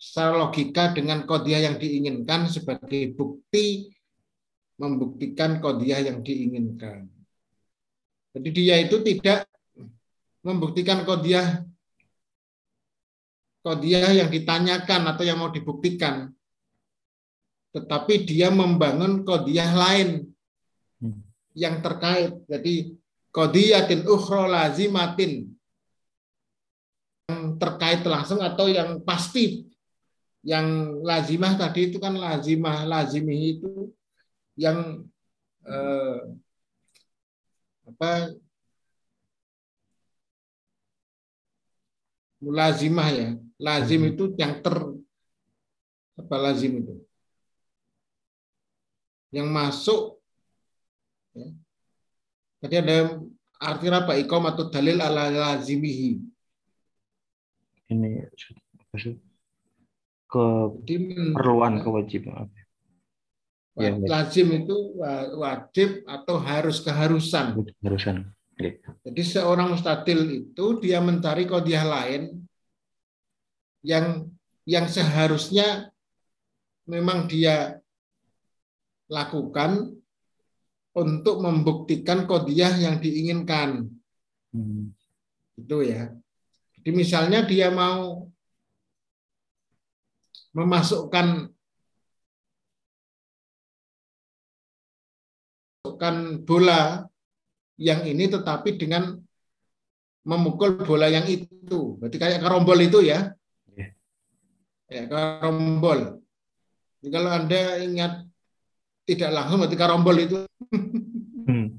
secara 0.00 0.38
logika 0.38 0.96
dengan 0.96 1.28
kodiah 1.28 1.68
yang 1.68 1.76
diinginkan 1.76 2.48
sebagai 2.48 3.12
bukti 3.12 3.92
membuktikan 4.80 5.60
kodiah 5.60 6.00
yang 6.00 6.24
diinginkan. 6.24 7.04
Jadi 8.32 8.48
dia 8.54 8.80
itu 8.80 9.02
tidak 9.04 9.44
membuktikan 10.40 11.04
kodiah 11.04 11.68
kodiah 13.60 14.12
yang 14.24 14.28
ditanyakan 14.32 15.02
atau 15.14 15.24
yang 15.24 15.38
mau 15.40 15.52
dibuktikan. 15.52 16.32
Tetapi 17.70 18.26
dia 18.26 18.50
membangun 18.50 19.22
kodiah 19.22 19.70
lain 19.72 20.26
Hmm. 21.00 21.16
yang 21.56 21.80
terkait. 21.80 22.36
Jadi 22.44 22.92
kodiyatin 23.32 24.04
ukhra 24.04 24.44
lazimatin 24.44 25.48
yang 27.32 27.56
terkait 27.56 28.04
langsung 28.04 28.44
atau 28.44 28.68
yang 28.68 29.00
pasti 29.00 29.64
yang 30.44 31.00
lazimah 31.00 31.56
tadi 31.56 31.88
itu 31.88 31.96
kan 31.96 32.20
lazimah 32.20 32.84
lazimih 32.84 33.40
itu 33.56 33.96
yang 34.60 35.04
eh, 35.64 36.20
apa 37.88 38.36
mulazimah 42.40 43.08
ya 43.12 43.28
lazim 43.60 44.00
Mhm. 44.02 44.10
itu 44.10 44.24
yang 44.40 44.58
ter 44.58 44.76
apa 46.16 46.34
lazim 46.40 46.80
itu 46.80 46.94
yang 49.30 49.46
masuk 49.46 50.18
ya. 51.36 51.46
tadi 52.58 52.74
ada 52.80 52.96
arti 53.60 53.86
apa 53.86 54.16
ikom 54.18 54.44
atau 54.48 54.66
dalil 54.66 54.98
ala 54.98 55.28
lazimihi 55.30 56.18
ini 57.90 58.08
men- 60.98 61.34
keperluan 61.34 61.82
kewajiban 61.82 62.48
Ya, 63.80 63.96
lazim 63.96 64.50
itu 64.60 64.76
wa- 64.98 65.30
wajib 65.40 66.04
atau 66.04 66.36
harus 66.36 66.82
keharusan. 66.84 67.54
keharusan 67.80 68.28
Oke. 68.52 68.76
Jadi 69.08 69.22
seorang 69.24 69.72
mustadil 69.72 70.20
itu 70.44 70.64
dia 70.84 71.00
mencari 71.00 71.48
kodiah 71.48 71.86
lain 71.86 72.44
yang 73.80 74.28
yang 74.68 74.86
seharusnya 74.86 75.88
memang 76.84 77.26
dia 77.30 77.80
lakukan 79.10 79.96
untuk 80.94 81.42
membuktikan 81.42 82.26
kodiah 82.26 82.74
yang 82.76 82.98
diinginkan. 82.98 83.88
Hmm. 84.50 84.92
Itu 85.56 85.82
ya. 85.86 86.10
Jadi 86.80 86.90
misalnya 86.92 87.44
dia 87.46 87.68
mau 87.70 88.28
memasukkan 90.50 91.50
memasukkan 96.00 96.44
bola 96.48 97.04
yang 97.76 98.04
ini 98.08 98.28
tetapi 98.28 98.76
dengan 98.80 99.20
memukul 100.24 100.80
bola 100.84 101.08
yang 101.08 101.28
itu. 101.28 101.96
Berarti 102.00 102.16
kayak 102.16 102.40
karombol 102.40 102.80
itu 102.80 103.04
ya. 103.04 103.32
Ya, 104.90 105.06
karombol. 105.06 106.18
Jadi 106.98 107.10
kalau 107.14 107.30
Anda 107.30 107.78
ingat 107.78 108.26
tidak 109.06 109.30
langsung 109.30 109.62
berarti 109.62 109.78
karombol 109.78 110.16
itu 110.18 110.38
Hmm. 111.46 111.66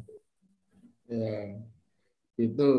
Ya, 1.11 1.59
itu. 2.39 2.71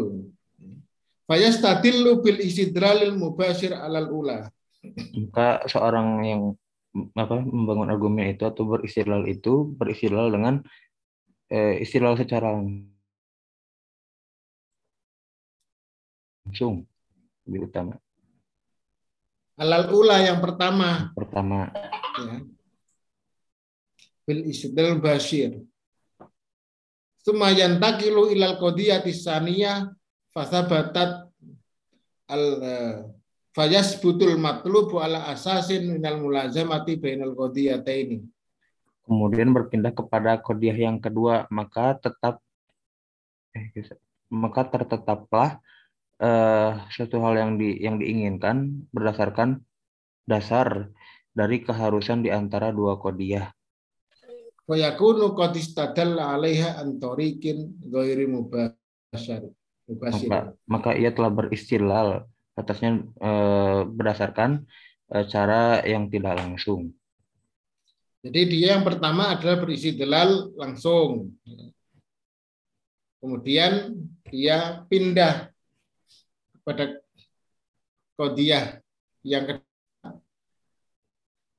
Fayastadillu 1.29 2.25
bil 2.25 2.41
istidlalil 2.41 3.13
mubashir 3.13 3.77
alal 3.77 4.09
ula. 4.09 4.49
maka 5.13 5.69
seorang 5.69 6.25
yang 6.25 6.43
apa 7.13 7.45
membangun 7.45 7.93
argumen 7.93 8.33
itu 8.33 8.49
atau 8.49 8.65
beristidlal 8.65 9.29
itu 9.29 9.69
beristidlal 9.77 10.33
dengan 10.33 10.65
eh, 11.53 11.85
istidlal 11.85 12.17
secara 12.17 12.57
langsung 16.49 16.89
lebih 17.45 17.69
utama 17.69 18.01
Alal 19.63 19.95
ula 19.95 20.19
yang 20.19 20.43
pertama 20.43 21.15
pertama 21.15 21.71
ya. 22.19 22.43
Bil 24.27 24.43
istidlal 24.51 24.99
bashir. 24.99 25.63
Suma 27.23 27.55
yantakilu 27.55 28.35
ilal 28.35 28.59
qadiyati 28.59 29.15
saniyah 29.15 29.87
fasabatat 30.35 31.31
al 32.27 32.45
eh, 32.59 32.97
Fayas 33.53 34.01
butul 34.01 34.41
matlubu 34.41 34.97
ala 34.97 35.29
asasin 35.29 35.85
minal 35.85 36.25
mulazamati 36.25 36.97
bainal 36.97 37.37
qadiyataini. 37.37 38.25
Kemudian 39.05 39.53
berpindah 39.53 39.93
kepada 39.93 40.41
kodiah 40.41 40.89
yang 40.89 40.97
kedua, 40.97 41.45
maka 41.53 42.01
tetap 42.01 42.41
eh, 43.53 43.69
maka 44.33 44.65
tertetaplah 44.65 45.61
eh, 46.21 46.71
suatu 46.93 47.23
hal 47.23 47.35
yang 47.39 47.51
di 47.57 47.79
yang 47.81 47.97
diinginkan 47.97 48.89
berdasarkan 48.91 49.63
dasar 50.27 50.93
dari 51.33 51.65
keharusan 51.65 52.21
di 52.21 52.31
antara 52.33 52.75
dua 52.75 53.01
kodiah. 53.01 53.53
Fayakunu 54.69 55.33
qad 55.35 55.57
istadalla 55.59 56.37
'alaiha 56.37 56.79
an 56.81 57.01
tariqin 57.01 57.77
ghairi 57.83 58.29
mubasyir. 58.29 59.53
Maka, 59.93 60.57
maka 60.65 60.91
ia 60.97 61.11
telah 61.13 61.29
beristilal 61.29 62.25
atasnya 62.57 63.03
eh, 63.03 63.81
berdasarkan 63.89 64.65
eh, 65.13 65.25
cara 65.29 65.83
yang 65.85 66.09
tidak 66.09 66.39
langsung. 66.39 66.93
Jadi 68.23 68.41
dia 68.55 68.79
yang 68.79 68.87
pertama 68.87 69.35
adalah 69.35 69.59
berisi 69.59 69.99
delal 69.99 70.55
langsung. 70.55 71.35
Kemudian 73.19 73.99
dia 74.31 74.87
pindah 74.87 75.52
kepada 76.63 77.03
kodiah 78.15 78.79
yang 79.27 79.51
kedua, 79.51 80.11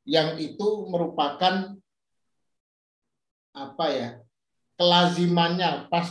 yang 0.08 0.40
itu 0.40 0.68
merupakan 0.88 1.76
apa 3.52 3.86
ya 3.92 4.10
kelazimannya 4.80 5.92
pas 5.92 6.08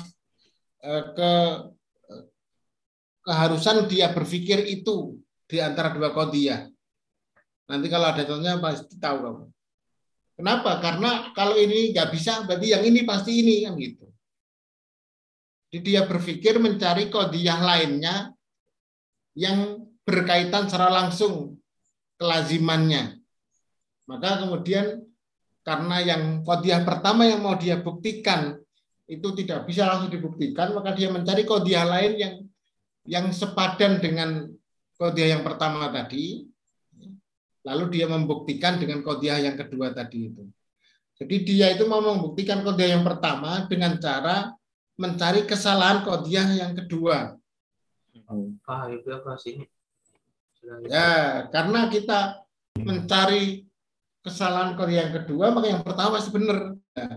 eh, 0.84 1.04
ke 1.16 1.32
keharusan 3.24 3.88
dia 3.88 4.12
berpikir 4.12 4.60
itu 4.68 5.16
di 5.48 5.56
antara 5.56 5.96
dua 5.96 6.12
kodiah. 6.12 6.68
Nanti 7.72 7.86
kalau 7.88 8.12
ada 8.12 8.28
contohnya 8.28 8.60
pasti 8.60 9.00
tahu 9.00 9.18
kamu. 9.24 9.44
Kenapa? 10.36 10.82
Karena 10.82 11.30
kalau 11.32 11.56
ini 11.56 11.94
nggak 11.94 12.08
bisa, 12.12 12.44
berarti 12.44 12.76
yang 12.76 12.82
ini 12.84 13.00
pasti 13.06 13.40
ini 13.40 13.64
kan 13.64 13.78
gitu. 13.78 14.06
Jadi 15.72 15.80
dia 15.80 16.04
berpikir 16.04 16.60
mencari 16.60 17.08
kodiah 17.08 17.56
lainnya 17.56 18.34
yang 19.32 19.88
berkaitan 20.02 20.68
secara 20.68 20.92
langsung 20.92 21.56
kelazimannya. 22.20 23.18
Maka 24.06 24.44
kemudian 24.44 25.06
karena 25.62 25.96
yang 26.02 26.22
kodiah 26.42 26.82
pertama 26.82 27.22
yang 27.24 27.40
mau 27.40 27.54
dia 27.54 27.78
buktikan 27.78 28.58
itu 29.06 29.28
tidak 29.38 29.68
bisa 29.68 29.86
langsung 29.86 30.10
dibuktikan, 30.10 30.74
maka 30.74 30.94
dia 30.94 31.12
mencari 31.12 31.46
kodiah 31.46 31.86
lain 31.86 32.12
yang 32.18 32.34
yang 33.06 33.26
sepadan 33.34 33.98
dengan 33.98 34.46
kodiah 34.94 35.38
yang 35.38 35.42
pertama 35.42 35.90
tadi, 35.90 36.46
lalu 37.66 37.84
dia 37.98 38.06
membuktikan 38.06 38.78
dengan 38.78 39.02
kodiah 39.02 39.42
yang 39.42 39.58
kedua 39.58 39.90
tadi 39.90 40.30
itu. 40.30 40.46
Jadi 41.18 41.36
dia 41.46 41.70
itu 41.70 41.86
mau 41.86 42.02
membuktikan 42.02 42.66
kodiah 42.66 42.98
yang 42.98 43.04
pertama 43.06 43.66
dengan 43.70 43.98
cara 43.98 44.50
mencari 44.98 45.46
kesalahan 45.46 46.02
kodiah 46.02 46.46
yang 46.58 46.72
kedua. 46.74 47.38
Ah, 48.66 48.88
itu 48.90 49.08
apa 49.12 49.36
sih? 49.38 49.62
Ya, 50.86 51.46
karena 51.50 51.90
kita 51.90 52.42
mencari 52.78 53.66
kesalahan 54.22 54.78
kodiah 54.78 55.10
yang 55.10 55.14
kedua, 55.22 55.50
maka 55.50 55.66
yang 55.68 55.82
pertama 55.82 56.22
benar. 56.30 56.58
Ya, 56.94 57.08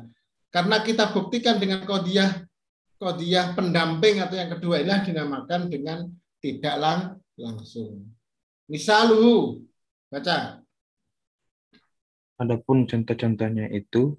karena 0.49 0.77
kita 0.81 1.13
buktikan 1.13 1.61
dengan 1.61 1.85
kodiah 1.85 2.47
kodiah 2.95 3.53
pendamping 3.53 4.23
atau 4.23 4.35
yang 4.39 4.49
kedua 4.55 4.81
inilah 4.81 5.03
dinamakan 5.03 5.61
dengan 5.67 6.07
tidak 6.39 6.75
lang 6.79 6.99
langsung. 7.35 8.07
Misaluhu, 8.71 9.61
baca. 10.09 10.63
Adapun 12.41 12.87
contoh-contohnya 12.89 13.69
itu 13.71 14.17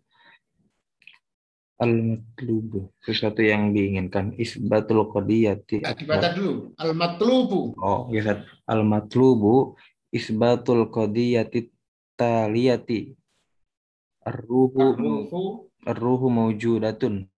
al-matlubu, 1.77 2.93
sesuatu 3.05 3.45
yang 3.45 3.72
diinginkan, 3.77 4.33
isbatul 4.41 5.12
qadiyati. 5.12 5.85
Ya, 5.85 5.93
dibaca 5.93 6.33
dulu. 6.33 6.72
Al-matlubu. 6.81 7.77
Oh, 7.77 8.09
ya, 8.12 8.45
al-matlubu 8.64 9.77
isbatul 10.12 10.89
qadiyati 10.89 11.68
taliyati. 12.16 13.12
Ar-ruhu 14.27 15.31
ar-ruhu 15.87 16.27
mawjudatun 16.27 17.31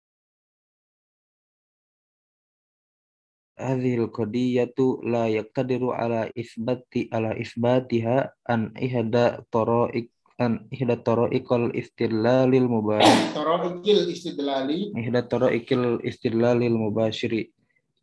hadhil 3.58 4.08
qadiyatu 4.14 5.02
la 5.04 5.28
yaqtadiru 5.28 5.92
ala 5.92 6.30
isbati 6.38 7.10
ala 7.10 7.34
isbatiha 7.34 8.32
an 8.46 8.72
ihda 8.78 9.42
taraik 9.50 10.14
an 10.38 10.70
ihda 10.70 11.02
taraikal 11.02 11.74
istidlalil 11.74 12.70
mubashir 12.70 13.34
taraikil 13.38 14.06
istidlali 14.06 14.94
ihda 14.94 15.26
taraikil 15.26 15.98
istidlalil 16.06 16.78
mubashiri. 16.78 17.50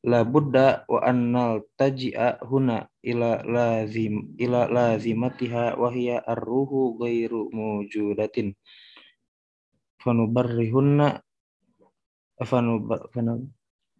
La 0.04 0.20
budda 0.20 0.84
wa 0.84 1.00
annal 1.00 1.64
taji'a 1.80 2.36
huna 2.44 2.84
ila 3.00 3.40
lazim 3.40 4.36
ila 4.36 4.68
lazimatiha 4.68 5.80
wa 5.80 5.88
hiya 5.88 6.20
ar-ruhu 6.20 7.00
ghairu 7.00 7.48
mawjudatin 7.48 8.52
fanubarrihunna 10.04 11.24
fanubar 12.44 13.08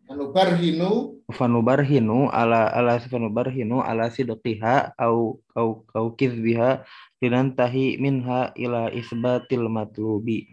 Fanubarhinu. 0.05 1.25
Fanubarhinu 1.33 2.29
ala 2.29 2.69
ala 2.69 3.01
fanubarhinu 3.01 3.81
ala 3.81 4.13
sidqiha 4.13 4.93
au 5.01 5.41
au 5.57 5.89
au 5.97 6.07
kizbiha 6.13 6.85
linantahi 7.25 7.97
minha 7.97 8.53
ila 8.53 8.93
isbatil 8.93 9.73
matlubi. 9.73 10.45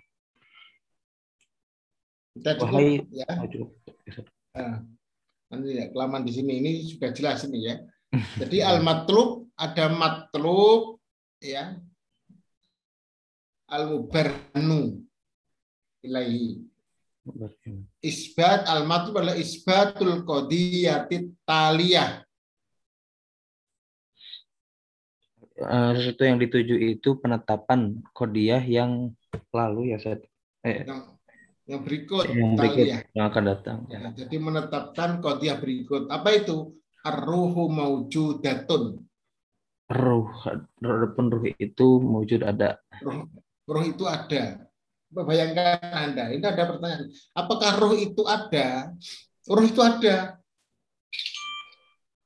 Kita 2.32 2.56
cukup 2.56 2.72
Wahai, 2.72 3.04
ya. 3.12 3.28
oh, 3.28 3.48
cukup. 3.52 3.70
Nah, 4.56 4.76
nanti 5.52 5.70
ya 5.76 5.86
kelamaan 5.92 6.24
di 6.24 6.32
sini 6.32 6.64
ini 6.64 6.72
sudah 6.88 7.12
jelas 7.12 7.44
ini 7.44 7.60
ya. 7.68 7.76
Jadi 8.40 8.64
al 8.64 8.80
matlub 8.80 9.52
ada 9.60 9.92
matlub 9.92 11.00
ya. 11.44 11.76
Al 13.68 13.84
mubarnu 13.92 15.04
ilahi. 16.04 16.64
Isbat 18.00 18.66
al 18.68 18.88
matlub 18.88 19.20
adalah 19.20 19.36
isbatul 19.36 20.24
qadiyatit 20.24 21.36
taliyah. 21.44 22.21
Eh, 25.62 25.92
sesuatu 25.94 26.26
yang 26.26 26.42
dituju 26.42 26.74
itu 26.74 27.22
penetapan 27.22 28.02
kodiah 28.18 28.62
yang 28.66 29.14
lalu 29.54 29.94
ya 29.94 30.02
Ustaz. 30.02 30.26
Eh, 30.66 30.82
Yang, 30.90 31.02
yang 31.70 31.82
berikut 31.86 32.26
yang 32.26 32.58
berikut 32.58 32.86
taliyah. 32.90 33.02
yang 33.14 33.26
akan 33.30 33.44
datang. 33.46 33.78
Ya, 33.94 34.00
jadi 34.26 34.36
menetapkan 34.42 35.22
qadiyah 35.22 35.58
berikut. 35.62 36.10
Apa 36.10 36.34
itu? 36.34 36.74
Ar-ruhu 37.06 37.70
maujudatun. 37.70 39.06
Ruh, 39.92 40.30
adapun 40.82 41.26
ruh 41.30 41.46
itu 41.58 41.88
wujud 42.00 42.42
ada. 42.42 42.82
Ruh, 43.02 43.26
ruh 43.70 43.86
itu 43.86 44.06
ada. 44.10 44.66
Bayangkan 45.12 45.82
Anda, 45.92 46.32
ini 46.32 46.46
ada 46.46 46.64
pertanyaan. 46.72 47.12
Apakah 47.36 47.76
roh 47.76 47.94
itu 47.94 48.24
ada? 48.24 48.96
Roh 49.44 49.66
itu 49.66 49.82
ada. 49.84 50.40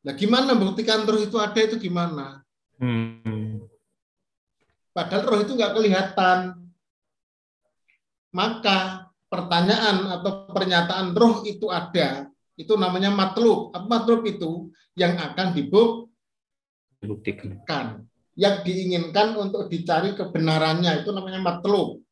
Nah, 0.05 0.13
gimana 0.13 0.53
buktikan 0.53 1.01
roh 1.09 1.17
itu 1.17 1.41
ada 1.41 1.57
itu 1.57 1.81
gimana? 1.81 2.44
Hmm. 2.79 3.63
Padahal 4.95 5.23
roh 5.27 5.39
itu 5.43 5.51
nggak 5.55 5.73
kelihatan. 5.75 6.39
Maka 8.35 9.11
pertanyaan 9.31 10.11
atau 10.19 10.51
pernyataan 10.51 11.15
roh 11.15 11.43
itu 11.47 11.71
ada, 11.71 12.27
itu 12.55 12.73
namanya 12.75 13.11
matlub. 13.11 13.75
Apa 13.75 13.87
matlub 13.87 14.23
itu? 14.27 14.71
Yang 14.95 15.13
akan 15.19 15.47
Dibuktikan. 16.99 18.07
Yang 18.35 18.55
diinginkan 18.67 19.35
untuk 19.39 19.71
dicari 19.71 20.15
kebenarannya, 20.15 21.03
itu 21.03 21.11
namanya 21.15 21.39
matlub. 21.39 22.03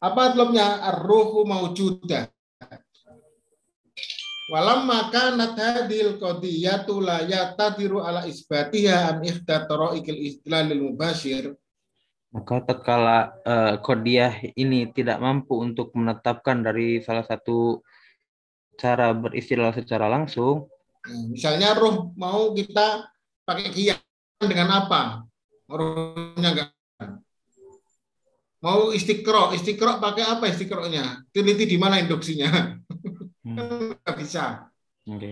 Apa 0.00 0.32
matlubnya? 0.32 0.80
Ar-ruhu 0.80 1.44
maujudah. 1.44 2.28
Walamma 4.50 5.14
kanat 5.14 5.54
hadhil 5.54 6.18
qadiyatu 6.18 6.98
la 6.98 7.22
yatadiru 7.22 8.02
ala 8.02 8.26
isbatiha 8.26 9.14
an 9.14 9.22
ihda 9.22 9.70
taraikil 9.70 10.18
istidlalil 10.18 10.90
mubashir 10.90 11.54
Maka 12.30 12.62
tatkala 12.62 13.34
eh, 13.42 13.74
kodiah 13.82 14.34
ini 14.54 14.90
tidak 14.90 15.18
mampu 15.22 15.58
untuk 15.58 15.94
menetapkan 15.94 16.62
dari 16.62 17.02
salah 17.02 17.26
satu 17.26 17.82
cara 18.78 19.10
beristilah 19.14 19.74
secara 19.74 20.06
langsung, 20.06 20.70
Nah, 21.00 21.32
Misalnya 21.32 21.72
roh 21.72 22.12
mau 22.16 22.52
kita 22.52 23.08
pakai 23.48 23.72
kian 23.72 23.96
dengan 24.36 24.84
apa? 24.84 25.24
Rohnya 25.64 26.48
enggak. 26.52 26.68
Mau 28.60 28.92
istiqro, 28.92 29.56
istiqro 29.56 29.96
pakai 29.96 30.28
apa 30.28 30.44
istiqronya? 30.52 31.24
Teliti 31.32 31.64
di 31.64 31.80
mana 31.80 31.96
induksinya? 31.96 32.76
hmm, 33.44 33.96
Nggak 34.00 34.16
bisa. 34.18 34.44
oke. 35.06 35.30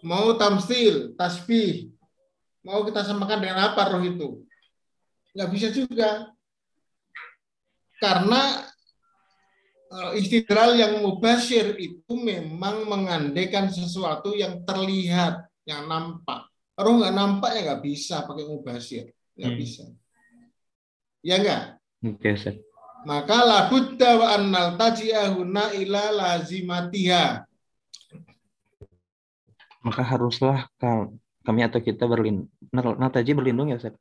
Mau 0.00 0.32
tamsil, 0.34 1.12
tasbih, 1.14 1.92
Mau 2.60 2.84
kita 2.84 3.00
samakan 3.00 3.40
dengan 3.40 3.72
apa 3.72 3.88
roh 3.88 4.04
itu? 4.04 4.44
Nggak 5.32 5.48
bisa 5.48 5.68
juga. 5.72 6.28
Karena 7.96 8.64
eh, 9.90 10.12
istidlal 10.20 10.76
yang 10.76 11.00
mubashir 11.00 11.72
itu 11.80 12.12
memang 12.14 12.84
mengandaikan 12.84 13.72
sesuatu 13.72 14.36
yang 14.36 14.60
terlihat, 14.68 15.40
yang 15.64 15.88
nampak. 15.88 16.52
Roh 16.76 17.00
nggak 17.00 17.16
nampak 17.16 17.50
ya 17.56 17.60
nggak 17.72 17.82
bisa 17.84 18.28
pakai 18.28 18.44
mubashir. 18.44 19.08
Nggak 19.36 19.52
Hmm. 19.52 19.60
bisa. 19.60 19.84
Ya 21.24 21.36
nggak? 21.40 21.62
Oke, 22.12 22.28
Ustaz. 22.32 22.56
Maka 23.08 23.40
labudda 23.40 24.20
wa 24.20 24.26
annal 24.36 24.76
taji'ahuna 24.76 25.72
ila 25.80 26.12
lazimatiha. 26.12 27.44
Maka 29.80 30.02
haruslah 30.04 30.68
ka- 30.76 31.08
kami 31.40 31.60
atau 31.64 31.80
kita 31.80 32.04
berlindung. 32.04 32.52
Nataji 32.72 33.32
berlindung 33.32 33.72
ya, 33.72 33.80
Ustaz? 33.80 33.96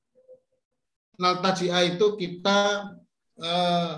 Nal 1.20 1.40
taji'ah 1.44 1.84
itu 1.84 2.16
kita 2.16 2.60
eh, 3.40 3.94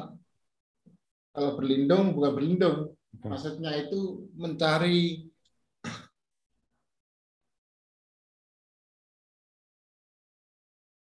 kalau 1.33 1.51
berlindung 1.57 2.13
bukan 2.17 2.31
berlindung. 2.37 2.77
Maksudnya 3.21 3.77
itu 3.77 4.29
mencari 4.33 5.29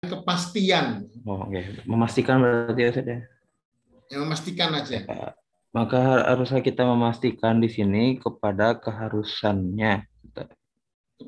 kepastian, 0.02 1.06
Oh, 1.22 1.46
oke. 1.46 1.86
Memastikan 1.86 2.42
berarti 2.42 2.80
ya, 2.82 2.90
Ustaz 2.90 3.06
ya. 3.06 3.18
yang 4.10 4.20
memastikan 4.26 4.70
aja. 4.74 4.98
Maka 5.72 6.26
haruslah 6.28 6.60
kita 6.60 6.84
memastikan 6.84 7.62
di 7.62 7.70
sini 7.70 8.18
kepada 8.20 8.76
keharusannya. 8.76 10.04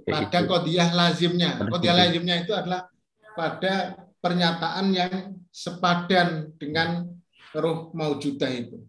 Pada 0.03 0.27
Yaitu. 0.33 0.49
kodiah 0.51 0.91
lazimnya. 0.91 1.51
Pada 1.61 1.71
Kodiah 1.71 1.95
lazimnya 1.95 2.35
itu 2.43 2.53
adalah 2.57 2.91
pada 3.39 3.75
pernyataan 4.19 4.87
yang 4.91 5.15
sepadan 5.55 6.51
dengan 6.59 7.07
ruh 7.55 7.95
maujudah 7.95 8.51
itu. 8.51 8.83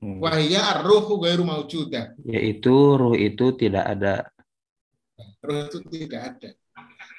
Hmm. 0.00 0.16
Wahia 0.16 0.64
ar-ruhu 0.64 1.20
gairu 1.20 1.44
maujudah. 1.44 2.16
Yaitu 2.24 2.72
ruh 2.96 3.12
itu 3.12 3.52
tidak 3.52 3.84
ada. 3.84 4.14
Ruh 5.44 5.68
itu 5.68 5.78
tidak 5.92 6.20
ada. 6.36 6.50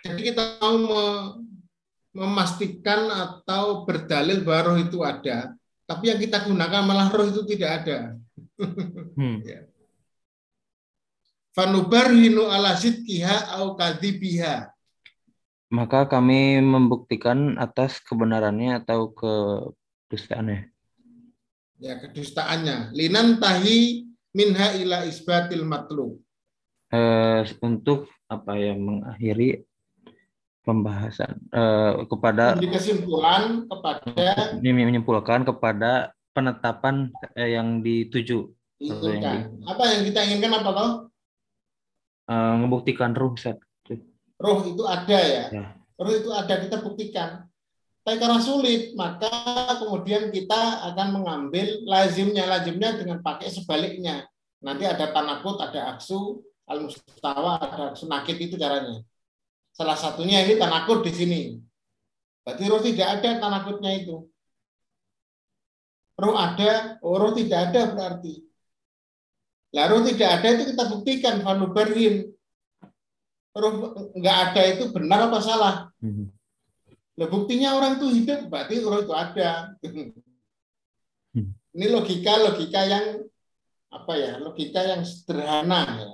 Jadi 0.02 0.22
kita 0.34 0.58
mau 0.58 0.76
me- 0.82 1.32
memastikan 2.12 3.08
atau 3.08 3.86
berdalil 3.86 4.42
bahwa 4.44 4.74
roh 4.74 4.78
itu 4.82 5.00
ada, 5.06 5.54
tapi 5.88 6.12
yang 6.12 6.20
kita 6.20 6.44
gunakan 6.44 6.84
malah 6.84 7.08
roh 7.14 7.30
itu 7.30 7.46
tidak 7.48 7.86
ada. 7.86 7.98
Hmm. 9.16 9.40
Fanubarhinu 11.52 12.48
ala 12.48 12.80
sidkiha 12.80 13.60
au 13.60 13.76
kadhibiha. 13.76 14.72
Maka 15.72 16.08
kami 16.08 16.60
membuktikan 16.64 17.60
atas 17.60 18.00
kebenarannya 18.04 18.84
atau 18.84 19.12
kedustaannya. 19.12 20.72
Ya, 21.80 22.00
kedustaannya. 22.00 22.96
Linan 22.96 23.40
tahi 23.40 24.08
minha 24.36 24.76
ila 24.80 25.04
isbatil 25.08 25.64
matlub. 25.68 26.20
Eh, 26.92 27.48
untuk 27.64 28.12
apa 28.28 28.60
ya 28.60 28.76
mengakhiri 28.76 29.64
pembahasan 30.64 31.40
eh, 31.52 32.04
kepada 32.04 32.60
kesimpulan 32.60 33.64
kepada 33.68 34.60
ini 34.60 34.72
menyimpulkan 34.76 35.48
kepada 35.48 36.12
penetapan 36.36 37.08
eh, 37.40 37.56
yang 37.56 37.80
dituju 37.80 38.52
inginkan. 38.76 39.56
Apa 39.72 39.84
yang 39.88 40.02
kita 40.04 40.20
inginkan 40.28 40.52
apa 40.52 40.70
toh? 40.76 40.92
Eh, 42.32 42.54
ngebuktikan 42.64 43.12
ruh 43.12 43.36
Ustaz. 43.36 43.60
Roh 44.40 44.64
itu 44.64 44.84
ada 44.88 45.20
ya. 45.20 45.46
Ya. 45.52 45.66
Roh 46.00 46.14
itu 46.16 46.32
ada 46.32 46.56
kita 46.64 46.80
buktikan. 46.80 47.52
Tapi 48.02 48.18
karena 48.18 48.40
sulit, 48.42 48.98
maka 48.98 49.30
kemudian 49.78 50.34
kita 50.34 50.82
akan 50.90 51.22
mengambil 51.22 51.86
lazimnya, 51.86 52.50
lazimnya 52.50 52.98
dengan 52.98 53.22
pakai 53.22 53.52
sebaliknya. 53.52 54.26
Nanti 54.64 54.88
ada 54.90 55.12
tanakut, 55.14 55.62
ada 55.62 55.94
aksu, 55.94 56.42
al 56.66 56.88
mustawa, 56.88 57.62
ada 57.62 57.94
aksu 57.94 58.10
nakit 58.10 58.40
itu 58.42 58.56
caranya. 58.58 59.04
Salah 59.76 60.00
satunya 60.00 60.42
ini 60.42 60.58
tanakut 60.58 61.04
di 61.06 61.12
sini. 61.14 61.42
Berarti 62.42 62.64
roh 62.72 62.82
tidak 62.82 63.22
ada 63.22 63.30
tanakutnya 63.38 63.92
itu. 64.02 64.26
Roh 66.18 66.36
ada, 66.40 66.98
oh, 67.06 67.20
roh 67.22 67.36
tidak 67.38 67.70
ada 67.70 67.94
berarti. 67.94 68.42
Roh 69.72 70.04
tidak 70.04 70.30
ada 70.40 70.48
itu 70.52 70.64
kita 70.76 70.84
buktikan 70.92 71.36
fanuberhin. 71.40 72.28
Roh 73.56 73.74
nggak 74.16 74.38
ada 74.52 74.62
itu 74.68 74.84
benar 74.92 75.32
apa 75.32 75.40
salah? 75.40 75.76
Lah 77.20 77.28
buktinya 77.28 77.76
orang 77.76 78.00
itu 78.00 78.08
hidup, 78.24 78.52
berarti 78.52 78.84
roh 78.84 79.00
itu 79.04 79.14
ada. 79.16 79.76
Hmm. 79.84 81.56
Ini 81.72 81.86
logika-logika 81.88 82.82
yang 82.84 83.06
apa 83.92 84.14
ya? 84.20 84.32
Logika 84.40 84.84
yang 84.84 85.04
sederhana 85.08 85.82
ya. 86.00 86.12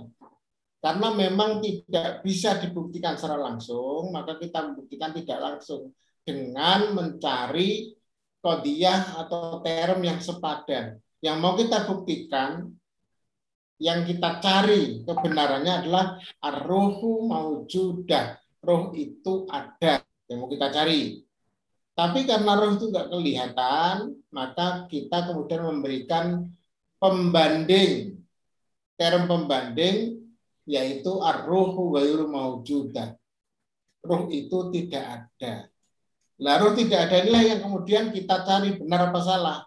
Karena 0.78 1.10
memang 1.10 1.58
tidak 1.60 2.22
bisa 2.22 2.62
dibuktikan 2.62 3.18
secara 3.18 3.42
langsung, 3.42 4.14
maka 4.14 4.38
kita 4.38 4.62
membuktikan 4.72 5.10
tidak 5.10 5.40
langsung 5.42 5.90
dengan 6.22 6.94
mencari 6.94 7.98
kodiah 8.38 9.18
atau 9.26 9.60
term 9.66 10.00
yang 10.06 10.22
sepadan. 10.22 11.02
Yang 11.18 11.38
mau 11.42 11.58
kita 11.58 11.90
buktikan, 11.90 12.70
yang 13.78 14.10
kita 14.10 14.42
cari 14.42 15.06
kebenarannya 15.06 15.74
adalah 15.86 16.18
arrohu 16.42 17.30
maujudah. 17.30 18.42
Roh 18.62 18.90
itu 18.98 19.46
ada 19.48 20.02
yang 20.28 20.44
mau 20.44 20.50
kita 20.50 20.68
cari. 20.74 21.22
Tapi 21.98 22.20
karena 22.30 22.52
roh 22.58 22.78
itu 22.78 22.90
nggak 22.90 23.10
kelihatan, 23.10 23.96
maka 24.34 24.86
kita 24.90 25.30
kemudian 25.30 25.66
memberikan 25.66 26.46
pembanding, 27.02 28.22
term 28.98 29.26
pembanding, 29.30 30.26
yaitu 30.66 31.22
ar-ruhu 31.22 31.98
ghairu 31.98 32.30
maujudah. 32.30 33.18
Roh 34.06 34.30
itu 34.30 34.74
tidak 34.74 35.06
ada. 35.06 35.54
Roh 36.38 36.74
tidak 36.78 37.10
ada 37.10 37.16
inilah 37.26 37.44
yang 37.46 37.60
kemudian 37.66 38.14
kita 38.14 38.46
cari 38.46 38.78
benar 38.78 39.10
apa 39.10 39.22
salah. 39.22 39.58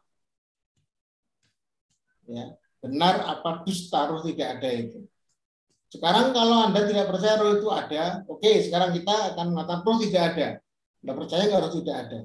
Ya, 2.31 2.60
benar 2.81 3.29
apa 3.29 3.61
dusta 3.63 4.09
roh 4.09 4.25
tidak 4.25 4.59
ada 4.59 4.71
itu. 4.73 4.99
Sekarang 5.91 6.33
kalau 6.33 6.71
Anda 6.71 6.87
tidak 6.89 7.13
percaya 7.13 7.37
roh 7.37 7.61
itu 7.61 7.69
ada, 7.69 8.25
oke, 8.31 8.51
sekarang 8.63 8.97
kita 8.97 9.35
akan 9.35 9.47
mengatakan 9.53 9.83
roh 9.85 9.99
tidak 10.01 10.23
ada. 10.35 10.49
Anda 11.05 11.13
percaya 11.13 11.43
nggak 11.45 11.61
roh 11.61 11.73
tidak 11.77 11.97
ada? 12.09 12.19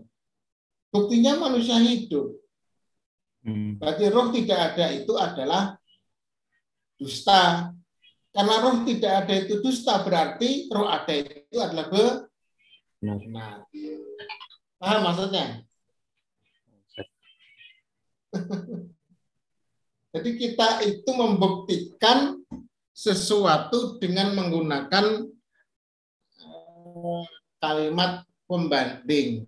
Buktinya 0.94 1.32
manusia 1.36 1.76
hidup. 1.82 2.40
Hmm. 3.44 3.76
Berarti 3.77 4.03
roh 4.10 4.32
tidak 4.32 4.60
ada 4.73 4.86
itu 4.95 5.14
adalah 5.19 5.64
dusta. 6.95 7.73
Karena 8.32 8.56
roh 8.64 8.84
tidak 8.88 9.14
ada 9.26 9.34
itu 9.34 9.53
dusta, 9.60 9.99
berarti 10.03 10.72
roh 10.72 10.88
ada 10.88 11.14
itu 11.14 11.57
adalah. 11.60 11.86
Benar. 13.02 13.68
Paham 14.80 15.02
maksudnya? 15.03 15.65
Jadi 20.16 20.30
kita 20.40 20.80
itu 20.88 21.12
membuktikan 21.12 22.40
sesuatu 22.96 24.00
dengan 24.00 24.32
menggunakan 24.32 25.28
eh, 26.40 27.24
kalimat 27.60 28.24
pembanding. 28.48 29.44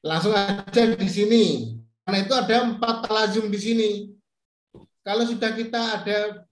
Langsung 0.00 0.32
aja 0.32 0.96
di 0.96 1.08
sini. 1.12 1.44
Karena 2.02 2.24
itu 2.24 2.32
ada 2.32 2.64
empat 2.64 3.06
lazim 3.12 3.52
di 3.52 3.60
sini. 3.60 3.90
Kalau 5.04 5.28
sudah 5.28 5.52
kita 5.52 6.00
ada 6.00 6.48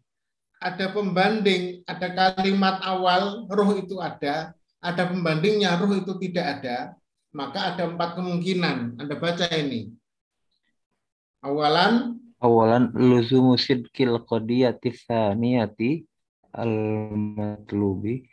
ada 0.60 0.86
pembanding, 0.92 1.80
ada 1.88 2.36
kalimat 2.36 2.84
awal 2.84 3.48
roh 3.48 3.80
itu 3.80 3.96
ada, 3.96 4.52
ada 4.76 5.02
pembandingnya 5.08 5.72
roh 5.80 5.96
itu 5.96 6.12
tidak 6.20 6.60
ada, 6.60 6.99
maka 7.30 7.74
ada 7.74 7.86
empat 7.86 8.18
kemungkinan. 8.18 8.98
Anda 8.98 9.14
baca 9.18 9.46
ini. 9.54 9.94
Awalan 11.40 12.20
Awalan 12.40 12.96
luzumu 12.96 13.60
sidqil 13.60 14.16
qadiyati 14.24 14.96
tsaniyati 14.96 16.08
al-matlubi 16.56 18.24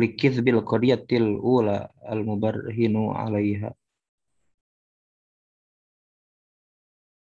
likizbil 0.00 0.64
qadiyatil 0.64 1.36
ula 1.36 1.92
al-mubarhinu 2.08 3.12
alaiha. 3.12 3.76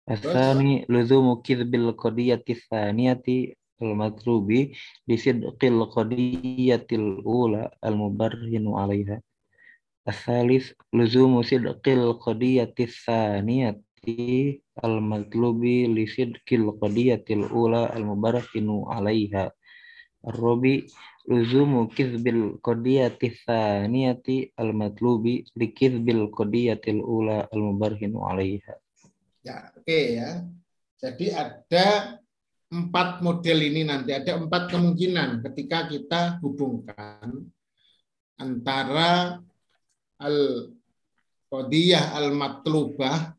Asani 0.04 0.84
luzumu 0.92 1.40
kizbil 1.40 1.96
qadiyati 1.96 2.60
tsaniyati 2.60 3.56
al-matlubi 3.80 4.76
lisidqil 5.08 5.80
qadiyatil 5.96 7.24
ula 7.24 7.72
al-mubarhinu 7.80 8.76
alaiha. 8.76 9.24
Asalis 10.08 10.72
luzumu 10.96 11.44
sidqil 11.44 12.16
qadiyati 12.24 12.88
tsaniyati 12.88 14.64
al-matlubi 14.80 15.84
li 15.92 16.08
sidqil 16.08 16.72
qadiyatil 16.80 17.44
ula 17.52 17.92
al-mubarakinu 17.92 18.88
'alaiha. 18.88 19.52
Robi 20.24 20.88
luzumu 21.28 21.92
kizbil 21.92 22.56
qadiyati 22.64 23.36
thaniyati 23.44 24.56
al-matlubi 24.56 25.44
li 25.60 25.68
kizbil 25.76 26.32
qadiyatil 26.32 27.04
ula 27.04 27.44
al-mubarhinu 27.52 28.24
alaiha. 28.24 28.80
Ya, 29.44 29.76
oke 29.76 29.84
okay 29.84 30.04
ya. 30.24 30.40
Jadi 31.04 31.36
ada 31.36 31.88
empat 32.72 33.20
model 33.20 33.60
ini 33.60 33.84
nanti, 33.84 34.16
ada 34.16 34.40
empat 34.40 34.72
kemungkinan 34.72 35.44
ketika 35.44 35.92
kita 35.92 36.40
hubungkan 36.40 37.52
antara 38.40 39.44
al 40.18 40.70
qadiyah 41.48 42.18
al-matlubah 42.18 43.34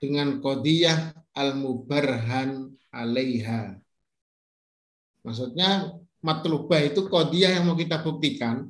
dengan 0.00 0.40
qadiyah 0.40 1.12
al-mubarhan 1.36 2.72
alaiha. 2.90 3.76
Maksudnya 5.20 5.92
matlubah 6.24 6.80
itu 6.80 7.06
kodiyah 7.08 7.60
yang 7.60 7.68
mau 7.68 7.76
kita 7.76 8.00
buktikan. 8.00 8.68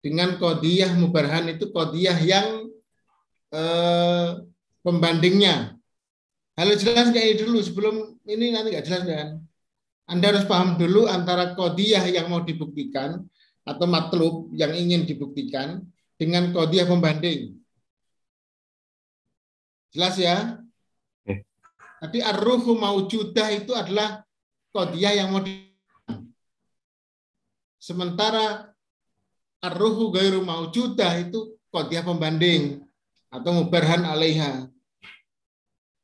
Dengan 0.00 0.38
kodiyah 0.38 0.94
mubarhan 0.96 1.50
itu 1.50 1.68
kodiyah 1.72 2.18
yang 2.22 2.70
eh, 3.52 4.28
pembandingnya. 4.80 5.74
Halo 6.56 6.72
jelas 6.78 7.12
nggak 7.12 7.24
ini 7.26 7.36
dulu 7.36 7.58
sebelum 7.60 7.96
ini 8.24 8.54
nanti 8.54 8.72
nggak 8.72 8.86
jelas 8.86 9.02
kan? 9.04 9.28
Anda 10.06 10.24
harus 10.32 10.46
paham 10.46 10.78
dulu 10.78 11.10
antara 11.10 11.52
kodiyah 11.58 12.06
yang 12.08 12.30
mau 12.30 12.40
dibuktikan 12.40 13.26
atau 13.66 13.86
matlub 13.90 14.54
yang 14.54 14.72
ingin 14.72 15.02
dibuktikan 15.02 15.82
dengan 16.16 16.52
kodiyah 16.52 16.88
pembanding. 16.88 17.56
Jelas 19.92 20.16
ya? 20.20 20.60
Tadi 21.96 22.20
arruhu 22.20 22.76
maujudah 22.76 23.48
itu 23.56 23.72
adalah 23.72 24.24
kodiyah 24.72 25.24
yang 25.24 25.32
mau 25.32 25.40
Sementara 27.80 28.74
arruhu 29.62 30.10
gairu 30.10 30.42
maujudah 30.42 31.22
itu 31.22 31.54
kodiah 31.70 32.02
pembanding 32.02 32.82
atau 33.30 33.62
mubarhan 33.62 34.02
alaiha. 34.02 34.66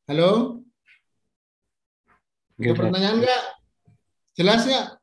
Halo? 0.06 0.62
Ada 2.60 2.72
pertanyaan 2.78 3.18
enggak? 3.18 3.42
Jelas 4.38 4.62
ya? 4.68 4.94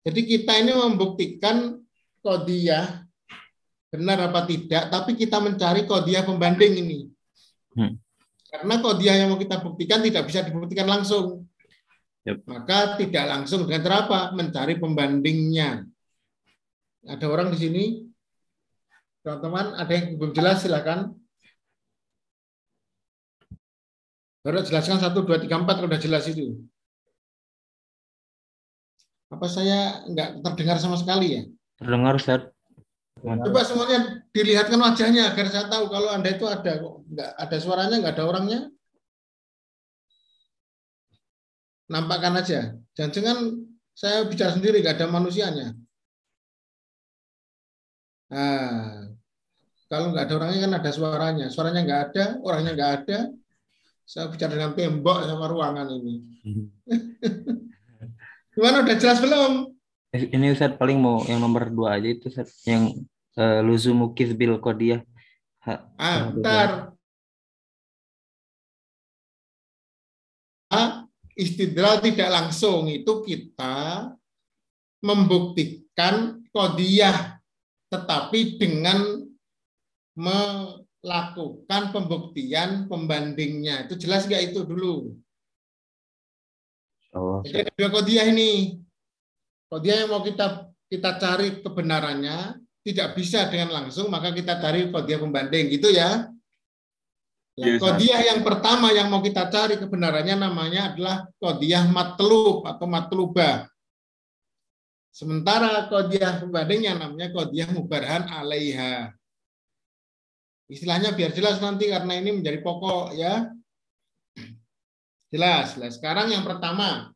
Jadi 0.00 0.20
kita 0.24 0.56
ini 0.56 0.72
membuktikan 0.72 1.76
kodiah 2.24 3.04
benar 3.90 4.30
apa 4.30 4.46
tidak, 4.46 4.88
tapi 4.88 5.18
kita 5.18 5.42
mencari 5.42 5.84
kodiah 5.84 6.22
pembanding 6.22 6.72
ini. 6.78 6.98
Hmm. 7.74 7.98
Karena 8.50 8.78
kodiah 8.78 9.14
yang 9.18 9.34
mau 9.34 9.38
kita 9.38 9.60
buktikan 9.60 10.00
tidak 10.00 10.26
bisa 10.30 10.46
dibuktikan 10.46 10.86
langsung. 10.86 11.46
Yep. 12.24 12.46
Maka 12.46 13.00
tidak 13.00 13.24
langsung 13.26 13.66
dengan 13.66 13.82
cara 13.82 13.96
apa? 14.06 14.20
Mencari 14.36 14.74
pembandingnya. 14.78 15.84
Ada 17.08 17.26
orang 17.26 17.48
di 17.54 17.58
sini, 17.58 17.84
teman-teman, 19.24 19.72
ada 19.74 19.92
yang 19.92 20.20
belum 20.20 20.32
jelas 20.36 20.60
silakan. 20.60 21.16
Baru 24.40 24.64
jelaskan 24.64 25.00
satu, 25.00 25.24
dua, 25.24 25.40
tiga, 25.40 25.60
empat, 25.60 25.84
sudah 25.84 26.00
jelas 26.00 26.24
itu. 26.28 26.60
Apa 29.30 29.46
saya 29.46 30.04
nggak 30.10 30.42
terdengar 30.42 30.76
sama 30.82 30.98
sekali 30.98 31.38
ya? 31.38 31.42
Terdengar, 31.78 32.18
Ustaz. 32.18 32.50
Coba 33.20 33.60
semuanya 33.62 34.24
dilihatkan 34.32 34.80
wajahnya 34.80 35.30
agar 35.30 35.46
saya 35.52 35.68
tahu 35.68 35.92
kalau 35.92 36.08
Anda 36.10 36.34
itu 36.34 36.48
ada 36.48 36.72
kok. 36.80 36.94
Nggak 37.06 37.30
ada 37.36 37.56
suaranya, 37.60 37.96
nggak 38.00 38.14
ada 38.16 38.26
orangnya. 38.26 38.60
nampakkan 41.90 42.38
aja. 42.38 42.78
Jangan-jangan 42.94 43.66
saya 43.92 44.24
bicara 44.30 44.54
sendiri, 44.54 44.78
gak 44.80 45.02
ada 45.02 45.10
manusianya. 45.10 45.74
Nah, 48.30 49.10
kalau 49.90 50.14
nggak 50.14 50.30
ada 50.30 50.34
orangnya 50.38 50.58
kan 50.70 50.72
ada 50.78 50.90
suaranya. 50.94 51.46
Suaranya 51.50 51.82
nggak 51.82 52.02
ada, 52.08 52.24
orangnya 52.46 52.72
nggak 52.78 52.92
ada. 53.02 53.18
Saya 54.06 54.30
bicara 54.30 54.54
dengan 54.54 54.78
tembok 54.78 55.26
sama 55.26 55.50
ruangan 55.50 55.90
ini. 55.90 56.14
Gimana 58.54 58.82
udah 58.82 58.96
jelas 58.98 59.18
belum? 59.22 59.74
Ini 60.10 60.52
Ustaz 60.54 60.74
paling 60.74 60.98
mau 60.98 61.22
yang 61.30 61.38
nomor 61.38 61.70
dua 61.70 61.98
aja 61.98 62.10
itu 62.10 62.26
Ustaz. 62.26 62.66
Yang 62.66 63.06
uh, 63.38 63.62
luzumu 63.62 64.10
kizbil 64.14 64.58
kodiyah. 64.58 65.06
Ah, 66.00 66.32
bentar. 66.32 66.90
istidlal 71.40 72.04
tidak 72.04 72.28
langsung 72.28 72.92
itu 72.92 73.24
kita 73.24 74.12
membuktikan 75.00 76.44
kodiah 76.52 77.40
tetapi 77.88 78.60
dengan 78.60 79.24
melakukan 80.12 81.82
pembuktian 81.96 82.84
pembandingnya 82.92 83.88
itu 83.88 83.96
jelas 83.96 84.28
nggak 84.28 84.52
itu 84.52 84.68
dulu 84.68 85.16
oh. 87.14 87.40
jadi 87.46 87.66
ada 87.66 87.72
dua 87.74 87.90
kodiah 87.90 88.26
ini 88.28 88.80
kodiah 89.70 90.04
yang 90.04 90.10
mau 90.10 90.22
kita 90.22 90.70
kita 90.90 91.10
cari 91.18 91.62
kebenarannya 91.62 92.58
tidak 92.80 93.14
bisa 93.14 93.46
dengan 93.48 93.70
langsung 93.70 94.10
maka 94.10 94.34
kita 94.34 94.58
cari 94.58 94.90
kodiah 94.90 95.20
pembanding 95.20 95.70
gitu 95.70 95.92
ya 95.92 96.30
Ya, 97.60 97.76
kodiah 97.76 98.20
yang 98.24 98.40
pertama 98.40 98.88
yang 98.88 99.12
mau 99.12 99.20
kita 99.20 99.52
cari 99.52 99.76
kebenarannya 99.76 100.32
namanya 100.32 100.94
adalah 100.94 101.28
kodiah 101.36 101.84
matlub 101.84 102.64
atau 102.64 102.88
matlubah. 102.88 103.68
Sementara 105.12 105.90
kodiah 105.92 106.40
pembandingnya 106.40 106.96
namanya 106.96 107.28
kodiah 107.28 107.68
mubarhan 107.68 108.32
alaiha. 108.32 109.12
Istilahnya 110.72 111.12
biar 111.12 111.36
jelas 111.36 111.60
nanti 111.60 111.92
karena 111.92 112.16
ini 112.16 112.40
menjadi 112.40 112.64
pokok 112.64 113.12
ya. 113.18 113.52
Jelas. 115.30 115.78
Nah, 115.78 115.90
sekarang 115.90 116.34
yang 116.34 116.42
pertama. 116.42 117.14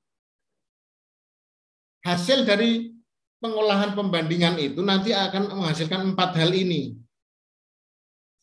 Hasil 2.06 2.46
dari 2.46 2.94
pengolahan 3.42 3.96
pembandingan 3.98 4.54
itu 4.60 4.80
nanti 4.80 5.10
akan 5.10 5.50
menghasilkan 5.50 6.14
empat 6.14 6.30
hal 6.38 6.50
ini. 6.54 6.94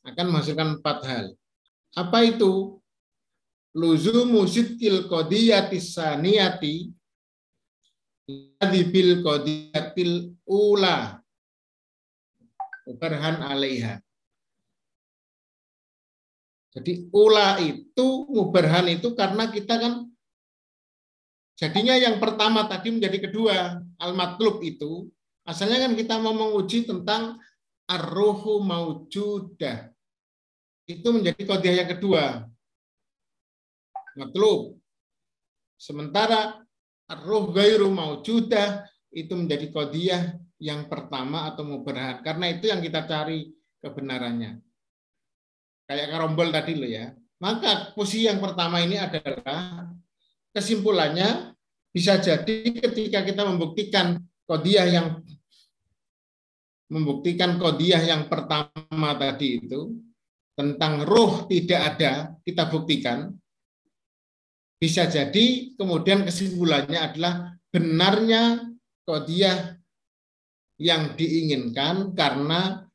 Akan 0.04 0.30
menghasilkan 0.30 0.80
empat 0.80 1.00
hal. 1.08 1.26
Apa 1.96 2.28
itu? 2.28 2.78
Luzumu 3.72 4.44
sidkil 4.44 5.08
qadiyati 5.08 5.80
saniyati 5.80 6.92
ladhi 8.60 8.82
bil 8.92 9.24
qadiyatil 9.24 10.36
ula 10.44 11.22
Ubarhan 12.92 13.40
alaiha. 13.46 14.02
Jadi 16.72 17.12
ula 17.12 17.60
itu, 17.60 18.08
mubarhan 18.32 18.88
itu 18.88 19.12
karena 19.12 19.52
kita 19.52 19.76
kan 19.76 19.94
jadinya 21.60 22.00
yang 22.00 22.16
pertama 22.18 22.64
tadi 22.66 22.96
menjadi 22.96 23.28
kedua, 23.28 23.84
al-matlub 24.00 24.64
itu, 24.64 25.12
asalnya 25.44 25.84
kan 25.84 25.94
kita 26.00 26.16
mau 26.24 26.32
menguji 26.32 26.88
tentang 26.88 27.36
ar-ruhu 27.92 28.64
maujudah 28.64 29.92
itu 30.92 31.08
menjadi 31.08 31.42
kodiah 31.48 31.76
yang 31.84 31.90
kedua. 31.96 32.24
Matlub. 34.20 34.76
Sementara 35.80 36.62
roh 37.24 37.50
gairu 37.56 37.90
maujudah 37.90 38.86
itu 39.12 39.34
menjadi 39.34 39.72
kodiah 39.72 40.24
yang 40.62 40.92
pertama 40.92 41.48
atau 41.50 41.64
mubarhat. 41.66 42.22
Karena 42.22 42.52
itu 42.52 42.70
yang 42.70 42.84
kita 42.84 43.08
cari 43.08 43.50
kebenarannya. 43.82 44.62
Kayak 45.92 46.08
karombol 46.08 46.56
tadi 46.56 46.80
loh 46.80 46.88
ya. 46.88 47.12
Maka 47.44 47.92
posisi 47.92 48.24
yang 48.24 48.40
pertama 48.40 48.80
ini 48.80 48.96
adalah 48.96 49.92
kesimpulannya 50.56 51.52
bisa 51.92 52.16
jadi 52.16 52.72
ketika 52.80 53.28
kita 53.28 53.44
membuktikan 53.44 54.16
kodiah 54.48 54.88
yang 54.88 55.20
membuktikan 56.88 57.60
kodiah 57.60 58.00
yang 58.08 58.32
pertama 58.32 59.20
tadi 59.20 59.60
itu 59.60 60.00
tentang 60.56 61.04
roh 61.04 61.44
tidak 61.52 61.82
ada, 61.96 62.40
kita 62.48 62.72
buktikan, 62.72 63.36
bisa 64.80 65.12
jadi 65.12 65.76
kemudian 65.76 66.24
kesimpulannya 66.24 67.00
adalah 67.04 67.52
benarnya 67.68 68.64
kodiah 69.04 69.76
yang 70.80 71.20
diinginkan 71.20 72.16
karena 72.16 72.88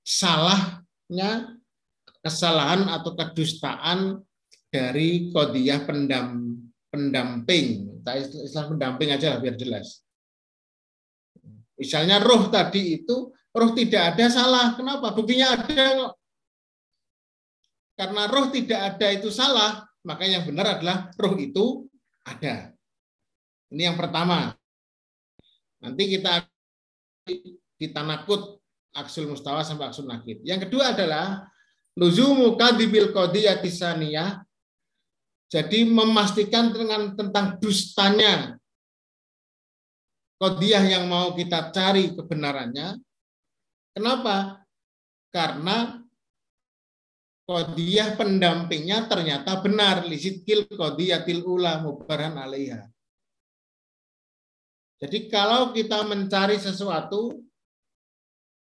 salahnya 0.00 1.57
kesalahan 2.20 2.88
atau 2.90 3.14
kedustaan 3.14 4.20
dari 4.68 5.32
kodiah 5.32 5.82
pendam, 5.84 6.58
pendamping. 6.90 8.00
Istilah 8.04 8.72
pendamping 8.72 9.12
aja 9.12 9.36
biar 9.36 9.56
jelas. 9.56 10.02
Misalnya 11.78 12.18
roh 12.18 12.50
tadi 12.50 13.00
itu, 13.00 13.30
roh 13.32 13.70
tidak 13.76 14.16
ada 14.16 14.26
salah. 14.32 14.74
Kenapa? 14.74 15.14
Buktinya 15.14 15.54
ada 15.54 16.16
karena 17.98 18.30
roh 18.30 18.46
tidak 18.54 18.80
ada 18.94 19.06
itu 19.10 19.26
salah, 19.34 19.82
maka 20.06 20.22
yang 20.22 20.46
benar 20.46 20.78
adalah 20.78 21.10
roh 21.18 21.34
itu 21.34 21.90
ada. 22.22 22.70
Ini 23.74 23.90
yang 23.90 23.98
pertama. 23.98 24.54
Nanti 25.82 26.02
kita 26.06 26.46
di 27.74 27.86
tanakut 27.90 28.62
aksul 28.94 29.26
mustawa 29.26 29.66
sampai 29.66 29.90
aksul 29.90 30.06
nakid. 30.06 30.46
Yang 30.46 30.70
kedua 30.70 30.94
adalah 30.94 31.42
luzumu 31.98 32.54
kadibil 32.54 33.10
qadiyati 33.10 33.68
saniyah. 33.68 34.46
Jadi 35.48 35.88
memastikan 35.88 36.70
dengan 36.70 37.16
tentang 37.16 37.56
dustanya 37.56 38.60
kodiah 40.38 40.84
yang 40.86 41.10
mau 41.10 41.34
kita 41.34 41.74
cari 41.74 42.14
kebenarannya. 42.14 43.00
Kenapa? 43.96 44.62
Karena 45.32 45.98
kodiah 47.48 48.12
pendampingnya 48.14 49.08
ternyata 49.08 49.58
benar 49.64 50.04
lisitkil 50.04 50.68
kodiyatil 50.68 51.42
ula 51.48 51.80
mubaran 51.80 52.36
alaiha. 52.36 52.84
Jadi 55.00 55.32
kalau 55.32 55.72
kita 55.72 56.04
mencari 56.04 56.60
sesuatu, 56.60 57.40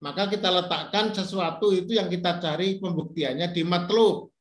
maka 0.01 0.29
kita 0.33 0.49
letakkan 0.49 1.13
sesuatu 1.13 1.73
itu 1.73 1.97
yang 1.97 2.09
kita 2.09 2.41
cari 2.41 2.81
pembuktiannya 2.81 3.49
di 3.53 3.63
matlub. 3.65 4.33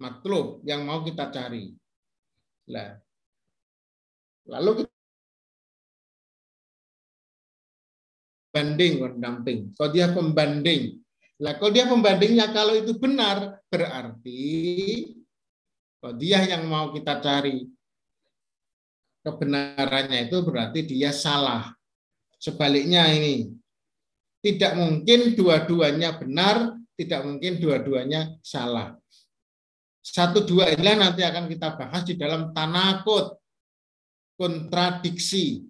Matlub 0.00 0.64
yang 0.66 0.82
mau 0.88 1.04
kita 1.04 1.28
cari. 1.28 1.70
Lalu 4.48 4.70
kita 4.82 4.92
banding 8.52 8.94
pendamping. 9.00 9.60
Kodiah 9.76 10.10
pembanding 10.12 11.02
lah 11.42 11.58
kalau 11.58 11.74
dia 11.74 11.90
pembandingnya 11.90 12.54
kalau 12.54 12.78
itu 12.78 12.94
benar 12.94 13.58
berarti 13.66 14.46
kalau 15.98 16.14
dia 16.14 16.38
yang 16.46 16.70
mau 16.70 16.94
kita 16.94 17.18
cari 17.18 17.66
kebenarannya 19.26 20.30
itu 20.30 20.38
berarti 20.46 20.86
dia 20.86 21.10
salah. 21.10 21.74
Sebaliknya 22.42 23.06
ini 23.06 23.54
tidak 24.42 24.74
mungkin 24.74 25.38
dua-duanya 25.38 26.18
benar, 26.18 26.74
tidak 26.98 27.22
mungkin 27.22 27.62
dua-duanya 27.62 28.34
salah. 28.42 28.98
Satu 30.02 30.42
dua 30.42 30.74
inilah 30.74 30.98
nanti 30.98 31.22
akan 31.22 31.46
kita 31.46 31.78
bahas 31.78 32.02
di 32.02 32.18
dalam 32.18 32.50
tanakut 32.50 33.38
kontradiksi. 34.34 35.62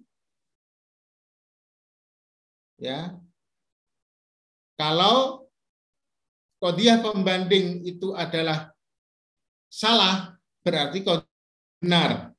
Ya. 2.81 3.21
Kalau 4.73 5.45
kodiah 6.57 6.97
pembanding 7.05 7.85
itu 7.85 8.17
adalah 8.17 8.73
salah, 9.69 10.33
berarti 10.65 11.05
benar. 11.77 12.33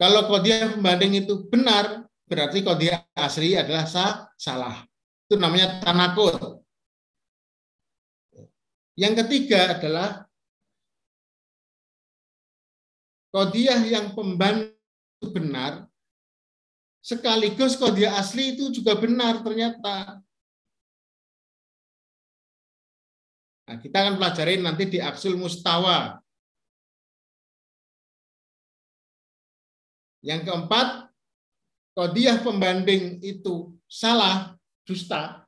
Kalau 0.00 0.24
kodiah 0.32 0.72
pembanding 0.72 1.20
itu 1.20 1.44
benar, 1.52 2.01
berarti 2.32 2.64
kodiah 2.64 3.04
asli 3.12 3.52
adalah 3.52 3.84
sah, 3.84 4.32
salah. 4.40 4.88
Itu 5.28 5.36
namanya 5.36 5.84
tanakut. 5.84 6.64
Yang 8.96 9.24
ketiga 9.24 9.76
adalah 9.76 10.24
kodiah 13.28 13.84
yang 13.84 14.16
pembanding 14.16 14.72
benar, 15.28 15.92
sekaligus 17.04 17.76
kodiah 17.76 18.16
asli 18.16 18.56
itu 18.56 18.72
juga 18.72 18.96
benar 18.96 19.44
ternyata. 19.44 20.24
Nah, 23.68 23.76
kita 23.76 23.96
akan 24.08 24.16
pelajari 24.16 24.56
nanti 24.60 24.88
di 24.88 24.98
aksul 25.00 25.36
mustawa. 25.36 26.20
Yang 30.22 30.48
keempat, 30.48 31.11
kodiah 31.96 32.40
pembanding 32.40 33.20
itu 33.24 33.72
salah, 33.88 34.56
dusta. 34.84 35.44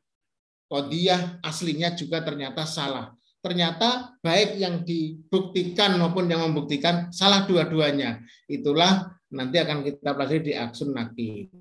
Kodiah 0.64 1.38
aslinya 1.44 1.92
juga 1.92 2.24
ternyata 2.24 2.64
salah. 2.64 3.12
Ternyata 3.44 4.16
baik 4.24 4.56
yang 4.56 4.80
dibuktikan 4.82 6.00
maupun 6.00 6.24
yang 6.24 6.40
membuktikan 6.48 7.12
salah 7.12 7.44
dua-duanya. 7.44 8.24
Itulah 8.48 9.12
nanti 9.28 9.60
akan 9.60 9.84
kita 9.84 10.16
pelajari 10.16 10.40
di 10.40 10.52
aksul 10.56 10.96
nakid. 10.96 11.52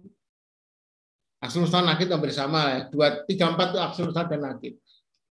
Aksul 1.43 1.68
mustawa 1.68 1.91
nakid 1.91 2.07
hampir 2.07 2.31
sama 2.31 2.61
ya. 2.72 2.80
Dua, 2.88 3.07
tiga, 3.27 3.51
empat 3.51 3.76
itu 3.76 3.80
aksul 3.84 4.03
mustawa 4.07 4.31
dan 4.31 4.41
nakid. 4.47 4.80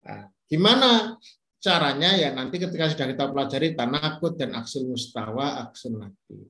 Nah, 0.06 0.30
Gimana 0.46 1.18
caranya 1.58 2.14
ya 2.14 2.30
nanti 2.30 2.62
ketika 2.62 2.94
sudah 2.94 3.08
kita 3.10 3.26
pelajari 3.34 3.74
tanakut 3.74 4.38
dan 4.38 4.54
aksul 4.54 4.86
mustawa, 4.86 5.66
aksul 5.66 5.98
nabi. 5.98 6.46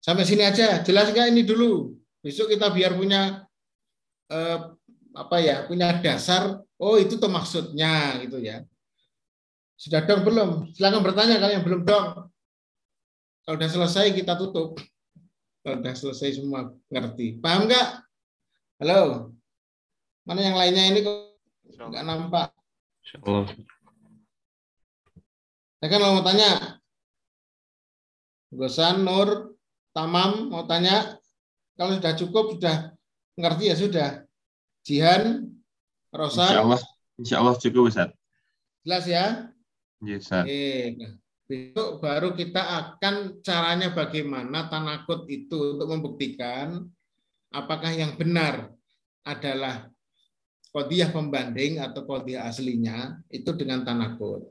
Sampai 0.00 0.24
sini 0.24 0.42
aja, 0.44 0.80
jelas 0.80 1.12
nggak 1.12 1.28
ini 1.28 1.44
dulu. 1.44 1.92
Besok 2.24 2.52
kita 2.52 2.72
biar 2.72 2.96
punya 2.96 3.44
eh, 4.32 4.58
apa 5.12 5.36
ya, 5.40 5.68
punya 5.68 6.00
dasar. 6.00 6.60
Oh 6.80 6.96
itu 6.96 7.20
tuh 7.20 7.28
maksudnya 7.28 8.16
gitu 8.24 8.40
ya. 8.40 8.64
Sudah 9.76 10.04
dong 10.04 10.24
belum? 10.24 10.72
Silakan 10.72 11.04
bertanya 11.04 11.36
kalau 11.40 11.52
yang 11.52 11.64
belum 11.64 11.84
dong. 11.84 12.32
Kalau 13.44 13.56
sudah 13.56 13.70
selesai 13.72 14.12
kita 14.16 14.36
tutup. 14.36 14.80
Kalau 15.60 15.76
sudah 15.80 15.94
selesai 15.96 16.40
semua 16.40 16.72
ngerti. 16.88 17.40
Paham 17.40 17.68
nggak? 17.68 17.88
Halo? 18.80 19.32
Mana 20.24 20.40
yang 20.40 20.56
lainnya 20.56 20.84
ini 20.88 21.00
kok 21.04 21.30
Enggak 21.80 22.04
nampak. 22.04 22.48
Insyaallah. 23.00 23.46
Saya 25.80 25.88
kan 25.88 26.00
mau 26.04 26.20
tanya. 26.20 26.50
Gosan, 28.50 29.06
Nur, 29.06 29.56
Tamam 29.90 30.52
mau 30.52 30.64
tanya. 30.66 31.18
Kalau 31.74 31.96
sudah 31.96 32.14
cukup, 32.14 32.44
sudah 32.58 32.92
ngerti 33.40 33.64
ya 33.72 33.76
sudah. 33.76 34.08
Jihan, 34.84 35.48
Rosa. 36.12 36.46
Insya 36.50 36.60
Allah, 36.62 36.80
insya 37.16 37.36
Allah 37.40 37.54
cukup 37.56 37.82
Ustaz. 37.88 38.10
Jelas 38.84 39.04
ya? 39.08 39.24
Yes, 40.04 40.28
Ustaz. 40.28 40.44
Oke. 40.44 40.96
Nah, 40.96 41.12
besok 41.50 41.88
baru 41.98 42.30
kita 42.36 42.62
akan 42.62 43.42
caranya 43.42 43.90
bagaimana 43.90 44.70
tanakut 44.70 45.26
itu 45.26 45.74
untuk 45.74 45.88
membuktikan 45.90 46.86
apakah 47.50 47.90
yang 47.90 48.14
benar 48.14 48.70
adalah 49.26 49.90
kodiah 50.70 51.10
pembanding 51.10 51.82
atau 51.82 52.06
kodiah 52.06 52.46
aslinya 52.46 53.18
itu 53.26 53.50
dengan 53.58 53.82
tanakut. 53.82 54.46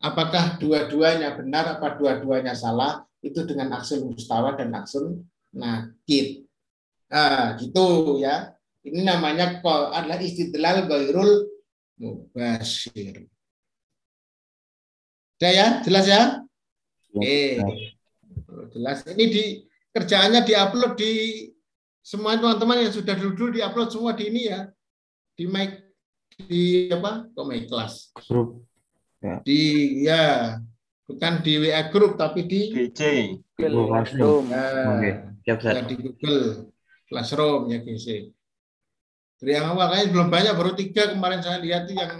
Apakah 0.00 0.58
dua-duanya 0.58 1.36
benar, 1.36 1.78
apa 1.78 1.94
dua-duanya 1.94 2.56
salah, 2.56 3.04
itu 3.20 3.40
dengan 3.44 3.76
aksul 3.76 4.08
mustawa 4.08 4.56
dan 4.56 4.72
aksul 4.72 5.24
nakid. 5.52 6.48
Ah, 7.10 7.56
gitu 7.60 8.16
ya. 8.22 8.56
Ini 8.80 9.04
namanya 9.04 9.60
adalah 9.92 10.16
istidlal 10.20 10.88
gairul 10.88 11.48
mubashir. 12.00 13.28
Sudah 15.36 15.52
ya? 15.52 15.66
Jelas 15.84 16.06
ya? 16.08 16.22
Oke. 17.12 17.60
Jelas. 18.72 19.04
Ini 19.04 19.24
di 19.28 19.44
kerjaannya 19.92 20.46
diupload 20.46 20.92
di 20.96 21.12
semua 22.00 22.38
teman-teman 22.40 22.88
yang 22.88 22.94
sudah 22.94 23.12
dulu-dulu 23.12 23.60
diupload 23.60 23.88
semua 23.92 24.12
di 24.16 24.24
ini 24.32 24.48
ya 24.48 24.66
di 25.36 25.44
mic 25.44 25.84
di 26.48 26.88
apa 26.88 27.28
kok 27.28 27.46
mic 27.46 27.68
kelas 27.68 28.16
grup 28.24 28.64
ya. 29.20 29.36
di 29.44 29.60
ya 30.08 30.56
bukan 31.10 31.32
di 31.42 31.52
WA 31.58 31.82
grup 31.90 32.14
tapi 32.14 32.46
di 32.46 32.70
GC 32.70 33.00
Google 33.58 33.90
Classroom. 33.90 34.44
ya, 34.48 34.66
Oke, 34.94 35.10
siap 35.42 35.58
ya, 35.62 35.82
di 35.82 35.94
Google 35.98 36.40
Classroom 37.10 37.60
ya 37.74 37.78
GC. 37.82 38.30
Dari 39.40 39.52
yang 39.56 39.72
awal 39.72 39.88
kayaknya 39.90 40.12
belum 40.12 40.28
banyak 40.28 40.54
baru 40.54 40.72
tiga 40.76 41.02
kemarin 41.16 41.40
saya 41.40 41.58
lihat 41.64 41.88
itu 41.88 41.96
yang 41.96 42.14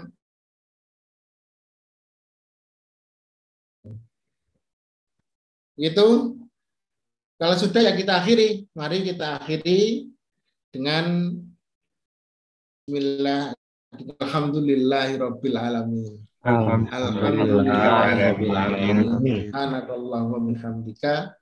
itu 5.81 6.07
kalau 7.41 7.55
sudah 7.57 7.81
ya 7.81 7.93
kita 7.97 8.21
akhiri 8.21 8.69
mari 8.77 9.01
kita 9.01 9.41
akhiri 9.41 10.09
dengan 10.69 11.33
Bismillah. 12.91 13.55
Alhamdulillahirabbil 14.19 15.55
alamin. 15.55 16.19
Alhamdulillahirabbil 16.41 18.49
alamin. 18.49 18.97
Subhanakallahumma 19.53 20.49
bihamdika 20.49 21.37